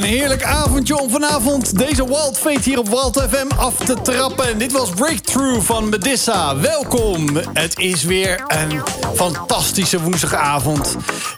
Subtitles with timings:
[0.00, 4.58] een heerlijk avondje om vanavond deze Wild Fate hier op Wild FM af te trappen.
[4.58, 6.56] Dit was Breakthrough van Medissa.
[6.56, 7.28] Welkom.
[7.52, 8.82] Het is weer een
[9.14, 10.96] fantastische woensdagavond.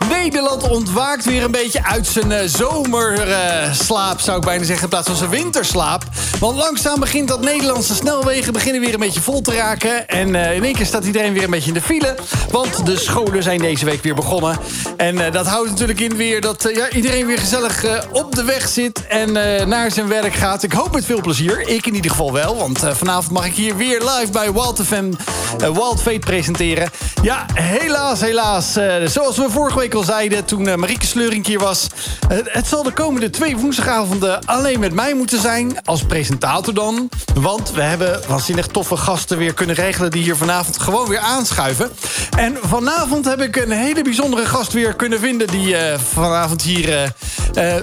[0.08, 5.06] Nederland ontwaakt weer een beetje uit zijn eh, zomerslaap, zou ik bijna zeggen, in plaats
[5.06, 6.04] van zijn winterslaap.
[6.40, 10.08] Want langzaam begint dat Nederlandse snelwegen beginnen weer een beetje vol te raken.
[10.08, 12.14] En uh, in één keer staat iedereen weer een beetje in de file.
[12.50, 14.58] Want de scholen zijn deze week weer begonnen.
[14.96, 18.51] En uh, dat houdt natuurlijk in weer dat ja, iedereen weer gezellig op de weg
[18.60, 19.32] zit en
[19.68, 20.62] naar zijn werk gaat.
[20.62, 21.60] Ik hoop met veel plezier.
[21.68, 25.12] Ik in ieder geval wel, want vanavond mag ik hier weer live bij Wild FM
[25.58, 26.90] Wild Fate presenteren.
[27.22, 28.72] Ja, helaas, helaas.
[29.04, 31.86] zoals we vorige week al zeiden toen Marieke Sleuring hier was...
[32.28, 35.84] Het, zal de komende twee woensdagavonden alleen met mij moeten zijn.
[35.84, 37.08] Als presentator dan.
[37.34, 40.10] Want we hebben waanzinnig toffe gasten weer kunnen regelen...
[40.10, 41.90] die hier vanavond gewoon weer aanschuiven.
[42.36, 45.46] En vanavond heb ik een hele bijzondere gast weer kunnen vinden...
[45.46, 45.76] die
[46.12, 47.12] vanavond hier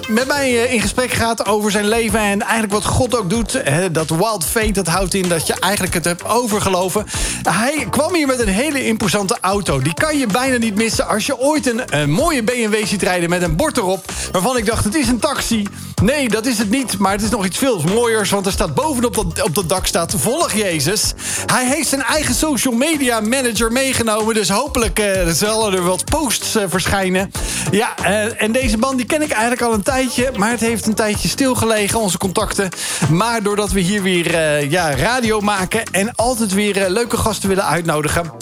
[0.08, 2.20] met mij in gesprek gaat over zijn leven...
[2.20, 3.62] en eigenlijk wat God ook doet.
[3.92, 7.06] dat wild fate, dat houdt in dat je eigenlijk het hebt overgeloven.
[7.42, 9.78] Hij kwam hier met een hele imposante auto.
[9.80, 13.42] Die kan je bijna niet missen als je ooit een, mooie BMW ziet rijden met
[13.42, 14.12] een bord erop...
[14.32, 15.66] waarvan ik dacht, het is een taxi.
[16.02, 18.30] Nee, dat is het niet, maar het is nog iets veel mooiers...
[18.30, 21.12] want er staat bovenop dat, op dat dak staat, volg Jezus.
[21.46, 24.34] Hij heeft zijn eigen social media manager meegenomen...
[24.34, 27.30] dus hopelijk uh, zullen er wat posts uh, verschijnen.
[27.70, 30.30] Ja, uh, en deze man die ken ik eigenlijk al een tijdje...
[30.36, 32.68] maar het heeft een tijdje stilgelegen, onze contacten.
[33.10, 35.84] Maar doordat we hier weer ja, radio maken...
[35.84, 38.32] en altijd weer leuke gasten willen uitnodigen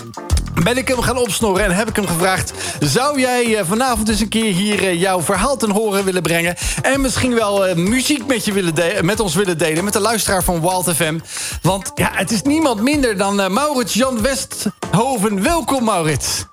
[0.64, 2.52] ben ik hem gaan opsnorren en heb ik hem gevraagd...
[2.80, 6.56] zou jij eh, vanavond eens een keer hier eh, jouw verhaal ten horen willen brengen...
[6.82, 9.84] en misschien wel muziek met, je willen met ons willen delen...
[9.84, 11.18] met de luisteraar van Wild FM.
[11.62, 15.42] Want ja, het is niemand minder dan Maurits Jan Westhoven.
[15.42, 16.44] Welkom, Maurits.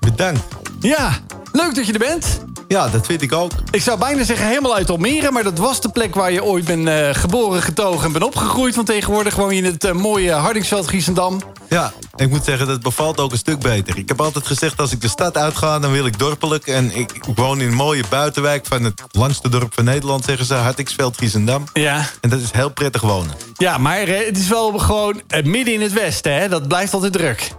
[0.00, 0.40] Bedankt.
[0.80, 1.18] Ja,
[1.52, 2.40] leuk dat je er bent.
[2.68, 3.52] Ja, dat vind ik ook.
[3.70, 5.30] Ik zou bijna zeggen helemaal uit Almere...
[5.30, 8.74] maar dat was de plek waar je ooit bent uh, geboren, getogen en bent opgegroeid.
[8.74, 11.40] Want tegenwoordig woon je in het uh, mooie Hardingsveld, Giesendam.
[11.68, 13.98] Ja, ik moet zeggen, dat bevalt ook een stuk beter.
[13.98, 16.66] Ik heb altijd gezegd, als ik de stad uitga, dan wil ik dorpelijk.
[16.66, 20.46] En ik, ik woon in een mooie buitenwijk van het langste dorp van Nederland, zeggen
[20.46, 20.54] ze.
[20.54, 21.64] Hardingsveld, Giesendam.
[21.72, 22.08] Ja.
[22.20, 23.34] En dat is heel prettig wonen.
[23.56, 26.48] Ja, maar uh, het is wel gewoon midden in het westen, hè?
[26.48, 27.50] Dat blijft altijd druk.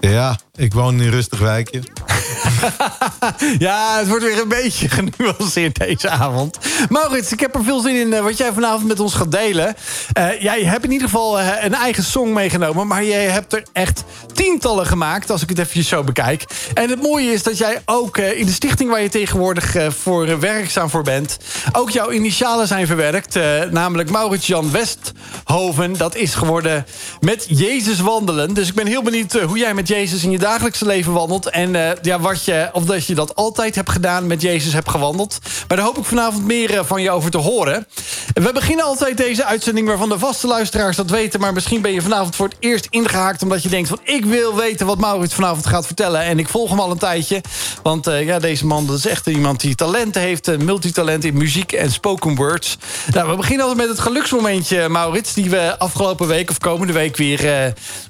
[0.00, 1.82] Ja, ik woon in een rustig wijkje.
[3.58, 6.58] ja, het wordt weer een beetje genuanceerd deze avond.
[6.88, 9.74] Maurits, ik heb er veel zin in uh, wat jij vanavond met ons gaat delen.
[10.18, 12.86] Uh, jij hebt in ieder geval uh, een eigen song meegenomen...
[12.86, 14.04] maar jij hebt er echt
[14.34, 16.44] tientallen gemaakt, als ik het even zo bekijk.
[16.74, 18.90] En het mooie is dat jij ook in de stichting...
[18.90, 21.36] waar je tegenwoordig voor werkzaam voor bent...
[21.72, 23.38] ook jouw initialen zijn verwerkt.
[23.70, 25.92] namelijk Maurits Jan Westhoven.
[25.96, 26.86] Dat is geworden
[27.20, 28.54] met Jezus wandelen.
[28.54, 31.50] Dus ik ben heel benieuwd hoe jij met Jezus in je dagelijkse leven wandelt...
[31.50, 35.38] en ja, wat je, of dat je dat altijd hebt gedaan, met Jezus hebt gewandeld.
[35.68, 37.86] Maar daar hoop ik vanavond meer eh, van je over te horen.
[38.34, 41.40] We beginnen altijd deze uitzending waarvan de vaste luisteraars dat weten...
[41.40, 43.42] maar misschien ben je vanavond voor het eerst ingehaakt...
[43.42, 46.20] omdat je denkt van ik wil weten wat Maurits vanavond gaat vertellen.
[46.20, 47.40] En ik volg hem al een tijdje.
[47.82, 50.46] Want uh, ja, deze man dat is echt iemand die talenten heeft.
[50.46, 52.78] Een multitalent in muziek en spoken words.
[53.12, 55.34] Nou, we beginnen altijd met het geluksmomentje, Maurits...
[55.34, 57.44] die we afgelopen week of komende week weer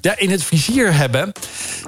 [0.01, 1.31] ja, in het vizier hebben.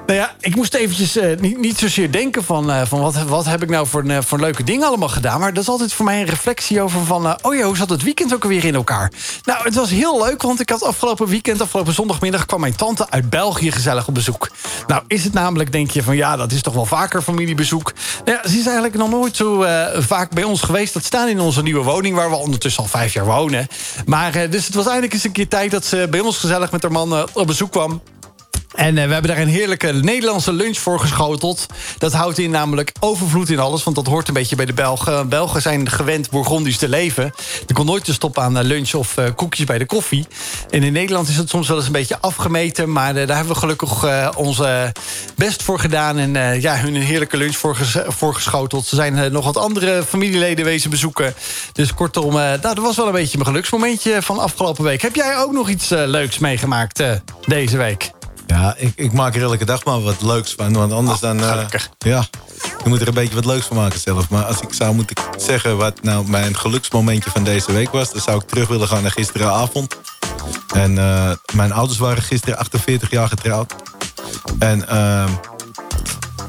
[0.06, 3.68] Nou ja, ik moest eventjes niet, niet zozeer denken van, uh, wat, wat heb ik
[3.68, 5.40] nou voor, uh, voor leuke dingen allemaal gedaan.
[5.40, 7.26] Maar dat is altijd voor mij een reflectie over van...
[7.26, 9.12] Uh, oh ja, hoe zat het weekend ook alweer in elkaar?
[9.44, 11.60] Nou, het was heel leuk, want ik had afgelopen weekend...
[11.60, 14.50] afgelopen zondagmiddag kwam mijn tante uit België gezellig op bezoek.
[14.86, 17.92] Nou, is het namelijk, denk je van ja, dat is toch wel vaker familiebezoek.
[18.24, 20.94] Nou ja, ze is eigenlijk nog nooit zo vaak bij ons geweest.
[20.94, 23.66] Dat staan in onze nieuwe woning, waar we ondertussen al vijf jaar wonen.
[24.06, 26.82] Maar dus het was eigenlijk eens een keer tijd dat ze bij ons gezellig met
[26.82, 28.00] haar man op bezoek kwam.
[28.74, 31.66] En uh, we hebben daar een heerlijke Nederlandse lunch voor geschoteld.
[31.98, 33.84] Dat houdt in namelijk overvloed in alles.
[33.84, 35.28] Want dat hoort een beetje bij de Belgen.
[35.28, 37.24] Belgen zijn gewend Bourgondisch te leven.
[37.66, 40.26] Er kon nooit te stoppen aan lunch of uh, koekjes bij de koffie.
[40.70, 42.92] En in Nederland is het soms wel eens een beetje afgemeten.
[42.92, 44.92] Maar daar hebben we gelukkig onze
[45.36, 46.18] best voor gedaan.
[46.18, 47.56] En ja, hun een heerlijke lunch
[48.06, 48.86] voor, geschoteld.
[48.86, 51.34] Ze zijn nog wat andere familieleden wezen bezoeken.
[51.72, 55.02] Dus kortom, nou, dat was wel een beetje mijn geluksmomentje van afgelopen week.
[55.02, 57.02] Heb jij ook nog iets leuks meegemaakt
[57.46, 58.10] deze week?
[58.50, 60.72] Ja, ik, ik maak er elke dag maar wat leuks van.
[60.72, 61.40] Want anders dan...
[61.40, 61.64] Uh,
[61.98, 62.26] ja,
[62.82, 64.28] je moet er een beetje wat leuks van maken zelf.
[64.28, 68.12] Maar als ik zou moeten zeggen wat nou mijn geluksmomentje van deze week was...
[68.12, 69.96] dan zou ik terug willen gaan naar gisteravond.
[70.74, 73.74] En uh, mijn ouders waren gisteren 48 jaar getrouwd.
[74.58, 75.28] En uh,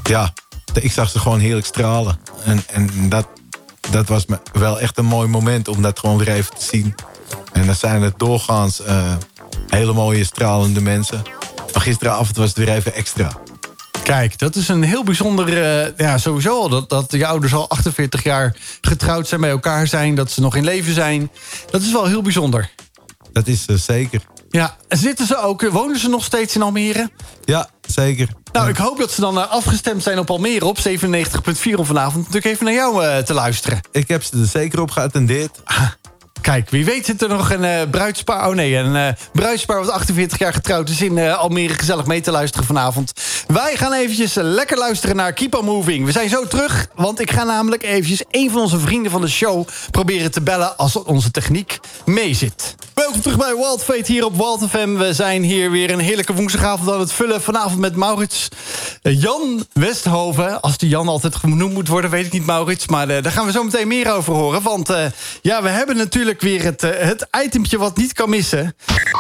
[0.04, 0.34] ja,
[0.74, 2.20] ik zag ze gewoon heerlijk stralen.
[2.44, 3.28] En, en dat,
[3.90, 6.96] dat was me wel echt een mooi moment om dat gewoon weer even te zien.
[7.54, 8.82] En dan zijn het doorgaans
[9.68, 11.24] hele mooie stralende mensen...
[11.82, 13.32] Maar gisteravond was het weer even extra.
[14.04, 15.50] Kijk, dat is een heel bijzonder...
[15.50, 19.88] Uh, ja, sowieso al dat, dat je ouders al 48 jaar getrouwd zijn, bij elkaar
[19.88, 20.16] zijn...
[20.16, 21.32] dat ze nog in leven zijn.
[21.70, 22.70] Dat is wel heel bijzonder.
[23.34, 24.22] Dat is uh, zeker.
[24.50, 27.10] Ja, zitten ze ook, wonen ze nog steeds in Almere?
[27.46, 28.28] Ja, zeker.
[28.52, 30.84] Nou, ik hoop dat ze dan uh, afgestemd zijn op Almere op 97.4
[31.76, 33.80] om vanavond natuurlijk even naar jou uh, te luisteren.
[33.92, 35.60] Ik heb ze er zeker op geattendeerd.
[36.42, 38.48] Kijk, wie weet zit er nog een uh, bruidspaar...
[38.48, 41.74] Oh nee, een uh, bruidspaar wat 48 jaar getrouwd is in uh, Almere...
[41.74, 43.14] gezellig mee te luisteren vanavond.
[43.48, 46.06] Wij gaan eventjes lekker luisteren naar Keep On Moving.
[46.06, 48.24] We zijn zo terug, want ik ga namelijk eventjes...
[48.32, 50.78] een van onze vrienden van de show proberen te bellen...
[50.78, 52.76] als onze techniek meezit.
[52.94, 54.96] Welkom terug bij Wild Fate hier op Wild FM.
[54.96, 57.42] We zijn hier weer een heerlijke woensdagavond aan het vullen.
[57.42, 58.48] Vanavond met Maurits
[59.02, 60.62] Jan Westhoven.
[60.62, 62.88] Als die Jan altijd genoemd moet worden, weet ik niet, Maurits.
[62.88, 64.62] Maar daar gaan we zo meteen meer over horen.
[64.62, 64.94] Want
[65.42, 68.76] ja, we hebben natuurlijk weer het, uh, het itempje wat niet kan missen.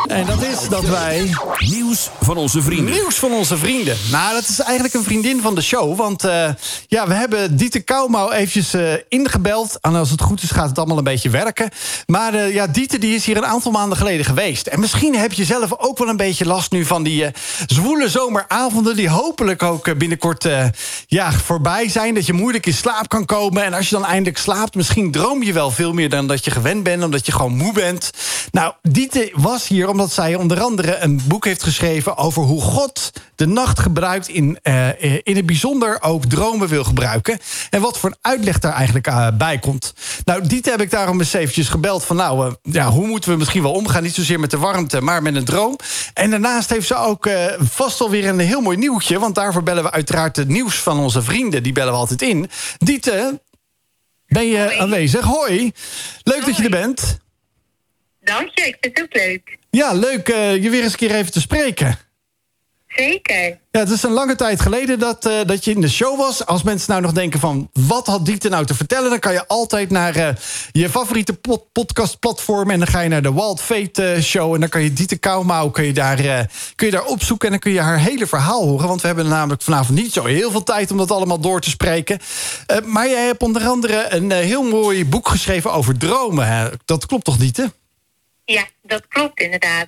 [0.07, 1.35] En dat is dat wij...
[1.59, 2.93] Nieuws van onze vrienden.
[2.93, 3.97] Nieuws van onze vrienden.
[4.11, 5.97] Nou, dat is eigenlijk een vriendin van de show.
[5.97, 6.49] Want uh,
[6.87, 9.77] ja, we hebben Dieter Kouwmouw eventjes uh, ingebeld.
[9.81, 11.69] En als het goed is, gaat het allemaal een beetje werken.
[12.05, 14.67] Maar ja, Dieter die is hier een aantal maanden geleden geweest.
[14.67, 17.25] En misschien heb je zelf ook wel een beetje last nu van die
[17.65, 18.95] zwoele zomeravonden...
[18.95, 20.47] die hopelijk ook binnenkort
[21.07, 22.13] ja, voorbij zijn.
[22.13, 23.63] Dat je moeilijk in slaap kan komen.
[23.63, 26.51] En als je dan eindelijk slaapt, misschien droom je wel veel meer dan dat je
[26.51, 28.11] gewend bent omdat je gewoon moe bent.
[28.51, 32.17] Nou, Dieter was hier omdat zij onder andere een boek heeft geschreven...
[32.17, 34.87] over hoe God de nacht gebruikt in, uh,
[35.23, 37.39] in het bijzonder ook dromen wil gebruiken.
[37.69, 39.93] En wat voor een uitleg daar eigenlijk uh, bij komt.
[40.25, 42.15] Nou, Dieter heb ik daarom eens eventjes gebeld van...
[42.15, 44.03] nou, ja, hoe moeten we misschien wel omgaan?
[44.03, 45.75] Niet zozeer met de warmte, maar met een droom.
[46.13, 49.19] En daarnaast heeft ze ook vast alweer een heel mooi nieuwtje...
[49.19, 51.63] want daarvoor bellen we uiteraard het nieuws van onze vrienden.
[51.63, 52.49] Die bellen we altijd in.
[52.77, 53.39] Dieter,
[54.31, 54.77] ben je Hoi.
[54.77, 55.25] aanwezig?
[55.25, 55.71] Hoi.
[56.23, 56.45] Leuk Hoi.
[56.45, 57.19] dat je er bent.
[58.23, 59.57] Dank je, ik vind het ook leuk.
[59.69, 61.97] Ja, leuk uh, je weer eens een keer even te spreken.
[62.95, 63.59] Zeker.
[63.71, 66.45] Ja, het is een lange tijd geleden dat, uh, dat je in de show was.
[66.45, 69.09] Als mensen nou nog denken van, wat had Dieter nou te vertellen...
[69.09, 70.27] dan kan je altijd naar uh,
[70.71, 72.69] je favoriete pod podcastplatform...
[72.69, 74.53] en dan ga je naar de Wild Fate uh, show...
[74.53, 77.45] en dan kan je Dieter Kouwmouw kun je daar, kun je daar opzoeken...
[77.45, 78.87] en dan kun je haar hele verhaal horen.
[78.87, 80.91] Want we hebben namelijk vanavond niet zo heel veel tijd...
[80.91, 82.19] om dat allemaal door te spreken.
[82.85, 86.47] maar jij hebt onder andere een heel mooi boek geschreven over dromen.
[86.47, 86.69] Hè?
[86.85, 87.71] Dat klopt toch, Dieter?
[88.45, 89.87] Ja, dat klopt inderdaad.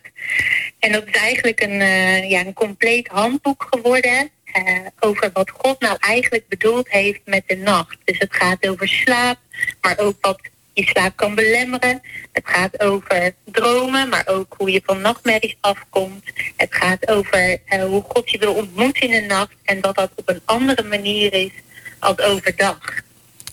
[0.79, 5.79] En dat is eigenlijk een, uh, ja, een compleet handboek geworden uh, over wat God
[5.79, 7.97] nou eigenlijk bedoeld heeft met de nacht.
[8.03, 9.37] Dus het gaat over slaap,
[9.81, 10.39] maar ook wat
[10.73, 12.01] je slaap kan belemmeren.
[12.31, 16.23] Het gaat over dromen, maar ook hoe je van nachtmerries afkomt.
[16.55, 20.11] Het gaat over uh, hoe God je wil ontmoeten in de nacht en dat dat
[20.15, 21.51] op een andere manier is
[21.99, 23.01] als overdag.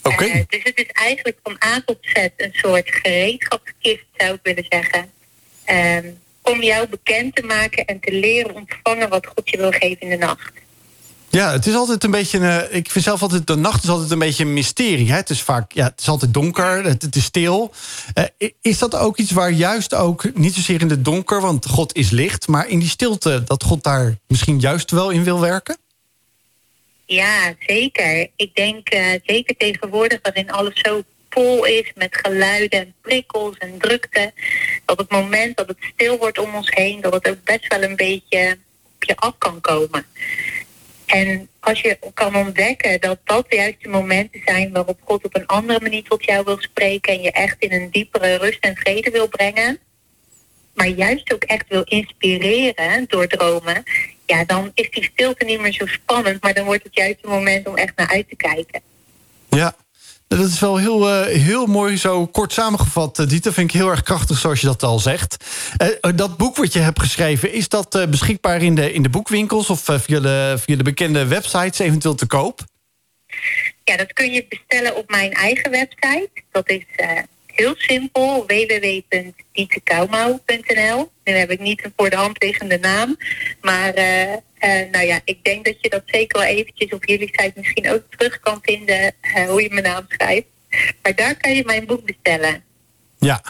[0.02, 0.29] Okay.
[0.29, 4.67] Uh, dus het is eigenlijk van A tot Z een soort gereedschapskist, zou ik willen
[4.69, 5.11] zeggen.
[6.05, 10.00] Um, om jou bekend te maken en te leren ontvangen wat God je wil geven
[10.00, 10.52] in de nacht.
[11.29, 12.38] Ja, het is altijd een beetje.
[12.38, 13.47] Uh, ik vind zelf altijd.
[13.47, 15.11] De nacht is altijd een beetje een mysterie.
[15.11, 15.17] Hè?
[15.17, 15.73] Het is vaak.
[15.73, 16.85] Ja, het is altijd donker.
[16.85, 17.75] Het, het is stil.
[18.38, 20.35] Uh, is dat ook iets waar juist ook.
[20.35, 22.49] Niet zozeer in het donker, want God is licht.
[22.49, 23.43] Maar in die stilte.
[23.44, 25.76] dat God daar misschien juist wel in wil werken?
[27.10, 28.28] Ja, zeker.
[28.36, 33.78] Ik denk uh, zeker tegenwoordig waarin alles zo vol is met geluiden en prikkels en
[33.78, 34.32] drukte.
[34.84, 37.82] Dat het moment dat het stil wordt om ons heen, dat het ook best wel
[37.82, 38.58] een beetje
[38.94, 40.06] op je af kan komen.
[41.06, 45.46] En als je kan ontdekken dat dat juist de momenten zijn waarop God op een
[45.46, 49.11] andere manier tot jou wil spreken en je echt in een diepere rust en vrede
[49.11, 49.78] wil brengen,
[50.75, 53.82] maar juist ook echt wil inspireren door dromen,
[54.30, 57.30] ja, dan is die stilte niet meer zo spannend, maar dan wordt het juist het
[57.30, 58.80] moment om echt naar uit te kijken.
[59.49, 59.75] Ja,
[60.28, 63.52] dat is wel heel, uh, heel mooi zo kort samengevat, uh, Dieter.
[63.52, 65.44] Vind ik heel erg krachtig zoals je dat al zegt.
[66.02, 69.70] Uh, dat boek wat je hebt geschreven, is dat beschikbaar in de, in de boekwinkels...
[69.70, 72.64] of via, de, via de bekende websites eventueel te koop?
[73.84, 76.30] Ja, dat kun je bestellen op mijn eigen website.
[76.50, 76.84] Dat is
[77.61, 81.11] heel simpel, www.dietekouwmouw.nl.
[81.25, 83.17] Nu heb ik niet een voor de hand liggende naam.
[83.61, 84.38] Maar uh, uh,
[84.90, 88.02] nou ja, ik denk dat je dat zeker wel eventjes op jullie site misschien ook
[88.11, 89.14] terug kan vinden...
[89.37, 90.47] Uh, hoe je mijn naam schrijft.
[91.02, 92.62] Maar daar kan je mijn boek bestellen.
[93.19, 93.43] Ja,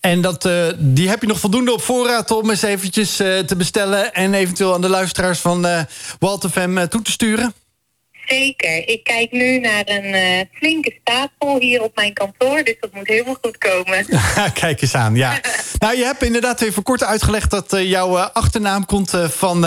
[0.00, 0.42] en dat,
[0.78, 4.12] die heb je nog voldoende op voorraad om eens eventjes te bestellen...
[4.12, 5.66] en eventueel aan de luisteraars van
[6.18, 7.54] Walter FM toe te sturen?
[8.32, 8.88] Zeker.
[8.88, 12.64] Ik kijk nu naar een uh, flinke stapel hier op mijn kantoor.
[12.64, 14.06] Dus dat moet helemaal goed komen.
[14.60, 15.40] kijk eens aan, ja.
[15.78, 17.50] nou, je hebt inderdaad even kort uitgelegd...
[17.50, 19.66] dat uh, jouw uh, achternaam komt van,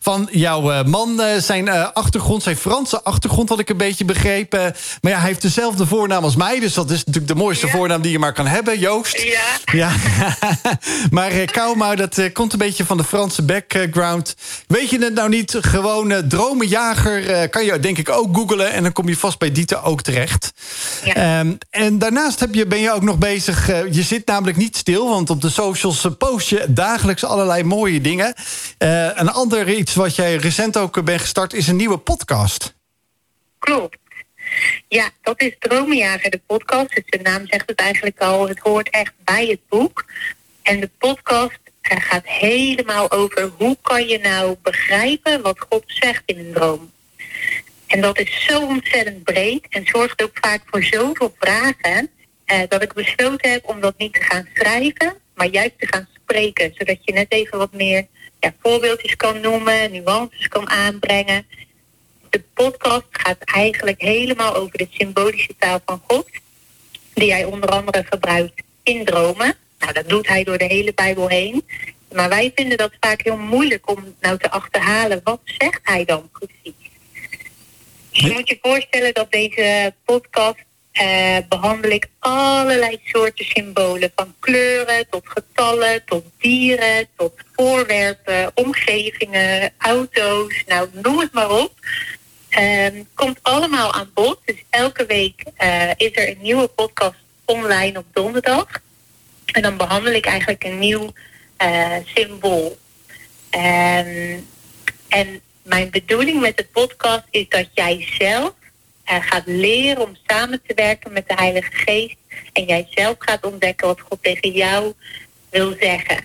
[0.00, 1.20] van jouw man.
[1.38, 4.74] zijn achtergrond, zijn Franse achtergrond, had ik een beetje begrepen.
[5.00, 6.60] Maar ja, hij heeft dezelfde voornaam als mij.
[6.60, 7.72] Dus dat is natuurlijk de mooiste ja.
[7.72, 9.22] voornaam die je maar kan hebben, Joost.
[9.22, 9.40] Ja.
[9.82, 9.90] ja.
[11.10, 14.34] maar uh, dat komt een beetje van de Franse background.
[14.66, 15.56] Weet je het nou niet?
[15.60, 18.72] Gewoon dromenjager kan je denk ik ook googelen.
[18.72, 20.52] En dan kom je vast bij Dieter ook terecht.
[21.04, 21.40] Ja.
[21.40, 23.70] Um, en daarnaast heb je, ben je ook nog bezig...
[23.70, 28.00] Uh, je zit namelijk niet stil, want op de socials post je dagelijks allerlei mooie
[28.00, 28.34] dingen.
[28.78, 31.52] Uh, een ander iets wat jij recent ook bent gestart...
[31.52, 32.74] is een nieuwe podcast.
[33.58, 33.96] Klopt.
[34.88, 36.94] Ja, dat is Dromenjager, de podcast.
[36.94, 38.48] Dus de naam zegt het eigenlijk al.
[38.48, 40.04] Het hoort echt bij het boek.
[40.62, 46.38] En de podcast gaat helemaal over hoe kan je nou begrijpen wat God zegt in
[46.38, 46.90] een droom.
[47.92, 52.10] En dat is zo ontzettend breed en zorgt ook vaak voor zoveel vragen...
[52.44, 56.08] Eh, dat ik besloten heb om dat niet te gaan schrijven, maar juist te gaan
[56.22, 56.72] spreken.
[56.74, 58.06] Zodat je net even wat meer
[58.40, 61.46] ja, voorbeeldjes kan noemen, nuances kan aanbrengen.
[62.30, 66.26] De podcast gaat eigenlijk helemaal over de symbolische taal van God...
[67.14, 69.56] die hij onder andere gebruikt in dromen.
[69.78, 71.64] Nou, dat doet hij door de hele Bijbel heen.
[72.12, 75.20] Maar wij vinden dat vaak heel moeilijk om nou te achterhalen...
[75.24, 76.81] wat zegt hij dan precies?
[78.12, 84.12] Je moet je voorstellen dat deze podcast uh, behandel ik allerlei soorten symbolen.
[84.14, 90.64] Van kleuren tot getallen, tot dieren, tot voorwerpen, omgevingen, auto's.
[90.66, 91.72] Nou, noem het maar op.
[92.58, 94.38] Um, komt allemaal aan bod.
[94.44, 98.66] Dus elke week uh, is er een nieuwe podcast online op donderdag.
[99.46, 101.12] En dan behandel ik eigenlijk een nieuw
[101.62, 102.78] uh, symbool.
[103.50, 104.48] Um,
[105.08, 105.40] en
[105.72, 108.52] mijn bedoeling met de podcast is dat jij zelf
[109.10, 112.16] uh, gaat leren om samen te werken met de Heilige Geest.
[112.52, 114.92] En jij zelf gaat ontdekken wat God tegen jou
[115.50, 116.24] wil zeggen.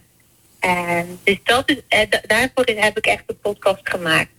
[0.59, 4.29] En dus dat is, uh, daarvoor heb ik echt de podcast gemaakt.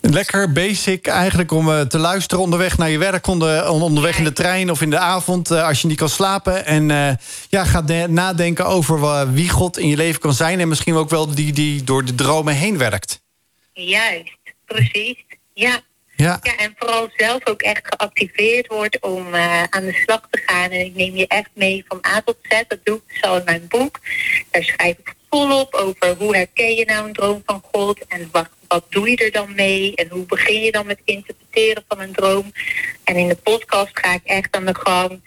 [0.00, 4.32] Lekker basic eigenlijk om uh, te luisteren onderweg naar je werk, onder, onderweg in de
[4.32, 6.66] trein of in de avond uh, als je niet kan slapen.
[6.66, 7.10] En uh,
[7.48, 11.34] ja, ga nadenken over wie God in je leven kan zijn en misschien ook wel
[11.34, 13.24] die die door de dromen heen werkt.
[13.76, 15.24] Juist, precies.
[15.52, 15.80] Ja.
[16.16, 16.38] Ja.
[16.42, 20.70] ja, en vooral zelf ook echt geactiveerd wordt om uh, aan de slag te gaan.
[20.70, 22.62] En ik neem je echt mee van A tot Z.
[22.68, 24.00] Dat doe ik dus al in mijn boek.
[24.50, 28.48] Daar schrijf ik volop over hoe herken je nou een droom van God en wat,
[28.68, 32.12] wat doe je er dan mee en hoe begin je dan met interpreteren van een
[32.12, 32.52] droom.
[33.04, 35.20] En in de podcast ga ik echt aan de gang.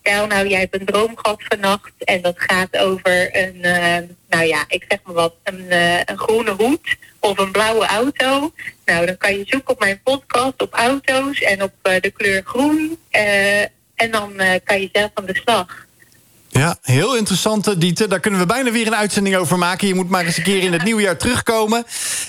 [0.00, 3.96] Stel nou, jij hebt een droom gehad vannacht en dat gaat over een, uh,
[4.28, 8.52] nou ja, ik zeg maar wat, een, uh, een groene hoed of een blauwe auto.
[8.84, 12.42] Nou, dan kan je zoeken op mijn podcast op auto's en op uh, de kleur
[12.44, 12.98] groen.
[13.94, 14.32] en dan
[14.64, 15.86] kan je zelf aan de slag.
[16.48, 18.08] Ja, heel interessant, Dieter.
[18.08, 19.88] Daar kunnen we bijna weer een uitzending over maken.
[19.88, 21.84] Je moet maar eens een keer in het nieuwe jaar terugkomen.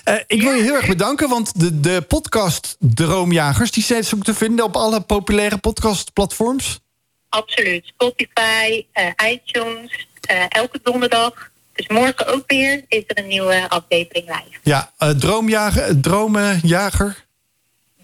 [0.10, 3.72] Uh, ik wil je heel erg bedanken, want de, de podcast Droomjagers...
[3.72, 6.80] die zijn ook te vinden op alle populaire podcastplatforms.
[7.30, 7.86] Absoluut.
[7.86, 11.52] Spotify, uh, iTunes, uh, elke donderdag.
[11.74, 14.60] Dus morgen ook weer is er een nieuwe aflevering live.
[14.64, 17.27] Ja, Droomjager, Dromenjager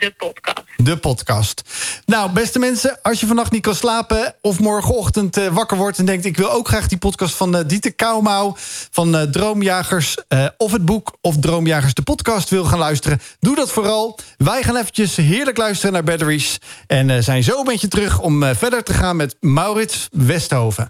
[0.03, 0.61] de podcast.
[0.77, 1.61] De podcast.
[2.05, 4.35] Nou, beste mensen, als je vannacht niet kan slapen...
[4.41, 6.25] of morgenochtend uh, wakker wordt en denkt...
[6.25, 8.55] ik wil ook graag die podcast van uh, Dieter Kouwmouw...
[8.91, 10.17] van uh, Droomjagers
[10.57, 11.17] of het boek...
[11.21, 13.21] of Droomjagers de podcast wil gaan luisteren...
[13.39, 14.19] doe dat vooral.
[14.37, 16.57] Wij gaan eventjes heerlijk luisteren naar Batteries...
[16.87, 20.89] en zijn zo een beetje terug om verder te gaan met Maurits Westhoven.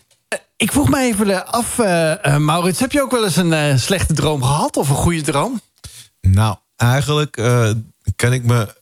[0.57, 1.77] Ik vroeg me even af,
[2.37, 2.79] Maurits...
[2.79, 5.61] heb je ook wel eens een slechte droom gehad of een goede droom?
[6.21, 7.41] Nou, eigenlijk
[8.15, 8.81] kan ik me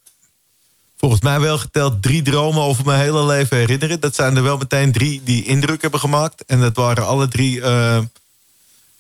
[1.02, 4.00] volgens mij wel geteld drie dromen over mijn hele leven herinneren.
[4.00, 6.46] Dat zijn er wel meteen drie die indruk hebben gemaakt.
[6.46, 8.00] En dat waren alle drie uh,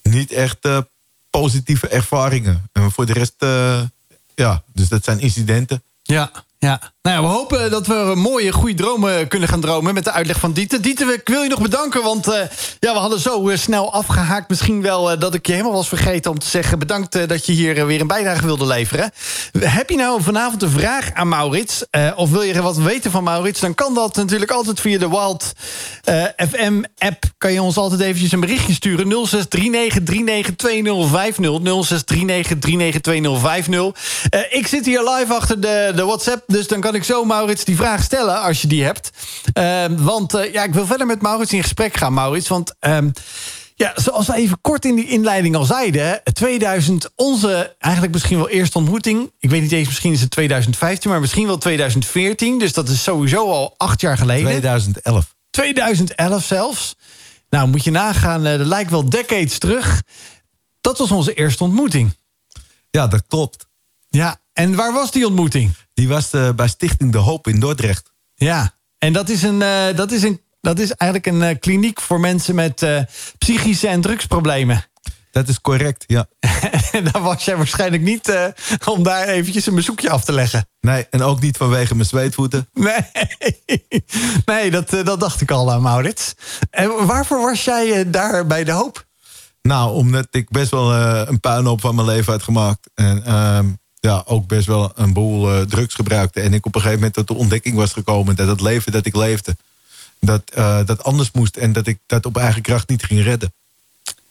[0.01, 0.77] niet echt uh,
[1.29, 2.69] positieve ervaringen.
[2.71, 3.81] En voor de rest, uh,
[4.35, 5.83] ja, dus dat zijn incidenten.
[6.03, 6.93] Ja, ja.
[7.01, 9.93] Nou ja, we hopen dat we mooie, goede dromen kunnen gaan dromen...
[9.93, 10.81] met de uitleg van Dieter.
[10.81, 12.33] Dieter, ik wil je nog bedanken, want uh,
[12.79, 14.49] ja, we hadden zo uh, snel afgehaakt.
[14.49, 16.79] Misschien wel uh, dat ik je helemaal was vergeten om te zeggen...
[16.79, 19.11] bedankt dat je hier weer een bijdrage wilde leveren.
[19.59, 21.85] Heb je nou vanavond een vraag aan Maurits...
[22.15, 23.59] of wil je wat weten van Maurits...
[23.59, 25.53] dan kan dat natuurlijk altijd via de Wild
[26.49, 27.23] FM-app.
[27.37, 29.27] Kan je ons altijd eventjes een berichtje sturen.
[29.27, 29.31] 0639392050.
[33.71, 34.49] 0639392050.
[34.49, 37.65] ik zit hier live achter de, de WhatsApp, dus dan kan kan ik zo Maurits
[37.65, 39.11] die vraag stellen als je die hebt.
[39.53, 42.47] Uh, want uh, ja, ik wil verder met Maurits in gesprek gaan, Maurits.
[42.47, 42.97] Want uh,
[43.75, 46.21] Ja, zoals we even kort in die inleiding al zeiden...
[46.33, 49.31] 2000, onze eigenlijk misschien wel eerste ontmoeting...
[49.39, 51.09] ik weet niet eens, misschien is het 2015...
[51.09, 54.45] maar misschien wel 2014, dus dat is sowieso al acht jaar geleden.
[54.45, 55.35] 2011.
[55.49, 56.95] 2011 zelfs.
[57.49, 60.01] Nou, moet je nagaan, dat lijkt wel decades terug.
[60.81, 62.17] Dat was onze eerste ontmoeting.
[62.89, 63.67] Ja, dat klopt.
[64.09, 65.73] Ja, en waar was die ontmoeting?
[66.01, 68.11] Die was uh, bij Stichting De Hoop in Dordrecht.
[68.35, 72.01] Ja, en dat is, een, uh, dat is, een, dat is eigenlijk een uh, kliniek
[72.01, 72.85] voor mensen met
[73.37, 74.85] psychische en drugsproblemen.
[75.31, 76.25] Dat is correct, ja.
[76.91, 78.53] en daar was jij waarschijnlijk niet
[78.85, 80.67] om daar eventjes een bezoekje af te leggen.
[80.79, 82.69] Nee, en ook niet vanwege mijn zweetvoeten.
[82.73, 83.05] Nee,
[84.45, 86.33] nee dat, dat dacht ik al aan Maurits.
[86.69, 89.05] En waarvoor was jij daar bij De Hoop?
[89.61, 92.89] Nou, omdat ik best wel een puinhoop van mijn leven had gemaakt.
[92.93, 93.69] En ehm,
[94.01, 96.41] ja, ook best wel een boel uh, drugs gebruikte.
[96.41, 98.35] En ik op een gegeven moment tot de ontdekking was gekomen...
[98.35, 99.57] dat het leven dat ik leefde,
[100.19, 101.57] dat, uh, dat anders moest...
[101.57, 103.53] en dat ik dat op eigen kracht niet ging redden.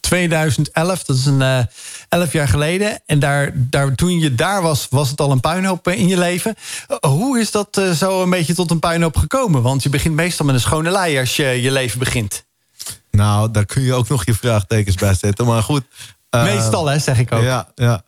[0.01, 1.61] 2011, dat is een uh,
[2.09, 3.01] elf jaar geleden.
[3.07, 6.55] En daar, daar, toen je daar was, was het al een puinhoop in je leven.
[7.01, 9.63] hoe is dat zo een beetje tot een puinhoop gekomen?
[9.63, 12.45] Want je begint meestal met een schone lei als je je leven begint.
[13.11, 15.47] Nou, daar kun je ook nog je vraagtekens bij zetten.
[15.47, 15.85] Maar goed.
[16.31, 17.43] meestal, hè, zeg ik ook.
[17.43, 18.03] Ja, ja.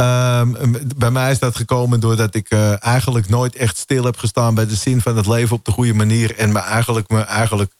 [0.00, 0.56] Um,
[0.96, 4.66] bij mij is dat gekomen doordat ik uh, eigenlijk nooit echt stil heb gestaan bij
[4.66, 6.36] de zin van het leven op de goede manier.
[6.36, 7.72] En me eigenlijk, me eigenlijk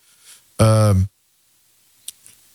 [0.56, 1.08] um,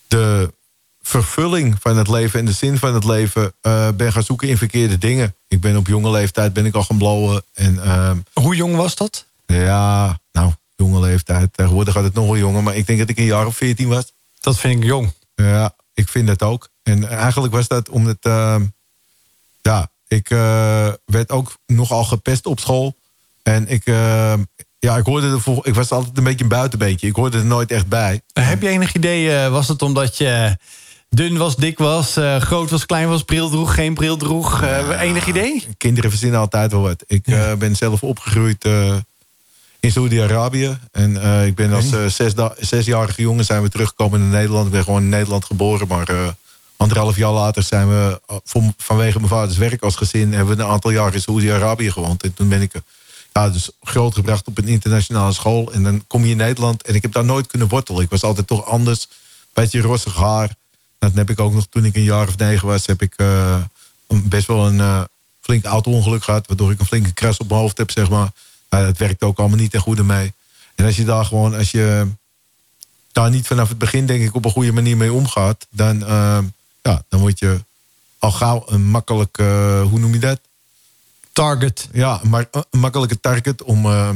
[0.08, 0.54] de
[1.02, 4.58] vervulling van het leven en de zin van het leven uh, ben gaan zoeken in
[4.58, 5.36] verkeerde dingen.
[5.48, 7.44] Ik ben op jonge leeftijd ben ik al gaan blowen.
[7.54, 9.26] En, um, Hoe jong was dat?
[9.46, 11.54] Ja, nou, jonge leeftijd.
[11.54, 13.88] Tegenwoordig gaat het nog wel jonger, maar ik denk dat ik een jaar of veertien
[13.88, 14.12] was.
[14.40, 15.14] Dat vind ik jong.
[15.36, 16.70] Ja, ik vind dat ook.
[16.84, 18.18] En eigenlijk was dat omdat
[19.64, 22.96] ja, ik uh, werd ook nogal gepest op school.
[23.44, 24.34] En ik, uh,
[24.80, 27.08] ja, ik hoorde er ik was altijd een beetje een buitenbeentje.
[27.08, 28.22] Ik hoorde er nooit echt bij.
[28.34, 30.58] Heb je enig idee, uh, was het omdat je
[31.10, 34.62] dun was, dik was, groot was, klein was, bril droeg, geen bril droeg?
[34.62, 35.68] Ja, enig idee?
[35.78, 37.04] Kinderen verzinnen altijd wel wat.
[37.08, 37.56] Ik ja.
[37.56, 38.66] ben zelf opgegroeid
[39.80, 40.78] in Saudi-Arabië.
[40.92, 41.16] En
[41.46, 44.66] ik ben als zes zesjarige jongen zijn we teruggekomen naar Nederland.
[44.66, 46.36] Ik ben gewoon in Nederland geboren, maar
[46.78, 50.34] Anderhalf jaar later zijn we eh, vanwege mijn vaders werk als gezin...
[50.34, 52.24] hebben we een aantal jaar in Saoedi-Arabië gewoond.
[52.24, 52.74] En toen ben ik
[53.34, 55.72] ja, dus grootgebracht op een internationale school.
[55.74, 58.02] En dan kom je in Nederland en ik heb daar nooit kunnen wortelen.
[58.02, 59.08] Ik was altijd toch anders.
[59.54, 60.56] Beetje rossig haar.
[61.00, 62.86] Dat heb ik ook nog toen ik een jaar of negen was...
[62.86, 63.62] heb ik uh,
[64.08, 65.08] best wel een
[65.42, 66.48] flink auto-ongeluk gehad...
[66.48, 68.32] waardoor ik een flinke kras op mijn hoofd heb, zeg maar.
[68.70, 70.34] Uh, dat werkt ook allemaal niet ten goede mee.
[70.76, 71.56] En als je daar gewoon...
[71.56, 72.08] als je
[73.12, 75.68] daar niet vanaf het begin, denk ik, op een goede manier mee omgaat...
[75.70, 76.04] dan
[76.84, 77.64] ja, dan word je
[78.20, 80.40] al gauw een makkelijk, uh, hoe noem je dat?
[81.32, 81.88] Target.
[81.92, 84.10] Ja, maar een makkelijke target om, uh,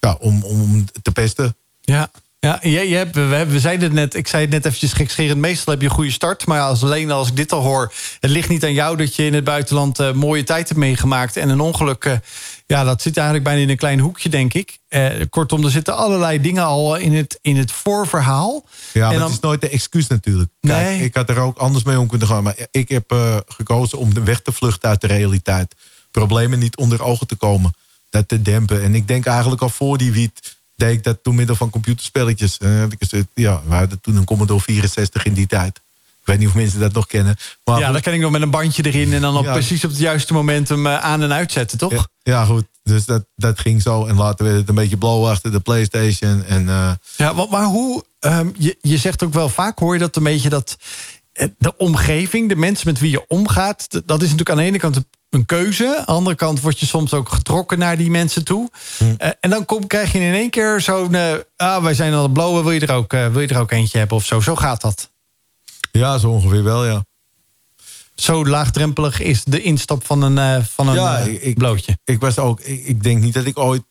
[0.00, 1.56] ja, om, om te pesten.
[1.80, 2.10] Ja.
[2.40, 5.40] Ja, je, je hebt, we, we zeiden het net, ik zei het net eventjes gekscherend.
[5.40, 6.46] Meestal heb je een goede start.
[6.46, 7.92] Maar als, alleen als ik dit al hoor...
[8.20, 11.36] het ligt niet aan jou dat je in het buitenland mooie tijd hebt meegemaakt...
[11.36, 12.20] en een ongeluk,
[12.68, 14.78] ja, dat zit eigenlijk bijna in een klein hoekje, denk ik.
[14.88, 18.64] Uh, kortom, er zitten allerlei dingen al in het, in het voorverhaal.
[18.92, 20.50] Ja, maar dan, het is nooit de excuus natuurlijk.
[20.60, 21.04] Kijk, nee.
[21.04, 22.42] ik had er ook anders mee om kunnen gaan.
[22.42, 23.14] Maar ik heb
[23.46, 25.74] gekozen om de weg te vluchten uit de realiteit.
[26.10, 27.74] Problemen niet onder ogen te komen.
[28.10, 28.82] Dat te dempen.
[28.82, 32.58] En ik denk eigenlijk al voor die wiet deed ik dat door middel van computerspelletjes.
[32.62, 32.82] Uh,
[33.34, 35.80] ja, we hadden toen een Commodore 64 in die tijd.
[36.28, 37.36] Ik weet niet of mensen dat nog kennen.
[37.64, 39.12] Maar ja, dan kan ik nog met een bandje erin...
[39.12, 41.92] en dan op precies op het juiste moment hem uh, aan en uitzetten, toch?
[41.92, 42.64] Ja, ja, goed.
[42.82, 44.06] Dus dat, dat ging zo.
[44.06, 46.44] En later werd het een beetje blauw achter de Playstation.
[46.44, 46.90] En, uh...
[47.16, 48.04] Ja, maar hoe...
[48.20, 50.48] Um, je, je zegt ook wel vaak, hoor je dat een beetje...
[50.48, 50.76] dat
[51.58, 53.88] de omgeving, de mensen met wie je omgaat...
[53.90, 55.96] dat is natuurlijk aan de ene kant een keuze.
[55.96, 58.70] Aan de andere kant word je soms ook getrokken naar die mensen toe.
[58.98, 59.04] Hm.
[59.04, 61.12] Uh, en dan kom, krijg je in één keer zo'n...
[61.12, 63.98] Uh, ah, wij zijn al blauwe, wil je, er ook, wil je er ook eentje
[63.98, 64.40] hebben of zo?
[64.40, 65.10] Zo gaat dat.
[65.98, 67.04] Ja, zo ongeveer wel, ja.
[68.14, 71.98] Zo laagdrempelig is de instap van een, van een ja, ik, blootje.
[72.04, 73.82] Ik, was ook, ik, ik, denk niet dat ik ooit...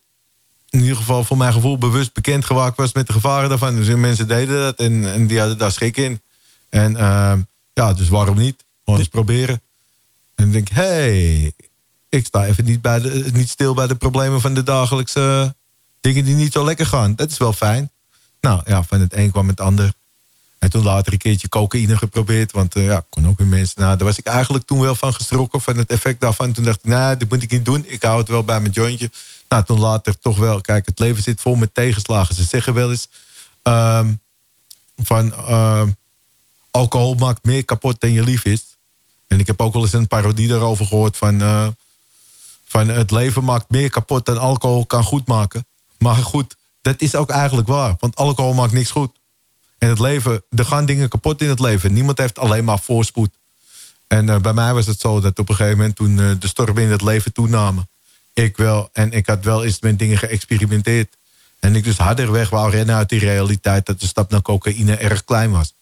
[0.69, 2.93] in ieder geval voor mijn gevoel bewust bekend gemaakt was...
[2.93, 3.75] met de gevaren daarvan.
[3.75, 6.21] Dus mensen deden dat en, en die hadden daar schik in.
[6.69, 6.91] En
[7.73, 8.65] ja, dus waarom niet?
[8.83, 9.61] Gewoon eens proberen.
[10.35, 11.53] En denk, hé, hey,
[12.09, 15.55] ik sta even niet, bij de, niet stil bij de problemen van de dagelijkse
[16.01, 17.15] dingen die niet zo lekker gaan.
[17.15, 17.91] Dat is wel fijn.
[18.41, 19.93] Nou ja, van het een kwam het ander.
[20.59, 22.51] En toen later een keertje cocaïne geprobeerd.
[22.51, 23.81] Want uh, ja, kon ook weer mensen.
[23.81, 25.61] Nou, daar was ik eigenlijk toen wel van geschrokken.
[25.61, 26.51] Van het effect daarvan.
[26.51, 27.83] Toen dacht ik, nou, dit moet ik niet doen.
[27.87, 29.11] Ik hou het wel bij mijn jointje.
[29.49, 30.61] Nou, toen later toch wel.
[30.61, 32.35] Kijk, het leven zit vol met tegenslagen.
[32.35, 33.07] Ze zeggen wel eens.
[33.63, 34.19] Um,
[35.03, 35.83] van uh,
[36.71, 38.63] alcohol maakt meer kapot dan je lief is.
[39.27, 41.41] En ik heb ook wel eens een parodie daarover gehoord van...
[41.41, 41.67] Uh,
[42.65, 45.65] van het leven maakt meer kapot dan alcohol kan goed maken.
[45.97, 47.95] Maar goed, dat is ook eigenlijk waar.
[47.99, 49.16] Want alcohol maakt niks goed.
[49.77, 51.93] En het leven, er gaan dingen kapot in het leven.
[51.93, 53.29] Niemand heeft alleen maar voorspoed.
[54.07, 56.47] En uh, bij mij was het zo dat op een gegeven moment toen uh, de
[56.47, 57.89] stormen in het leven toenamen.
[58.33, 58.89] Ik wel.
[58.93, 61.15] En ik had wel eens met dingen geëxperimenteerd.
[61.59, 64.95] En ik dus harder weg wou rennen uit die realiteit dat de stap naar cocaïne
[64.95, 65.73] erg klein was.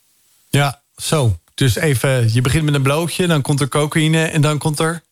[0.49, 1.39] Ja, zo.
[1.53, 5.03] Dus even, je begint met een blootje, dan komt er cocaïne en dan komt er...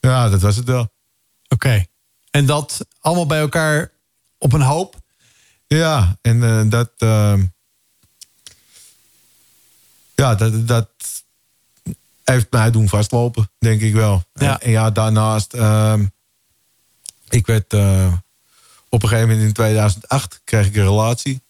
[0.00, 0.92] Ja, dat was het wel.
[1.48, 1.84] Oké.
[2.30, 3.90] En dat allemaal bij elkaar
[4.38, 4.96] op een hoop?
[5.66, 6.90] Ja, en uh, dat...
[6.98, 7.34] Uh,
[10.14, 10.88] ja, dat, dat
[12.24, 14.24] heeft mij doen vastlopen, denk ik wel.
[14.34, 14.60] Ja.
[14.60, 15.54] En, ja, daarnaast...
[15.54, 16.00] Uh,
[17.28, 17.72] ik werd...
[17.72, 18.12] Uh,
[18.88, 21.42] op een gegeven moment in 2008 kreeg ik een relatie.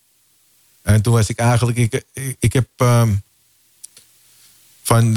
[0.82, 1.78] En toen was ik eigenlijk...
[1.78, 3.22] Ik, ik, ik heb um,
[4.82, 5.16] van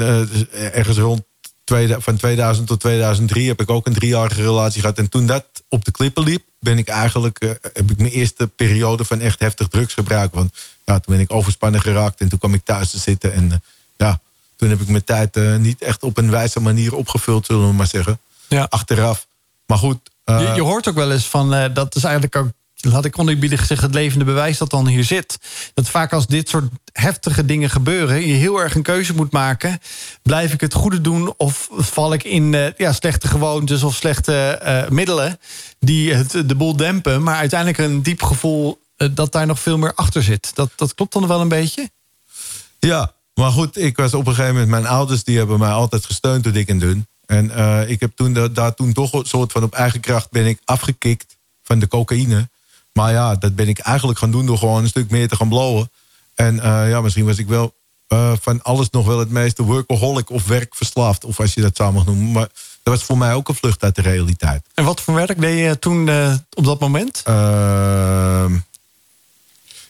[0.50, 1.22] ergens rond
[1.98, 4.98] van 2000 tot 2003 heb ik ook een driejarige relatie gehad.
[4.98, 8.46] En toen dat op de klippen liep, ben ik eigenlijk, uh, heb ik mijn eerste
[8.46, 10.34] periode van echt heftig drugsgebruik.
[10.34, 10.54] Want
[10.86, 13.32] ja, toen ben ik overspannen geraakt en toen kwam ik thuis te zitten.
[13.32, 13.54] En uh,
[13.96, 14.20] ja,
[14.56, 17.74] toen heb ik mijn tijd uh, niet echt op een wijze manier opgevuld, zullen we
[17.74, 18.18] maar zeggen.
[18.48, 18.66] Ja.
[18.70, 19.26] Achteraf.
[19.66, 19.98] Maar goed.
[20.24, 22.50] Je, je, hoort ook wel eens van, dat is eigenlijk ook
[22.92, 25.38] had ik oneerbiedig gezegd, het levende bewijs dat dan hier zit.
[25.74, 28.26] Dat vaak als dit soort heftige dingen gebeuren...
[28.26, 29.80] je heel erg een keuze moet maken.
[30.22, 33.82] Blijf ik het goede doen of val ik in uh, ja, slechte gewoontes...
[33.82, 35.38] of slechte uh, middelen
[35.78, 37.22] die het, de boel dempen...
[37.22, 40.50] maar uiteindelijk een diep gevoel dat daar nog veel meer achter zit.
[40.54, 41.90] Dat, dat klopt dan wel een beetje?
[42.78, 44.70] Ja, maar goed, ik was op een gegeven moment...
[44.70, 47.06] mijn ouders die hebben mij altijd gesteund door dik en dun.
[47.26, 47.50] En
[47.88, 51.36] ik heb toen, daar toen toch een soort van op eigen kracht ben ik afgekikt
[51.62, 52.48] van de cocaïne...
[52.96, 55.48] Maar ja, dat ben ik eigenlijk gaan doen door gewoon een stuk meer te gaan
[55.48, 55.90] blowen.
[56.34, 57.74] En uh, ja, misschien was ik wel
[58.08, 61.24] uh, van alles nog wel het meeste workaholic of werkverslaafd.
[61.24, 62.32] Of als je dat zou mag noemen.
[62.32, 62.48] Maar
[62.82, 64.66] dat was voor mij ook een vlucht uit de realiteit.
[64.74, 66.10] En wat voor werk deed je toen
[66.54, 67.22] op dat moment?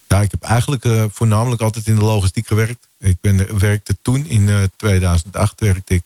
[0.07, 2.87] Ja, ik heb eigenlijk voornamelijk altijd in de logistiek gewerkt.
[2.99, 6.03] Ik ben, werkte toen in 2008 werkte ik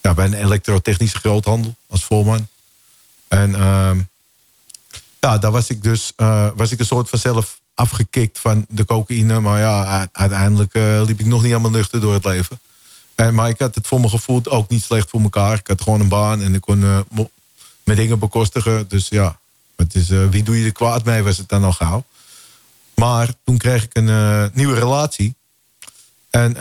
[0.00, 2.48] ja, bij een elektrotechnische groothandel als voorman.
[3.28, 3.98] En ehm,
[5.20, 6.12] ja, daar was ik dus
[6.54, 9.40] was ik een soort van zelf afgekikt van de cocaïne.
[9.40, 10.74] Maar ja, uiteindelijk
[11.06, 12.58] liep ik nog niet helemaal nuchter door het leven.
[13.14, 15.58] En, maar ik had het voor mijn gevoel ook niet slecht voor elkaar.
[15.58, 16.78] Ik had gewoon een baan en ik kon
[17.84, 18.88] mijn dingen bekostigen.
[18.88, 19.38] Dus ja,
[19.76, 22.04] het is, wie doe je er kwaad mee, was het dan al gauw.
[22.94, 25.34] Maar toen kreeg ik een nieuwe relatie.
[26.30, 26.56] En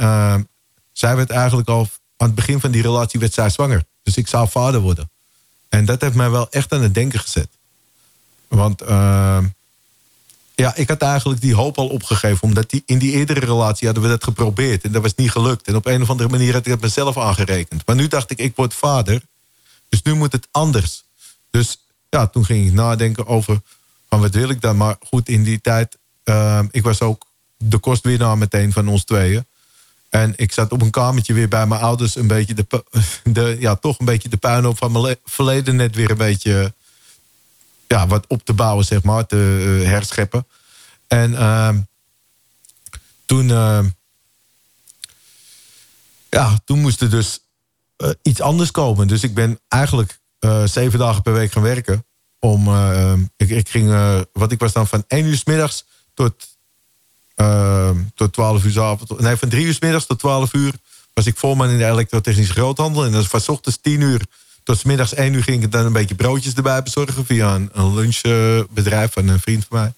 [0.92, 3.86] zij werd eigenlijk al aan het begin van die relatie werd zij zwanger.
[4.04, 5.10] Dus ik zou vader worden.
[5.70, 7.50] En dat heeft mij wel echt aan het denken gezet.
[8.48, 9.38] Want uh,
[10.56, 12.44] ja, ik had eigenlijk die hoop al opgegeven.
[12.44, 14.84] Omdat die, in die eerdere relatie hadden we dat geprobeerd.
[14.84, 15.68] En dat was niet gelukt.
[15.68, 17.86] En op een of andere manier had ik het mezelf aangerekend.
[17.86, 19.22] Maar nu dacht ik, ik word vader.
[19.90, 21.04] Dus nu moet het anders.
[21.50, 21.78] Dus
[22.10, 23.62] ja, toen ging ik nadenken over...
[24.10, 24.78] van wat wil ik dan?
[24.78, 25.98] Maar goed, in die tijd...
[26.26, 27.26] Uh, ik was ook
[27.58, 29.46] de kostwinnaar meteen van ons tweeën.
[30.10, 32.16] En ik zat op een kamertje weer bij mijn ouders...
[32.16, 32.84] een beetje de,
[33.24, 36.74] de ja, toch een beetje de puinhoop van mijn verleden net weer een beetje
[37.88, 40.48] ja, wat op te bouwen, zeg maar, te uh, herscheppen.
[41.08, 41.70] En uh,
[43.26, 43.86] toen, uh,
[46.30, 47.40] ja, toen moest er dus
[47.98, 49.08] uh, iets anders komen.
[49.08, 50.22] Dus ik ben eigenlijk
[50.66, 52.06] zeven dagen per week gaan werken.
[52.40, 52.76] Om,
[53.36, 53.90] ik, ik ging,
[54.34, 56.34] wat ik was dan van één uur s middags tot,
[58.16, 59.22] tot 12 uur s avonds.
[59.22, 60.74] Nee, van drie uur s middags tot 12 uur
[61.14, 63.06] was ik voorman in de elektrotechnische groothandel.
[63.06, 64.22] En dat was van ochtends 10 uur
[64.64, 67.26] tot middags één uur ging ik dan een beetje broodjes erbij bezorgen...
[67.26, 69.94] via een, lunchbedrijf van een vriend van mij.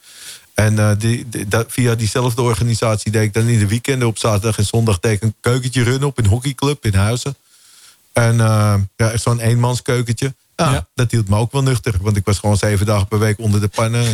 [0.54, 4.08] En uh, die, die, dat, via diezelfde organisatie deed ik dan in de weekenden...
[4.08, 7.36] op zaterdag en zondag deed ik een keukentje runnen op een hockeyclub in Huizen.
[8.13, 10.34] En uh, ja, zo'n eenmanskeukentje.
[10.56, 11.94] Ja, ja, dat hield me ook wel nuchter.
[12.02, 14.06] Want ik was gewoon zeven dagen per week onder de pannen.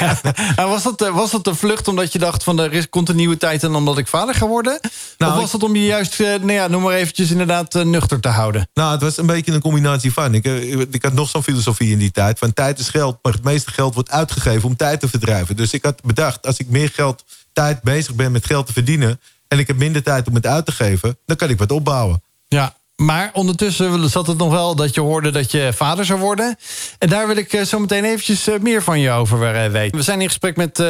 [0.00, 0.68] Ja.
[0.68, 3.36] was, dat, eh, was dat een vlucht omdat je dacht van er komt een nieuwe
[3.36, 3.62] tijd...
[3.62, 4.80] en omdat ik vader ga worden?
[5.18, 7.82] Nou, of was dat om je juist, eh, nou ja, noem maar eventjes inderdaad uh,
[7.82, 8.68] nuchter te houden?
[8.74, 10.34] Nou, het was een beetje een combinatie van.
[10.34, 10.44] Ik,
[10.90, 12.38] ik had nog zo'n filosofie in die tijd.
[12.38, 15.56] Van tijd is geld, maar het meeste geld wordt uitgegeven om tijd te verdrijven.
[15.56, 19.20] Dus ik had bedacht, als ik meer geld, tijd bezig ben met geld te verdienen...
[19.48, 22.22] en ik heb minder tijd om het uit te geven, dan kan ik wat opbouwen.
[22.48, 26.56] Ja, maar ondertussen zat het nog wel dat je hoorde dat je vader zou worden.
[26.98, 29.96] En daar wil ik eh, zo meteen eventjes eh, meer van je over eh, weten.
[29.96, 30.84] We zijn in gesprek met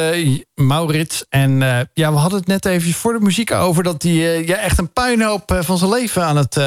[0.55, 1.25] Maurits.
[1.29, 1.59] En
[1.93, 3.83] ja, we hadden het net even voor de muziek over...
[3.83, 6.57] dat hij ja, echt een puinhoop van zijn leven aan het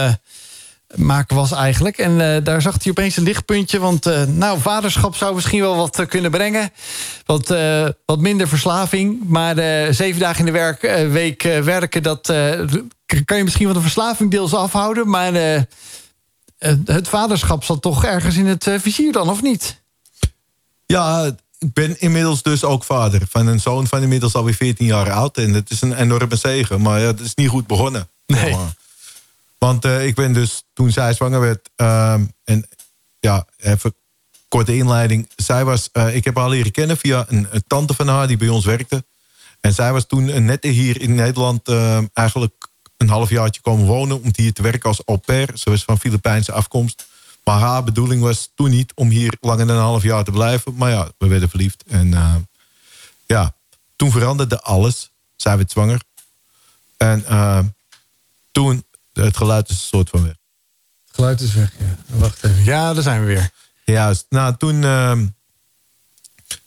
[0.97, 1.99] maken was eigenlijk.
[1.99, 3.79] En daar zag hij opeens een lichtpuntje.
[3.79, 6.71] Want nou, vaderschap zou misschien wel wat kunnen brengen.
[7.27, 7.55] Wat,
[8.07, 9.23] wat minder verslaving.
[9.29, 9.55] Maar
[9.95, 10.81] zeven dagen in de werk,
[11.11, 12.03] week werken...
[12.03, 12.27] dat
[13.25, 15.09] kan je misschien van de verslaving deels afhouden...
[15.09, 15.33] maar
[16.85, 19.83] het vaderschap zat toch ergens in het vizier dan, of niet?
[20.87, 25.13] Ja, ik ben inmiddels dus ook vader van een zoon van inmiddels alweer 14 jaar
[25.13, 25.37] oud.
[25.37, 28.09] En het is een enorme zegen, maar ja, het is niet goed begonnen.
[28.27, 28.57] Nee.
[29.65, 31.71] Want uh, ik ben dus, toen zij zwanger werd...
[31.77, 32.69] Um, en
[33.21, 33.95] ja, even
[34.49, 35.29] korte inleiding.
[35.37, 38.49] Zij was, uh, ik heb haar leren kennen via een, tante van haar die bij
[38.49, 39.05] ons werkte.
[39.61, 44.23] En zij was toen net hier in Nederland uh, eigenlijk een halfjaartje komen wonen...
[44.23, 45.49] om hier te werken als au pair.
[45.55, 47.07] Ze was van Filipijnse afkomst.
[47.45, 50.75] Maar haar bedoeling was toen niet om hier langer dan een half jaar te blijven.
[50.75, 51.85] Maar ja, we werden verliefd.
[51.87, 52.35] En uh,
[53.27, 53.55] ja,
[53.97, 55.11] toen veranderde alles.
[55.37, 56.01] Zij werd zwanger.
[56.97, 57.25] En
[58.53, 58.85] toen,
[59.23, 60.35] het geluid is een soort van weg.
[61.05, 62.17] Het geluid is weg, ja.
[62.19, 62.65] Wacht even.
[62.65, 63.51] Ja, daar zijn we weer.
[63.85, 64.27] Juist.
[64.29, 65.19] Nou, toen, uh,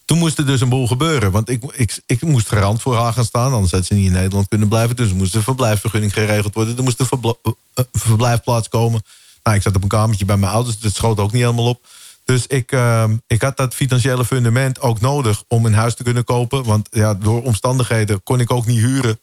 [0.04, 1.30] toen moest er dus een boel gebeuren.
[1.30, 3.52] Want ik, ik, ik moest garant voor haar gaan staan.
[3.52, 4.96] Anders had ze niet in Nederland kunnen blijven.
[4.96, 6.76] Dus er moest een verblijfsvergunning geregeld worden.
[6.76, 9.02] Er moest een verbl uh, verblijfplaats komen.
[9.42, 11.86] Nou, ik zat op een kamertje bij mijn ouders, het schoot ook niet helemaal op.
[12.24, 16.24] Dus ik, uh, ik had dat financiële fundament ook nodig om een huis te kunnen
[16.24, 16.64] kopen.
[16.64, 19.20] Want ja, door omstandigheden kon ik ook niet huren.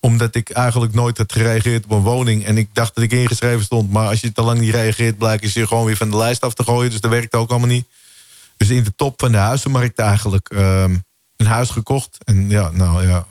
[0.00, 2.44] Omdat ik eigenlijk nooit had gereageerd op een woning.
[2.44, 3.90] En ik dacht dat ik ingeschreven stond.
[3.90, 6.54] Maar als je te lang niet reageert, blijkt je gewoon weer van de lijst af
[6.54, 6.90] te gooien.
[6.90, 7.86] Dus dat werkt ook allemaal niet.
[8.56, 10.84] Dus in de top van de huizenmarkt eigenlijk uh,
[11.36, 12.18] een huis gekocht.
[12.24, 13.26] En ja, nou ja,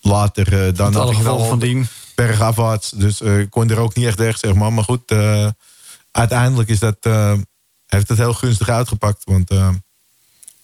[0.00, 2.90] later uh, dan had ik wel van dien bergafwaarts.
[2.90, 4.72] Dus uh, ik kon er ook niet echt weg, zeg maar.
[4.72, 5.48] Maar goed, uh,
[6.10, 6.96] uiteindelijk is dat,
[7.86, 9.24] heeft het heel gunstig uitgepakt.
[9.24, 9.50] Want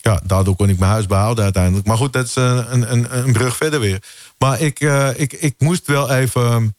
[0.06, 1.86] ja, daardoor kon ik mijn huis behouden uiteindelijk.
[1.86, 4.02] Maar goed, dat is een, een, een brug verder weer.
[4.38, 4.80] Maar ik,
[5.16, 6.76] ik, ik moest wel even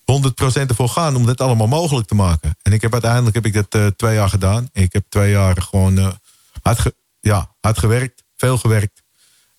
[0.00, 0.04] 100%
[0.66, 2.56] ervoor gaan om dit allemaal mogelijk te maken.
[2.62, 4.68] En ik heb uiteindelijk heb ik dat twee jaar gedaan.
[4.72, 6.18] Ik heb twee jaar gewoon
[6.62, 9.02] hard, ja, hard gewerkt, veel gewerkt.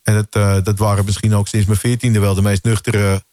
[0.03, 3.23] En dat, dat waren misschien ook sinds mijn veertiende wel de meest nuchtere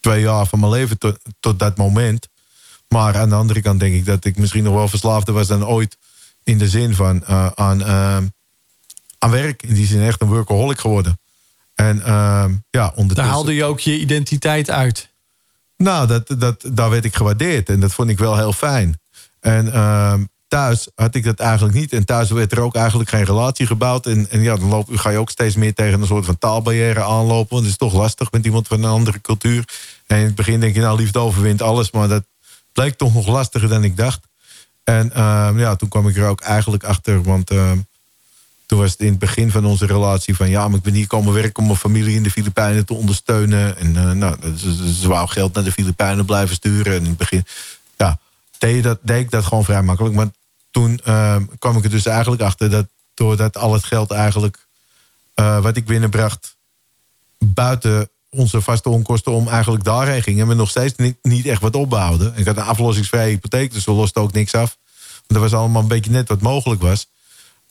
[0.00, 2.28] twee jaar van mijn leven tot, tot dat moment.
[2.88, 5.66] Maar aan de andere kant denk ik dat ik misschien nog wel verslaafder was dan
[5.66, 5.96] ooit.
[6.42, 8.18] In de zin van aan, uh,
[9.18, 9.62] aan werk.
[9.62, 11.18] In die zin echt een workaholic geworden.
[11.74, 13.14] En uh, ja, ondertussen...
[13.14, 15.08] Daar haalde je ook je identiteit uit?
[15.76, 17.68] Nou, dat, dat, daar werd ik gewaardeerd.
[17.68, 19.00] En dat vond ik wel heel fijn.
[19.40, 21.92] En ehm, thuis had ik dat eigenlijk niet.
[21.92, 24.06] En thuis werd er ook eigenlijk geen relatie gebouwd.
[24.06, 27.02] En, en ja, dan loop, ga je ook steeds meer tegen een soort van taalbarrière
[27.02, 27.48] aanlopen.
[27.50, 29.64] Want het is toch lastig met iemand van een andere cultuur.
[30.06, 31.90] En in het begin denk je, nou, liefde overwint alles.
[31.90, 32.24] Maar dat
[32.72, 34.26] bleek toch nog lastiger dan ik dacht.
[34.84, 37.22] En uh, ja, toen kwam ik er ook eigenlijk achter.
[37.22, 37.72] Want uh,
[38.66, 40.48] toen was het in het begin van onze relatie van...
[40.48, 43.76] ja, maar ik ben hier komen werken om mijn familie in de Filipijnen te ondersteunen.
[43.76, 44.36] En uh, nou,
[45.02, 46.92] wou geld naar de Filipijnen blijven sturen.
[46.92, 47.44] En in het begin
[47.96, 48.18] ja,
[48.58, 50.14] deed, dat, deed ik dat gewoon vrij makkelijk.
[50.14, 50.28] Maar
[50.70, 52.70] toen ehm, kwam ik er dus eigenlijk achter...
[52.70, 54.66] dat doordat al het geld eigenlijk
[55.34, 56.56] eh, wat ik binnenbracht...
[57.38, 60.42] buiten onze vaste onkosten om eigenlijk daarheen gingen.
[60.42, 62.32] En we nog steeds niet, niet echt wat opbouwden.
[62.36, 64.76] Ik had een aflossingsvrije hypotheek, dus we losten ook niks af.
[65.26, 67.06] Dat was allemaal een beetje net wat mogelijk was.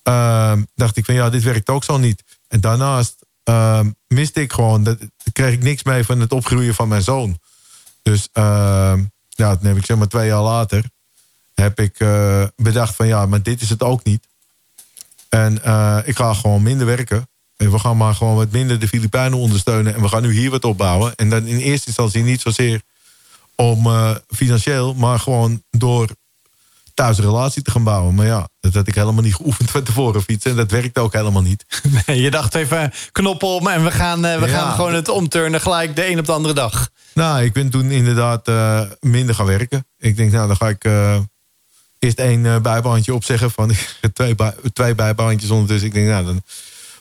[0.07, 2.23] Uh, dacht ik van ja, dit werkt ook zo niet.
[2.47, 3.15] En daarnaast
[3.49, 4.97] uh, miste ik gewoon, dat,
[5.33, 7.39] kreeg ik niks mee van het opgroeien van mijn zoon.
[8.01, 8.93] Dus uh,
[9.29, 10.83] ja, dan heb ik zeg maar twee jaar later,
[11.53, 14.27] heb ik uh, bedacht van ja, maar dit is het ook niet.
[15.29, 17.27] En uh, ik ga gewoon minder werken.
[17.57, 19.95] En we gaan maar gewoon wat minder de Filipijnen ondersteunen.
[19.95, 21.15] En we gaan nu hier wat opbouwen.
[21.15, 22.81] En dan in eerste instantie niet zozeer
[23.55, 26.09] om uh, financieel, maar gewoon door
[26.95, 28.15] thuis een relatie te gaan bouwen.
[28.15, 30.51] Maar ja, dat had ik helemaal niet geoefend van tevoren fietsen.
[30.51, 31.65] En dat werkte ook helemaal niet.
[32.05, 34.59] Nee, je dacht even knop om en we gaan, uh, we ja.
[34.59, 36.89] gaan gewoon het omturnen gelijk de een op de andere dag.
[37.13, 39.87] Nou, ik ben toen inderdaad uh, minder gaan werken.
[39.97, 40.83] Ik denk, nou, dan ga ik
[41.99, 43.51] eerst één bijbaantje opzeggen.
[43.51, 43.71] Van
[44.13, 45.87] twee, bij, twee bijbaantjes ondertussen.
[45.87, 46.41] Ik denk, nou, dan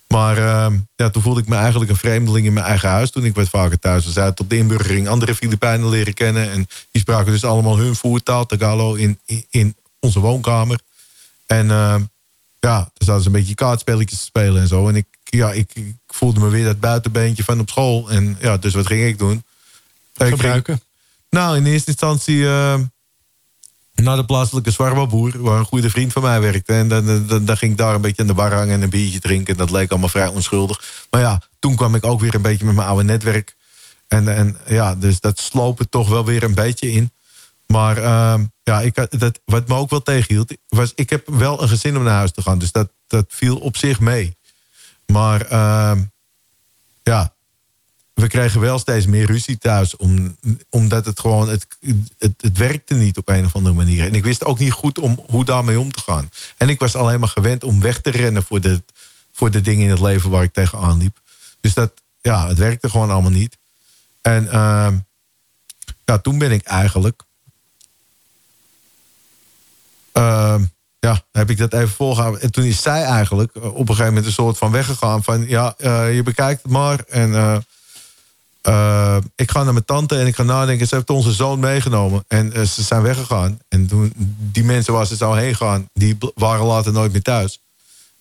[0.09, 3.11] maar uh, ja, toen voelde ik me eigenlijk een vreemdeling in mijn eigen huis.
[3.11, 4.19] Toen ik wat vaker thuis was.
[4.19, 6.51] Uit op de inburgering andere Filipijnen leren kennen.
[6.51, 9.19] En die spraken dus allemaal hun voertaal, Tagalog, in,
[9.51, 10.81] in onze woonkamer.
[11.47, 11.97] En uh,
[12.61, 14.89] ja, toen zaten ze een beetje kaartspelletjes te spelen en zo.
[14.89, 18.11] En ik, ja, ik, ik, voelde me weer dat buitenbeentje van op school.
[18.11, 19.45] En ja, dus wat ging ik doen?
[20.15, 20.75] Gebruiken?
[20.75, 20.89] Ging,
[21.31, 22.37] nou, in eerste instantie...
[22.37, 22.75] Uh,
[23.95, 26.73] naar de plaatselijke zwarbaboer, waar een goede vriend van mij werkte.
[26.73, 28.91] En dan, dan, dan, ging ik daar een beetje aan de bar hangen en een
[28.91, 29.57] biertje drinken.
[29.57, 31.07] Dat leek allemaal vrij onschuldig.
[31.11, 33.57] Maar ja, toen kwam ik ook weer een beetje met mijn oude netwerk.
[34.09, 37.13] En, en ja, dus dat sloop het toch wel weer een beetje in.
[37.67, 41.69] Maar uh, ja, ik, dat, wat me ook wel tegenhield, was ik heb wel een
[41.69, 42.59] gezin om naar huis te gaan.
[42.59, 44.37] Dus dat, dat viel op zich mee.
[45.07, 46.01] Maar uh,
[47.03, 47.35] ja,
[48.15, 49.97] we kregen wel steeds meer ruzie thuis.
[49.97, 50.37] Om,
[50.71, 51.67] omdat het gewoon, het,
[52.19, 54.07] het, het, werkte niet op een of andere manier.
[54.07, 56.31] En ik wist ook niet goed om, hoe daarmee om te gaan.
[56.57, 58.83] En ik was alleen maar gewend om weg te rennen voor de,
[59.33, 61.21] voor de dingen in het leven waar ik tegenaan liep.
[61.61, 63.57] Dus dat, ja, het werkte gewoon allemaal niet.
[64.21, 64.89] En uh,
[66.05, 67.23] ja, toen ben ik eigenlijk...
[70.19, 70.55] Uh,
[70.99, 72.41] ja, heb ik dat even volgehouden.
[72.41, 75.25] En toen is zij eigenlijk op een gegeven moment een soort van weggegaan.
[75.25, 75.75] Van ja,
[76.09, 77.05] je bekijkt het maar.
[77.09, 77.31] En
[78.69, 80.87] uh, ik ga naar mijn tante en ik ga nadenken.
[80.87, 82.25] Ze heeft onze zoon meegenomen.
[82.29, 83.59] En ze zijn weggegaan.
[83.69, 85.87] En toen die mensen waar ze zou heen gaan...
[85.93, 87.61] die waren later nooit meer thuis.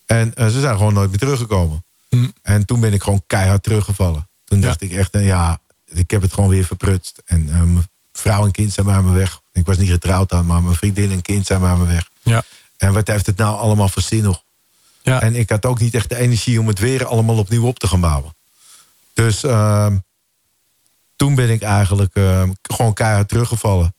[0.06, 1.84] En ze zijn gewoon nooit meer teruggekomen.
[2.10, 2.28] Hm.
[2.42, 4.30] En toen ben ik gewoon keihard teruggevallen.
[4.44, 7.22] Toen dacht ik echt, ja, ik heb het gewoon weer verprutst.
[7.26, 9.42] En mijn vrouw en kind zijn bij me weg.
[9.52, 12.10] Ik was niet getrouwd aan, maar mijn vriendin en kind zijn bij me weg.
[12.22, 12.44] Ja.
[12.78, 14.44] En wat heeft het nou allemaal voor zin nog?
[15.02, 15.22] Ja.
[15.22, 17.88] En ik had ook niet echt de energie om het weer allemaal opnieuw op te
[17.88, 18.36] gaan bouwen.
[19.14, 19.98] Dus ehm,
[21.16, 23.96] toen ben ik eigenlijk uh, gewoon keihard teruggevallen.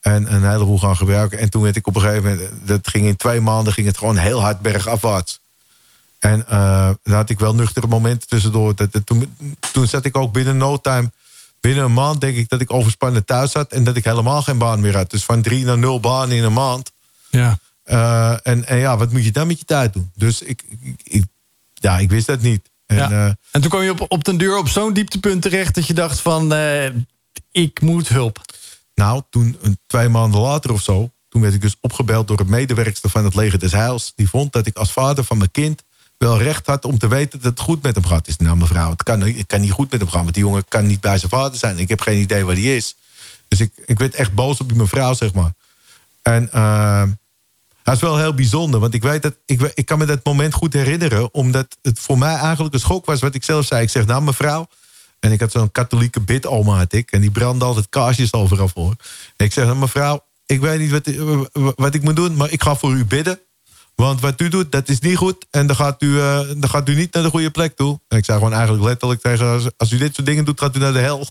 [0.00, 1.38] En een heleboel gaan gebruiken.
[1.38, 2.68] En toen werd ik op een gegeven moment...
[2.68, 5.40] dat ging in twee maanden ging het gewoon heel hard bergafwaarts.
[6.18, 8.74] En uh, dan had ik wel nuchtere momenten tussendoor.
[8.74, 9.36] Dat, toen,
[9.72, 11.10] toen zat ik ook binnen no time...
[11.66, 13.72] binnen een maand denk ik dat ik overspannen thuis zat...
[13.72, 15.10] en dat ik helemaal geen baan meer had.
[15.10, 16.92] Dus van drie naar nul baan in een maand.
[17.30, 17.58] Ja.
[17.84, 20.10] Uh, en, en ja, wat moet je dan met je tijd doen?
[20.14, 20.64] Dus ik,
[21.02, 21.24] ik
[21.74, 22.70] ja, ik wist dat niet.
[22.86, 23.10] En, ja.
[23.10, 25.74] uh, en toen kwam je op, op den duur op zo'n dieptepunt terecht...
[25.74, 26.86] dat je dacht van, uh,
[27.50, 28.40] ik moet hulp.
[28.94, 31.10] Nou, toen twee maanden later of zo...
[31.28, 34.12] toen werd ik dus opgebeld door een medewerkster van het leger des Heils.
[34.14, 35.82] Die vond dat ik als vader van mijn kind
[36.18, 38.28] wel recht had om te weten dat het goed met hem gaat.
[38.28, 40.22] Is nou mevrouw, het kan, kan niet goed met hem gaan...
[40.22, 41.78] want die jongen kan niet bij zijn vader zijn.
[41.78, 42.96] Ik heb geen idee waar hij is.
[43.48, 45.52] Dus ik, ik werd echt boos op die mevrouw, zeg maar.
[46.22, 46.50] En...
[46.54, 47.02] Uh,
[47.86, 50.54] dat is wel heel bijzonder, want ik weet dat ik, ik kan me dat moment
[50.54, 53.82] goed herinneren, omdat het voor mij eigenlijk een schok was wat ik zelf zei.
[53.82, 54.66] Ik zeg, nou mevrouw,
[55.20, 58.94] en ik had zo'n katholieke bidoma had ik, en die brandde altijd kaarsjes overal voor.
[59.36, 62.62] En ik zeg, nou mevrouw, ik weet niet wat, wat ik moet doen, maar ik
[62.62, 63.40] ga voor u bidden.
[63.96, 65.46] Want wat u doet, dat is niet goed.
[65.50, 68.00] En dan gaat u, uh, dan gaat u niet naar de goede plek toe.
[68.08, 69.46] En ik zei gewoon eigenlijk letterlijk tegen...
[69.46, 71.26] Als, als u dit soort dingen doet, gaat u naar de hel.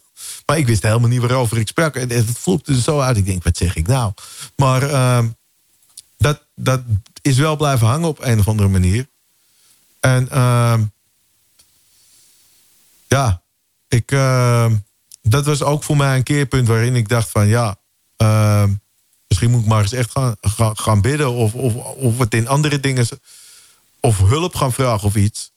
[0.45, 1.95] Maar ik wist helemaal niet waarover ik sprak.
[1.95, 3.17] En het vloekte zo uit.
[3.17, 4.13] Ik denk, wat zeg ik nou?
[4.56, 4.84] Maar...
[4.84, 5.19] Uh,
[6.17, 6.82] dat, dat
[7.21, 9.08] is wel blijven hangen op een of andere manier.
[9.99, 10.80] En uh,
[13.08, 13.41] ja,
[13.88, 14.71] ik, uh,
[15.21, 17.78] dat was ook voor mij een keerpunt waarin ik dacht van ja,
[19.36, 22.80] misschien moet ik maar eens echt gaan, gaan, bidden of, of, of het in andere
[22.80, 23.08] dingen
[24.00, 25.52] of hulp gaan vragen of iets.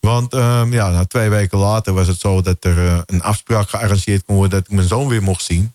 [0.00, 4.24] Want ehm, ja, twee weken later was het zo dat er eh, een afspraak gearrangeerd
[4.24, 5.72] kon worden dat ik mijn zoon weer mocht zien.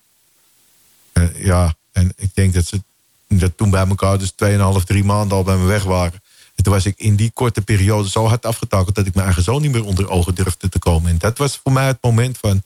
[1.13, 2.82] Uh, ja, en ik denk dat ze
[3.27, 4.34] dat toen bij elkaar dus
[4.80, 6.21] 2,5, 3 maanden al bij me weg waren.
[6.56, 8.95] En toen was ik in die korte periode zo hard afgetakeld...
[8.95, 11.12] dat ik mijn eigen zoon niet meer onder ogen durfde te komen.
[11.12, 12.63] En dat was voor mij het moment van...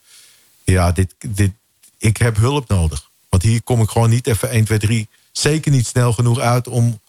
[0.63, 1.51] ja, dit, dit,
[1.97, 3.09] ik heb hulp nodig.
[3.35, 5.09] Want hier kom ik gewoon niet even 1, 2, 3...
[5.31, 6.99] zeker niet snel genoeg uit om,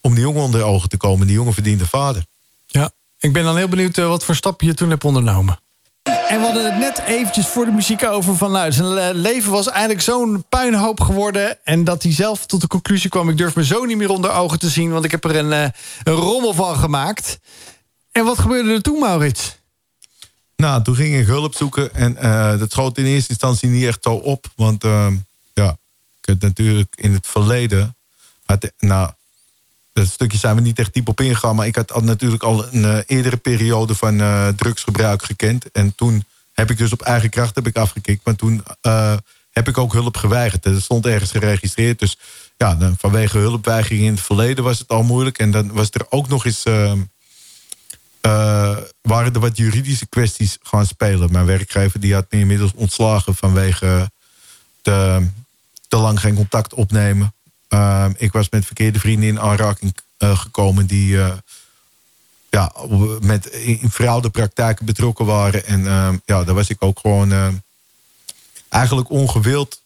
[0.00, 1.26] om die jongen onder ogen te komen.
[1.26, 2.24] Die jongen verdient een vader.
[2.66, 5.60] Ja, ik ben dan heel benieuwd uh, wat voor stappen je toen hebt ondernomen.
[6.02, 8.50] En we hadden het net eventjes voor de muziek over van...
[8.52, 11.58] nou, zijn leven was eigenlijk zo'n puinhoop geworden...
[11.64, 13.28] en dat hij zelf tot de conclusie kwam...
[13.28, 14.92] ik durf me zo niet meer onder ogen te zien...
[14.92, 15.68] want ik heb er een, uh,
[16.02, 17.38] een rommel van gemaakt.
[18.12, 19.56] En wat gebeurde er toen, Maurits?
[20.56, 24.02] Nou, toen ging ik hulp zoeken en uh, dat schoot in eerste instantie niet echt
[24.02, 24.46] zo op.
[24.56, 25.06] Want uh,
[26.26, 27.96] had natuurlijk in het verleden...
[28.44, 29.10] Had, nou,
[29.92, 31.56] dat stukje zijn we niet echt diep op ingegaan.
[31.56, 35.70] Maar ik had natuurlijk al een uh, eerdere periode van uh, drugsgebruik gekend.
[35.70, 38.24] En toen heb ik dus op eigen kracht heb ik afgekikt.
[38.24, 39.16] Maar toen uh,
[39.50, 40.62] heb ik ook hulp geweigerd.
[40.62, 41.98] Dat stond ergens geregistreerd.
[41.98, 42.18] Dus
[42.56, 45.38] ja, vanwege hulpweigering in het verleden was het al moeilijk.
[45.38, 46.62] En dan was er ook nog eens...
[49.02, 51.32] waren er wat juridische kwesties gaan spelen.
[51.32, 54.10] Mijn werkgever die had me inmiddels ontslagen vanwege
[54.82, 55.26] te,
[55.92, 57.34] te lang geen contact opnemen.
[57.68, 61.32] Uh, ik was met verkeerde vrienden in aanraking uh, gekomen die uh,
[62.50, 62.72] ja,
[63.20, 65.66] met in fraudepraktijken betrokken waren.
[65.66, 67.54] En ehm, ja, daar was ik ook gewoon ehm,
[68.68, 69.80] eigenlijk ongewild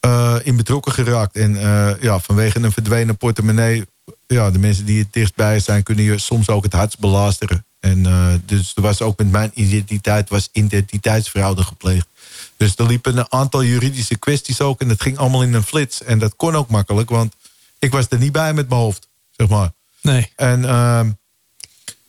[0.00, 1.36] eh, in betrokken geraakt.
[1.36, 1.54] En
[2.00, 3.86] ja, vanwege een verdwenen portemonnee,
[4.26, 7.64] ja, de mensen die het dichtbij zijn, kunnen je soms ook het hardst belasteren.
[7.80, 8.02] En
[8.44, 12.06] dus er was ook met mijn identiteit was identiteitsfraude gepleegd.
[12.56, 14.80] Dus er liepen een aantal juridische kwesties ook.
[14.80, 16.02] En dat ging allemaal in een flits.
[16.02, 17.34] En dat kon ook makkelijk, want
[17.78, 19.72] ik was er niet bij met mijn hoofd, zeg maar.
[20.00, 20.32] Nee.
[20.36, 21.00] En uh,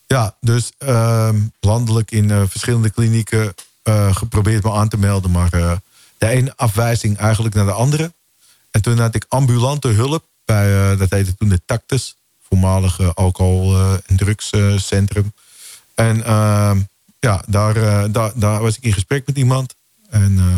[0.08, 1.30] ja, dus uh,
[1.60, 5.32] landelijk in uh, verschillende klinieken uh, geprobeerd me aan te melden.
[5.32, 5.72] Maar uh,
[6.18, 8.14] de ene afwijzing eigenlijk naar de andere.
[8.72, 12.16] En toen had ik ambulante hulp bij, dat heette toen de Tactus.
[12.48, 15.34] Voormalige alcohol- en drugscentrum.
[15.96, 16.80] en ehm,
[17.20, 17.74] ja, daar,
[18.12, 19.76] daar, daar was ik in gesprek met iemand.
[20.10, 20.58] En uh,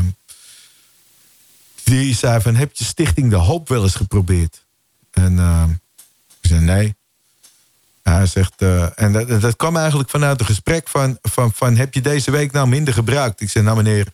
[1.83, 4.65] die zei van, heb je Stichting De Hoop wel eens geprobeerd?
[5.11, 5.63] En uh,
[6.41, 6.95] ik zei, nee.
[8.03, 11.93] hij zegt, uh, en dat, dat, kwam eigenlijk vanuit een gesprek van, van, van, heb
[11.93, 13.41] je deze week nou minder gebruikt?
[13.41, 14.07] Ik zei, nou meneer,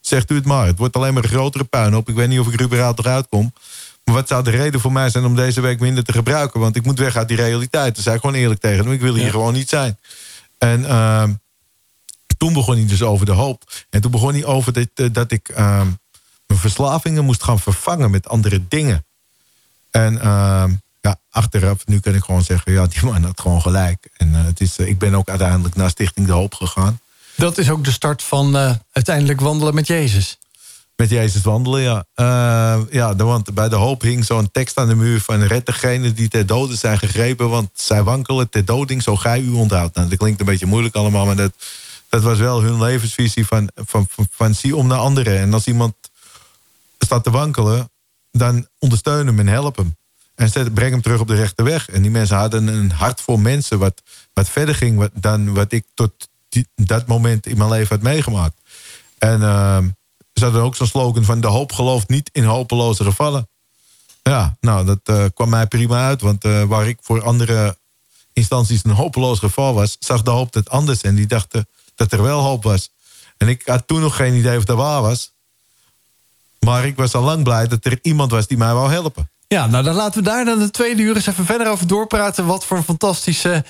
[0.00, 0.66] zegt u het maar.
[0.66, 2.08] Het wordt alleen maar een grotere puinhoop.
[2.08, 3.52] Ik weet niet of ik er überhaupt eruit kom.
[4.04, 6.60] wat zou de reden voor mij zijn om deze week minder te gebruiken?
[6.60, 7.98] Want ik moet weg uit die realiteit.
[7.98, 8.92] Zei ik gewoon eerlijk tegen hem.
[8.92, 9.98] Ik wil hier gewoon niet zijn.
[10.58, 11.32] En ehm,
[12.36, 13.72] toen begon hij dus over de hoop.
[13.90, 15.88] En toen begon hij over dat, eh, dat ik ehm,
[16.46, 19.04] mijn verslavingen moest gaan vervangen met andere dingen.
[19.90, 24.08] En ehm, ja, achteraf, nu kan ik gewoon zeggen, ja, die man had gewoon gelijk.
[24.16, 27.00] En eh, het is, ik ben ook uiteindelijk naar Stichting De Hoop gegaan.
[27.36, 28.56] Dat is ook de start van
[28.92, 30.38] uiteindelijk wandelen met Jezus.
[30.96, 32.04] Met Jezus wandelen, ja.
[32.90, 35.42] Ja, want bij de hoop hing zo'n tekst aan de muur van...
[35.42, 37.48] red degene die ter dode zijn gegrepen...
[37.48, 39.94] want zij wankelen ter doding, zo gij u onthoudt.
[39.94, 41.26] Nou, dat klinkt een beetje moeilijk allemaal...
[41.26, 41.52] maar dat,
[42.14, 45.38] dat was wel hun levensvisie van, van, van, van zie om naar anderen.
[45.38, 45.94] En als iemand
[46.98, 47.90] staat te wankelen...
[48.32, 49.96] dan ondersteun hem en help hem.
[50.34, 51.88] En zet, breng hem terug op de rechte weg.
[51.88, 53.78] En die mensen hadden een hart voor mensen...
[53.78, 54.02] wat,
[54.32, 56.28] wat verder ging dan wat ik tot
[56.74, 58.60] dat moment in mijn leven had meegemaakt.
[59.18, 59.40] En...
[59.40, 59.78] Uh,
[60.34, 63.48] ze hadden ook zo'n slogan van de hoop gelooft niet in hopeloze gevallen.
[64.22, 66.20] Ja, nou, dat uh, kwam mij prima uit.
[66.20, 67.76] Want uh, waar ik voor andere
[68.32, 69.96] instanties een hopeloos geval was...
[69.98, 72.90] zag de hoop het anders en die dachten dat er wel hoop was.
[73.36, 75.32] En ik had toen nog geen idee of dat waar was.
[76.60, 79.30] Maar ik was al lang blij dat er iemand was die mij wou helpen.
[79.48, 82.46] Ja, nou dan laten we daar dan de tweede uur eens even verder over doorpraten.
[82.46, 83.64] Wat voor een fantastische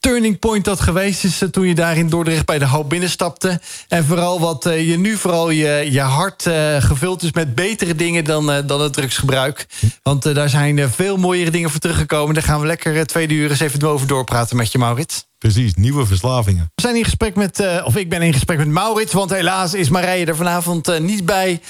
[0.00, 1.42] turning point dat geweest is...
[1.42, 3.60] Eh, toen je daar in Dordrecht bij de hoop binnenstapte.
[3.88, 7.94] En vooral wat eh, je nu vooral je, je hart uh, gevuld is met betere
[7.94, 9.66] dingen dan, dan het drugsgebruik.
[10.02, 12.34] Want daar zijn veel mooiere dingen voor teruggekomen.
[12.34, 15.26] Daar gaan we lekker tweede uur eens even over doorpraten met je, Maurits.
[15.38, 16.70] Precies, nieuwe verslavingen.
[16.74, 19.12] We zijn in gesprek met, uh, of ik ben in gesprek met Maurits...
[19.12, 21.60] want helaas is Marije er vanavond uh, niet bij.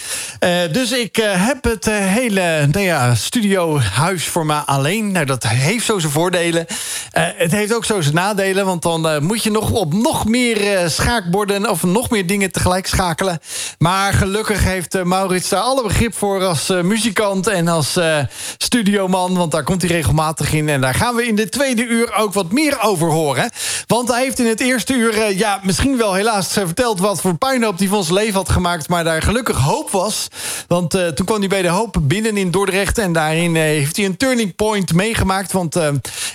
[0.40, 5.12] Uh, dus ik heb het hele nou ja, studiohuis voor me alleen.
[5.12, 6.66] Nou, dat heeft zo zijn voordelen.
[7.12, 8.64] het heeft ook zo zijn nadelen...
[8.64, 11.70] want dan moet je nog op nog meer schaakborden...
[11.70, 13.38] of nog meer dingen tegelijk schakelen.
[13.78, 16.44] Maar gelukkig heeft Maurits daar alle begrip voor...
[16.44, 17.98] als muzikant en als
[18.56, 19.36] studioman...
[19.36, 20.68] want daar komt hij regelmatig in...
[20.68, 23.50] en daar gaan we in de tweede uur ook wat meer over horen...
[23.86, 27.00] Want hij heeft in het eerste uur, eh, ja, misschien wel helaas eh, verteld...
[27.00, 28.88] wat voor puinhoop hij van zijn leven had gemaakt...
[28.88, 30.28] maar daar gelukkig hoop was.
[30.68, 32.98] Want uh, toen kwam hij bij de hoop binnen in Dordrecht...
[32.98, 35.52] en daarin heeft hij een turning point meegemaakt.
[35.52, 35.78] Want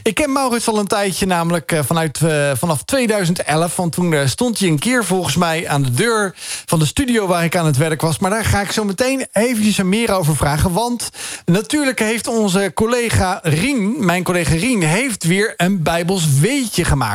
[0.04, 2.20] ik ken Maurits al een tijdje, namelijk vanuit,
[2.54, 3.76] vanaf 2011.
[3.76, 6.34] Want toen stond hij een keer volgens mij aan de deur...
[6.66, 8.20] van de studio waar ik aan het werk was.
[8.20, 10.72] Maar daar ga ik zo meteen eventjes meer over vragen.
[10.72, 11.10] Want
[11.46, 14.06] natuurlijk heeft onze collega Rien...
[14.06, 17.11] mijn collega Rien, heeft weer een Bijbels weetje gemaakt.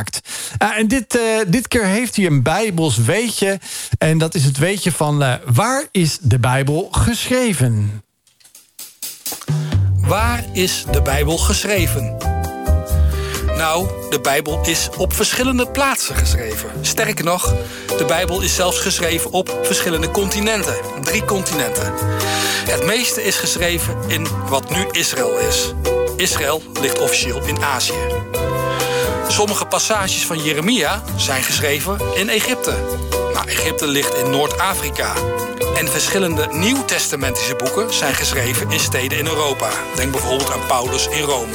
[0.61, 3.59] Uh, en dit, uh, dit keer heeft hij een Bijbels weetje.
[3.97, 8.03] En dat is het weetje van uh, waar is de Bijbel geschreven?
[9.95, 12.17] Waar is de Bijbel geschreven?
[13.57, 16.69] Nou, de Bijbel is op verschillende plaatsen geschreven.
[16.81, 17.53] Sterker nog,
[17.97, 20.75] de Bijbel is zelfs geschreven op verschillende continenten.
[21.01, 21.93] Drie continenten.
[22.69, 25.73] Het meeste is geschreven in wat nu Israël is.
[26.15, 28.36] Israël ligt officieel in Azië.
[29.27, 32.75] Sommige passages van Jeremia zijn geschreven in Egypte.
[33.33, 35.13] Maar Egypte ligt in Noord-Afrika.
[35.75, 39.69] En verschillende nieuwtestamentische boeken zijn geschreven in steden in Europa.
[39.95, 41.53] Denk bijvoorbeeld aan Paulus in Rome.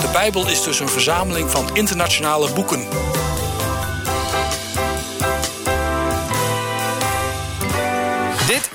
[0.00, 2.88] De Bijbel is dus een verzameling van internationale boeken.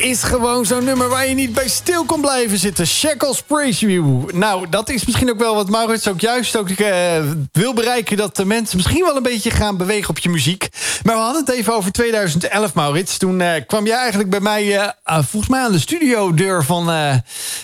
[0.10, 2.88] Is gewoon zo'n nummer waar je niet bij stil kon blijven zitten.
[2.88, 4.26] Shackles Praise You.
[4.34, 8.18] Nou, dat is misschien ook wel wat Maurits ook juist ook uh, wil bereiken...
[8.18, 10.70] dat de mensen misschien wel een beetje gaan bewegen op je muziek.
[11.04, 13.18] Maar we hadden het even over 2011, Maurits.
[13.18, 17.22] Toen uh, kwam jij eigenlijk bij mij, uh, volgens mij aan de studiodeur van...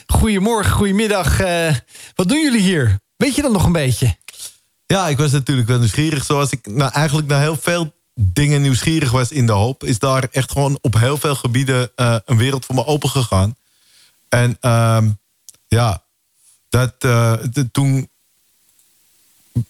[0.08, 1.38] Goedemorgen, goedemiddag.
[2.16, 3.00] wat doen jullie hier?
[3.18, 4.16] Weet je dat nog een beetje?
[4.86, 6.26] Ja, ik was natuurlijk wel nieuwsgierig.
[6.26, 9.84] Zoals ik nou, eigenlijk naar heel veel dingen nieuwsgierig was in de hoop...
[9.84, 13.56] is daar echt gewoon op heel veel gebieden uh, een wereld voor me open gegaan.
[14.30, 15.02] En uh,
[15.68, 16.04] ja,
[16.70, 17.34] dat, uh,
[17.72, 18.10] toen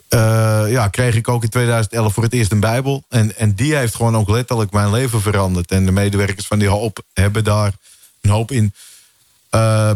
[0.10, 3.04] uh, ja, kreeg ik ook in 2011 voor het eerst een Bijbel.
[3.10, 5.72] En, en die heeft gewoon ook letterlijk mijn leven veranderd.
[5.72, 7.74] En de medewerkers van die hoop hebben daar
[8.22, 8.74] een hoop in